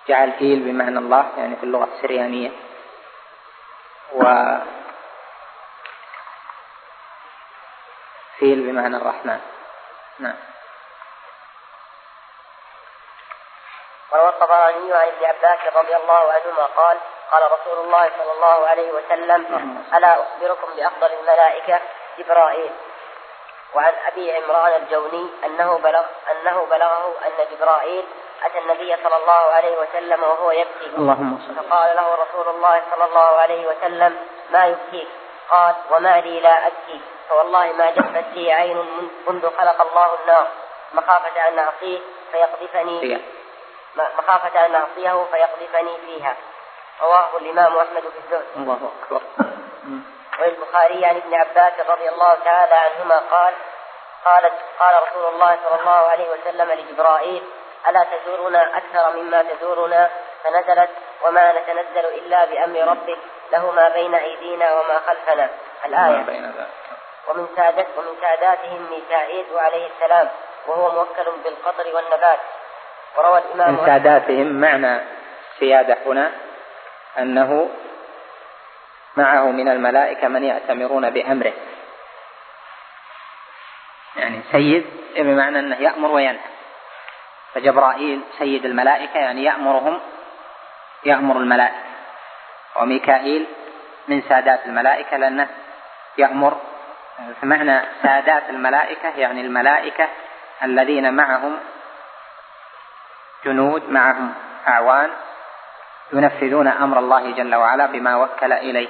[0.09, 2.51] جعل إيل بمعنى الله يعني في اللغة السريانية.
[4.13, 4.23] و
[8.39, 9.41] فيل بمعنى الرحمن.
[10.19, 10.37] نعم.
[14.13, 16.99] وروى الطبراني عن ابن عباس رضي الله عنهما قال
[17.31, 19.41] قال رسول الله صلى الله عليه وسلم
[19.95, 21.81] ألا أخبركم بأفضل الملائكة
[22.19, 22.73] جبرائيل؟
[23.75, 28.05] وعن أبي عمران الجوني أنه بلغ أنه بلغه أن جبرائيل
[28.45, 30.87] أتى النبي صلى الله عليه وسلم وهو يبكي.
[30.99, 34.17] اللهم صل فقال له رسول الله صلى الله عليه وسلم
[34.53, 35.09] ما يبكيك؟
[35.51, 37.01] قال وما لي لا أبكي.
[37.29, 40.47] فوالله ما جفت لي عين منذ خلق الله النار.
[40.95, 41.99] مخافة أن أعصيه
[42.33, 43.21] فيقذفني
[44.19, 46.37] مخافة أن أعصيه فيقذفني فيها.
[47.03, 48.47] رواه الإمام أحمد في الزهد.
[48.57, 49.23] الله أكبر.
[50.41, 53.55] وللبخاري عن ابن عباس رضي الله تعالى عنهما قال
[54.25, 57.43] قالت قال رسول الله صلى الله عليه وسلم لجبرائيل
[57.89, 60.11] ألا تزورنا أكثر مما تزورنا؟
[60.45, 60.91] فنزلت
[61.25, 63.19] وما نتنزل إلا بأمر ربك
[63.53, 65.49] له ما بين أيدينا وما خلفنا.
[65.87, 66.23] الآية.
[66.23, 66.69] بين ذلك.
[67.29, 70.29] ومن سادت ومن ساداتهم ميكائيل عليه السلام
[70.67, 72.39] وهو موكل بالقطر والنبات.
[73.17, 75.01] وروى الإمام من ساداتهم معنى
[75.53, 76.33] السيادة هنا
[77.19, 77.71] أنه
[79.17, 81.53] معه من الملائكة من يأتمرون بأمره.
[84.17, 84.87] يعني سيد
[85.17, 86.55] بمعنى أنه يأمر وينهى.
[87.55, 90.01] فجبرائيل سيد الملائكة يعني يأمرهم
[91.05, 91.85] يأمر الملائكة.
[92.77, 93.47] وميكائيل
[94.09, 95.49] من سادات الملائكة لأنه
[96.19, 96.61] يأمر.
[97.43, 100.09] فمعنى سادات الملائكة يعني الملائكة
[100.63, 101.59] الذين معهم
[103.45, 104.35] جنود معهم
[104.69, 105.11] أعوان
[106.13, 108.89] ينفذون أمر الله جل وعلا بما وكل إليه.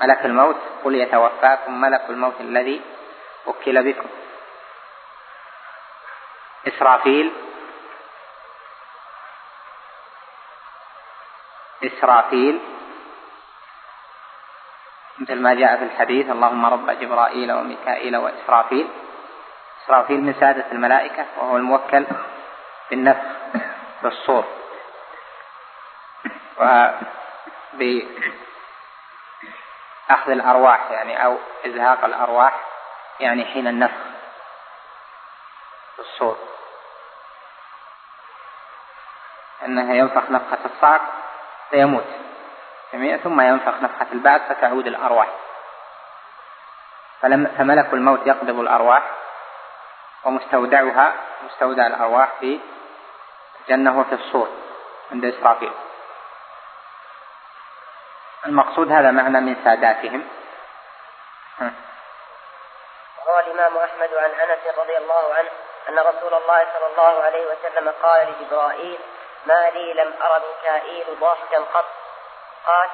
[0.00, 2.80] ملك الموت قل يتوفاكم ملك الموت الذي
[3.46, 4.08] وكل بكم.
[6.68, 7.32] إسرافيل.
[11.84, 12.60] إسرافيل.
[15.18, 18.88] مثل ما جاء في الحديث اللهم رب جبرائيل وميكائيل وإسرافيل.
[19.84, 22.06] إسرافيل من سادة الملائكة وهو الموكل
[22.90, 23.26] بالنفخ
[24.02, 24.44] بالصور.
[30.06, 32.52] وبأخذ الأرواح يعني أو إزهاق الأرواح
[33.20, 34.00] يعني حين النفخ
[35.98, 36.38] بالصور
[39.64, 41.00] أنه ينفخ نفخة الصعق
[41.70, 42.06] فيموت.
[43.24, 45.28] ثم ينفخ نفخة البعث فتعود الأرواح.
[47.20, 49.02] فلم فملك الموت يقبض الأرواح
[50.24, 51.12] ومستودعها
[51.44, 52.60] مستودع الأرواح في
[53.60, 54.48] الجنة وفي الصور
[55.12, 55.72] عند إسرافيل.
[58.46, 60.28] المقصود هذا معنى من ساداتهم.
[63.26, 65.50] روى الإمام أحمد عن أنس رضي الله عنه
[65.88, 68.98] أن رسول الله صلى الله عليه وسلم قال لجبرائيل
[69.46, 71.84] ما لي لم أر ميكائيل ضاحكا قط.
[72.66, 72.88] قال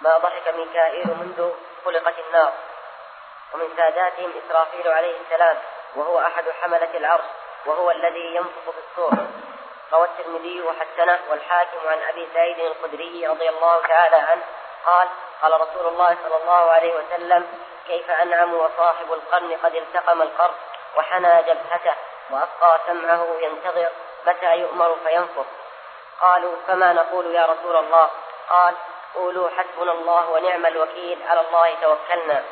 [0.00, 1.50] ما ضحك ميكائيل منذ
[1.84, 2.52] خلقت النار.
[3.54, 5.56] ومن ساداتهم إسرافيل عليه السلام
[5.94, 7.24] وهو أحد حملة العرش
[7.66, 9.26] وهو الذي ينفخ في الصور.
[9.92, 14.42] روى الترمذي وحسنه والحاكم عن أبي سعيد الخدري رضي الله تعالى عنه
[14.86, 15.08] قال
[15.42, 17.46] قال رسول الله صلى الله عليه وسلم
[17.86, 20.54] كيف أنعم وصاحب القرن قد التقم القرن
[20.96, 21.94] وحنى جبهته
[22.30, 23.88] وأبقى سمعه ينتظر
[24.26, 25.46] متى يؤمر فينفخ؟
[26.20, 28.10] قالوا فما نقول يا رسول الله؟
[28.48, 28.74] قال
[29.14, 32.44] قولوا حسبنا الله ونعم الوكيل على الله توكلنا.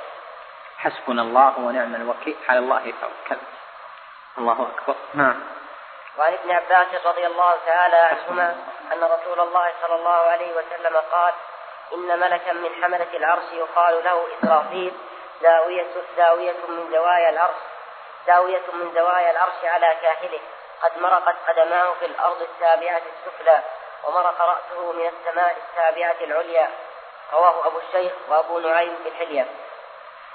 [0.78, 3.40] حسبنا الله ونعم الوكيل على الله توكل
[4.38, 4.94] الله أكبر.
[5.14, 5.63] نعم.
[6.18, 8.56] وعن ابن عباس رضي الله تعالى عنهما
[8.92, 11.34] أن رسول الله صلى الله عليه وسلم قال
[11.94, 14.94] إن ملكا من حملة العرش يقال له إسرافيل
[15.42, 15.86] زاوية
[16.16, 17.56] زاوية من زوايا العرش
[18.26, 20.40] زاوية من زوايا العرش على كاهله.
[20.82, 23.62] قد مرقت قدماه في الأرض السابعة السفلى
[24.04, 26.70] ومرق رأسه من السماء السابعة العليا.
[27.32, 29.46] رواه أبو الشيخ وأبو نعيم في الحلية.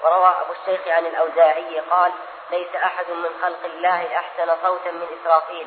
[0.02, 2.12] وروى أبو الشيخ عن الأوزاعي قال
[2.50, 5.66] ليس أحد من خلق الله أحسن صوتا من إسرافيل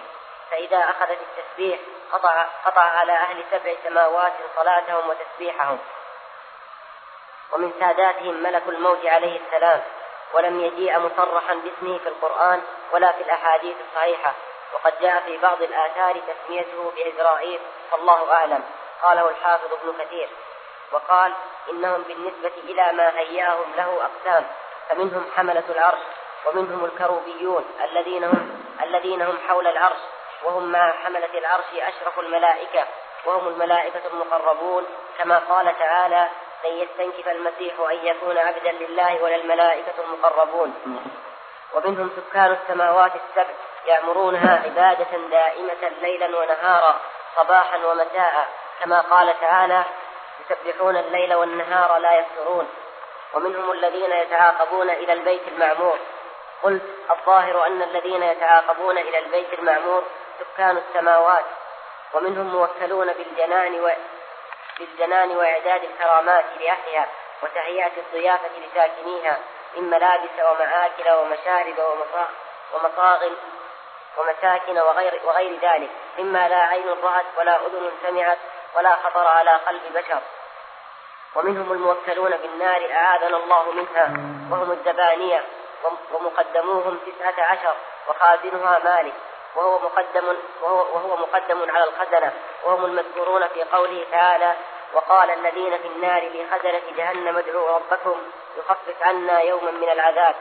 [0.51, 1.79] فإذا أخذت التسبيح
[2.11, 5.79] قطع, قطع على أهل سبع سماوات صلاتهم وتسبيحهم.
[7.51, 9.81] ومن ساداتهم ملك الموت عليه السلام
[10.33, 12.61] ولم يجيء مصرحا باسمه في القرآن
[12.91, 14.33] ولا في الأحاديث الصحيحة.
[14.73, 17.59] وقد جاء في بعض الآثار تسميته بعزرائيل
[17.91, 18.63] فالله أعلم.
[19.01, 20.29] قاله الحافظ ابن كثير.
[20.93, 21.33] وقال
[21.69, 24.45] إنهم بالنسبة إلى ما هياهم له أقسام
[24.89, 26.01] فمنهم حملة العرش
[26.45, 29.99] ومنهم الكروبيون الذين هم الذين هم حول العرش
[30.43, 32.85] وهم مع حملة العرش أشرف الملائكة
[33.25, 34.85] وهم الملائكة المقربون.
[35.17, 36.27] كما قال تعالى
[36.65, 40.75] لن يستنكف المسيح أن يكون عبدا لله ولا الملائكة المقربون.
[41.73, 43.53] ومنهم سكان السماوات السبع
[43.85, 46.99] يأمرونها عبادة دائمة ليلا ونهارا
[47.35, 48.47] صباحا ومساء.
[48.79, 49.83] كما قال تعالى
[50.39, 52.69] يسبحون الليل والنهار لا يفترون
[53.33, 55.99] ومنهم الذين يتعاقبون إلى البيت المعمور.
[56.63, 60.03] قلت الظاهر أن الذين يتعاقبون إلى البيت المعمور
[60.39, 61.45] سكان السماوات.
[62.13, 63.89] ومنهم موكلون بالجنان و...
[64.79, 67.07] بالجنان وإعداد الكرامات لأهلها
[67.43, 69.37] وتهيئة الضيافة لساكنيها
[69.75, 71.75] من ملابس ومآكل ومشارب
[72.73, 73.29] ومصاغ
[74.17, 75.89] ومساكن وغير, وغير ذلك.
[76.17, 78.37] مما لا عين رأت ولا أذن سمعت
[78.75, 80.21] ولا خطر على قلب بشر.
[81.35, 84.13] ومنهم الموكلون بالنار أعاذنا الله منها
[84.51, 85.43] وهم الزبانية
[86.11, 87.75] ومقدموهم تسعة عشر
[88.09, 89.13] وخازنها مالك.
[89.55, 92.33] وهو مقدم وهو, وهو مقدم على الخزنة.
[92.63, 94.53] وهم المذكورون في قوله تعالى
[94.93, 98.21] وقال الذين في النار لخزنة جهنم ادعوا ربكم
[98.57, 100.35] يخفف عنا يوما من العذاب.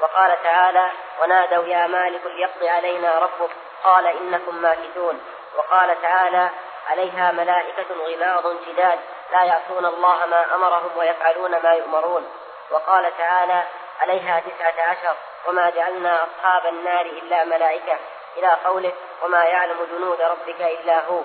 [0.00, 0.86] وقال تعالى
[1.22, 3.50] ونادوا يا مالك ليقض علينا ربك.
[3.84, 5.20] قال إنكم ماكثون.
[5.56, 6.50] وقال تعالى
[6.88, 8.98] عليها ملائكة غلاظ شداد
[9.32, 12.28] لا يعصون الله ما أمرهم ويفعلون ما يؤمرون.
[12.70, 13.64] وقال تعالى
[14.00, 15.16] عليها تسعة عشر
[15.46, 17.98] وما جعلنا أصحاب النار إلا ملائكة
[18.36, 18.92] إلى قوله
[19.22, 21.20] وما يعلم جنود ربك إلا هو.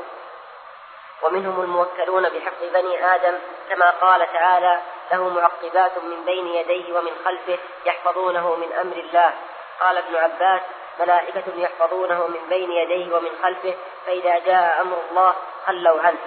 [1.22, 4.81] ومنهم الموكلون بحفظ بني آدم كما قال تعالى
[5.11, 9.34] له معقبات من بين يديه ومن خلفه يحفظونه من أمر الله.
[9.80, 10.61] قال ابن عباس
[10.99, 13.73] ملائكة يحفظونه من بين يديه ومن خلفه
[14.05, 15.34] فإذا جاء أمر الله
[15.65, 16.17] خلوا عنه.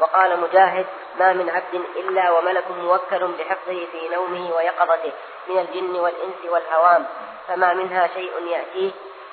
[0.00, 0.86] وقال مجاهد
[1.18, 5.12] ما من عبد إلا وملك موكل بحفظه في نومه ويقظته
[5.48, 7.06] من الجن والإنس والهوام
[7.48, 8.90] فما منها شيء يأتيه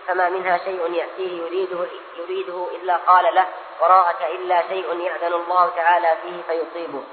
[0.07, 1.85] فما منها شيء يأتيه يريده,
[2.17, 3.45] يريده إلا قال له
[3.81, 7.03] وراءك إلا شيء يأذن الله تعالى فيه فيصيبه.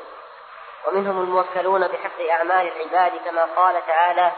[0.86, 4.32] ومنهم الموكلون بحفظ أعمال العباد كما قال تعالى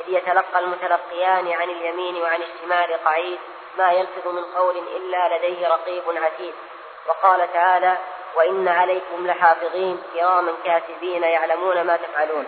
[0.00, 3.38] إذ يتلقى المتلقيان عن اليمين وعن الشمال قعيد
[3.78, 6.54] ما يلفظ من قول إلا لديه رقيب عتيد.
[7.06, 7.96] وقال تعالى
[8.36, 12.46] وإن عليكم لحافظين كراما كاتبين يعلمون ما تفعلون.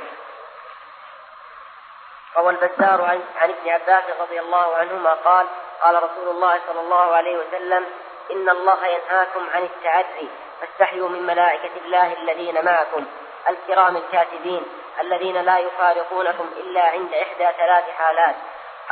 [2.36, 5.46] روى البزار عن, عن ابن عباس رضي الله عنهما قال
[5.82, 7.86] قال رسول الله صلى الله عليه وسلم
[8.30, 10.28] إن الله ينهاكم عن التعري
[10.60, 13.04] فاستحيوا من ملائكة الله الذين معكم
[13.48, 14.81] الكرام الكاتبين.
[15.00, 18.36] الذين لا يفارقونكم إلا عند إحدى ثلاث حالات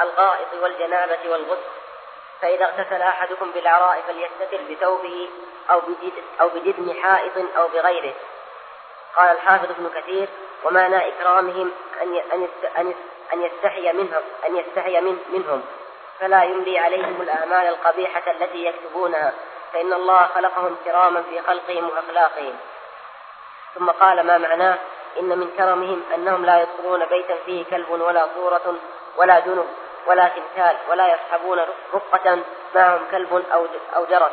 [0.01, 1.81] الغائط والجنابة والغسل
[2.43, 5.28] فإذا اغتسل أحدكم بالعراء فليستتر بثوبه
[5.70, 5.82] أو
[6.40, 8.14] أو بجدم حائط أو بغيره.
[9.16, 10.28] قال الحافظ ابن كثير
[10.64, 11.72] ومعنى إكرامهم
[12.02, 12.94] أن أن أن
[13.32, 15.62] أن يستحي منهم أن يستحي من منهم.
[16.20, 19.32] فلا يملي عليهم الأعمال القبيحة التي يكتبونها.
[19.72, 22.59] فإن الله خلقهم كراما في خلقهم وأخلاقهم.
[23.74, 24.78] ثم قال ما معناه؟
[25.19, 28.74] إن من كرمهم أنهم لا يدخلون بيتا فيه كلب ولا صورة
[29.16, 29.66] ولا جنب
[30.07, 31.59] ولا تمثال ولا يصحبون
[31.95, 32.39] رفقة
[32.74, 33.66] معهم كلب أو
[33.97, 34.32] أو جرس.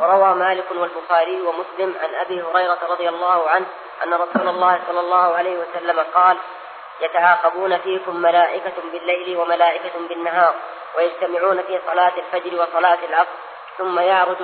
[0.00, 3.66] وروى مالك والبخاري ومسلم عن أبي هريرة رضي الله عنه
[4.04, 6.36] أن رسول الله صلى الله عليه وسلم قال
[7.00, 10.54] يتعاقبون فيكم ملائكة بالليل وملائكة بالنهار
[10.96, 13.30] ويجتمعون في صلاة الفجر وصلاة العصر
[13.78, 14.36] ثم يعرج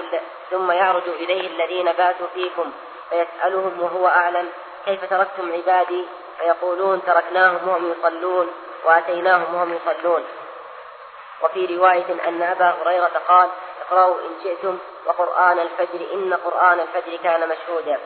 [0.51, 2.73] ثم يعرج إليه الذين باتوا فيكم
[3.11, 4.49] فيسألهم وهو أعلم.
[4.85, 6.05] كيف تركتم عبادي؟
[6.39, 8.51] فيقولون تركناهم وهم يصلون
[8.85, 10.25] وأتيناهم وهم يصلون.
[11.43, 13.49] وفي رواية أن أبا هريرة قال
[13.87, 18.01] اقرأوا إن شئتم وقرآن الفجر إن قرآن الفجر كان مشهودا.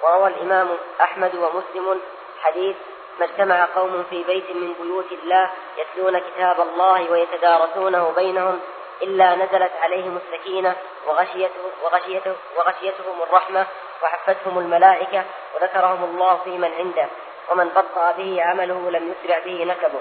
[0.00, 0.68] وروى الإمام
[1.00, 2.00] أحمد ومسلم
[2.42, 2.76] حديث
[3.18, 8.60] ما اجتمع قوم في بيت من بيوت الله يتلون كتاب الله ويتدارسونه بينهم
[9.02, 10.76] إلا نزلت عليهم السكينة
[11.06, 13.66] وغشيته وغشيته وغشيتهم الرحمة
[14.02, 17.06] وحفتهم الملائكة وذكرهم الله في من عنده.
[17.50, 20.00] ومن بطأ به عمله لم يسرع به نسبه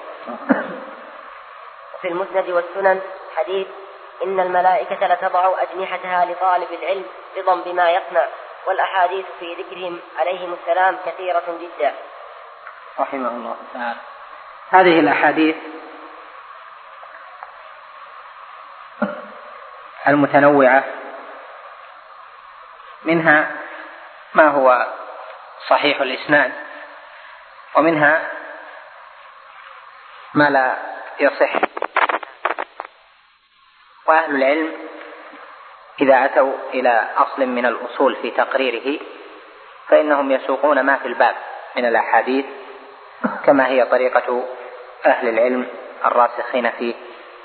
[1.95, 3.01] وفي المسند والسنن
[3.35, 3.67] حديث
[4.23, 7.05] إن الملائكة لتضع أجنحتها لطالب العلم
[7.37, 8.25] رضا بما يصنع.
[8.67, 11.93] والأحاديث في ذكرهم عليهم السلام كثيرة جدا.
[12.99, 13.99] رحمه الله تعالى.
[14.69, 15.55] هذه الأحاديث
[20.07, 20.83] المتنوعة
[23.03, 23.51] منها
[24.33, 24.87] ما هو
[25.69, 26.51] صحيح الإسناد
[27.75, 28.31] ومنها
[30.33, 30.75] ما لا
[31.19, 31.53] يصح.
[34.05, 34.73] وأهل العلم
[36.01, 38.99] إذا أتوا إلى أصل من الأصول في تقريره
[39.87, 41.35] فإنهم يسوقون ما في الباب
[41.75, 42.45] من الأحاديث
[43.45, 44.43] كما هي طريقة
[45.05, 45.67] أهل العلم
[46.05, 46.93] الراسخين فيه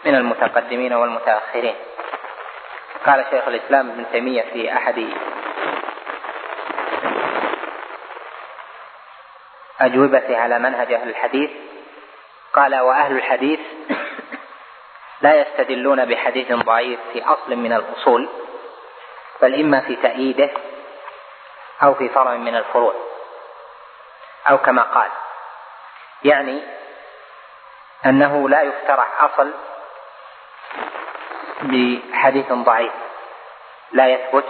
[0.04, 1.74] من المتقدمين والمتأخرين.
[3.06, 5.08] قال شيخ الإسلام ابن تيمية في أحد
[9.80, 11.50] أجوبته على منهج أهل الحديث
[12.52, 13.60] قال وأهل الحديث
[15.20, 18.28] لا يستدلون بحديث ضعيف في أصل من الأصول
[19.42, 20.50] بل إما في تأييده
[21.82, 22.94] أو في فرع من الفروع
[24.50, 25.10] أو كما قال.
[26.24, 26.62] يعني
[28.06, 29.52] أنه لا يفترح أصل
[31.62, 32.92] بحديث ضعيف
[33.92, 34.44] لا يثبت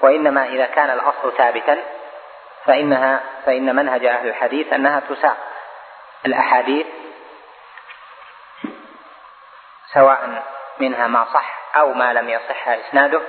[0.00, 1.78] وإنما إذا كان الأصل ثابتا
[2.64, 5.36] فإنها فإن منهج أهل الحديث أنها تساق
[6.26, 6.86] الأحاديث
[9.94, 10.42] سواء
[10.78, 13.20] منها ما صح أو ما لم يصح إسناده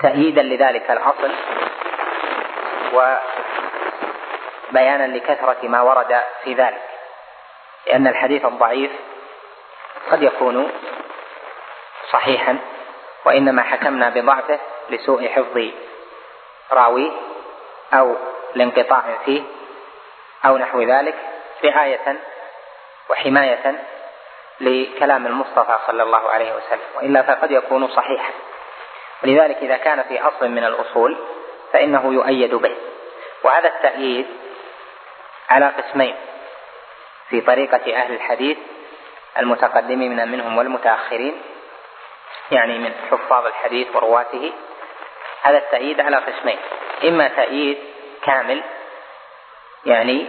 [0.00, 1.34] تأييدا لذلك الأصل
[4.70, 6.82] وبيانا لكثرة ما ورد في ذلك
[7.86, 8.90] لأن الحديث الضعيف
[10.10, 10.72] قد يكون
[12.12, 12.58] صحيحا
[13.24, 14.58] وإنما حكمنا بضعفه
[14.90, 15.70] لسوء حفظ
[16.72, 17.10] راويه
[17.92, 18.16] أو
[18.54, 19.42] لانقطاع فيه
[20.44, 21.14] أو نحو ذلك
[21.64, 22.16] رعاية
[23.10, 23.74] وحماية
[24.60, 28.32] لكلام المصطفى صلى الله عليه وسلم وإلا فقد يكون صحيحا.
[29.24, 31.18] ولذلك إذا كان في أصل من الأصول
[31.72, 32.76] فإنه يؤيد به.
[33.42, 34.26] وهذا التأييد
[35.50, 36.16] على قسمين
[37.30, 38.58] في طريقة أهل الحديث
[39.38, 41.42] المتقدمين منهم والمتأخرين
[42.50, 44.52] يعني من حفاظ الحديث ورواته
[45.42, 46.58] هذا التأييد على قسمين
[47.04, 47.78] إما تأييد
[48.22, 48.62] كامل
[49.86, 50.26] يعني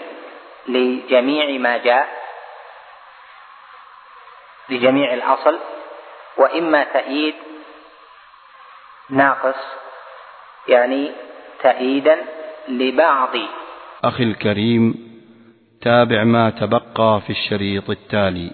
[0.67, 2.19] لجميع ما جاء
[4.69, 5.59] لجميع الأصل
[6.37, 7.35] وإما تأييد
[9.09, 9.55] ناقص
[10.67, 11.11] يعني
[11.63, 12.17] تأييدا
[12.67, 13.35] لبعض.
[14.03, 15.09] أخي الكريم
[15.81, 18.51] تابع ما تبقى في الشريط التالي.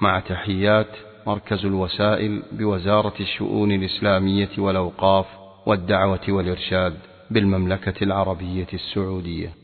[0.00, 5.26] مع تحيات مركز الوسائل بوزارة الشؤون الإسلامية والأوقاف
[5.66, 6.94] والدعوة والإرشاد
[7.30, 9.61] بالمملكة العربية السعودية.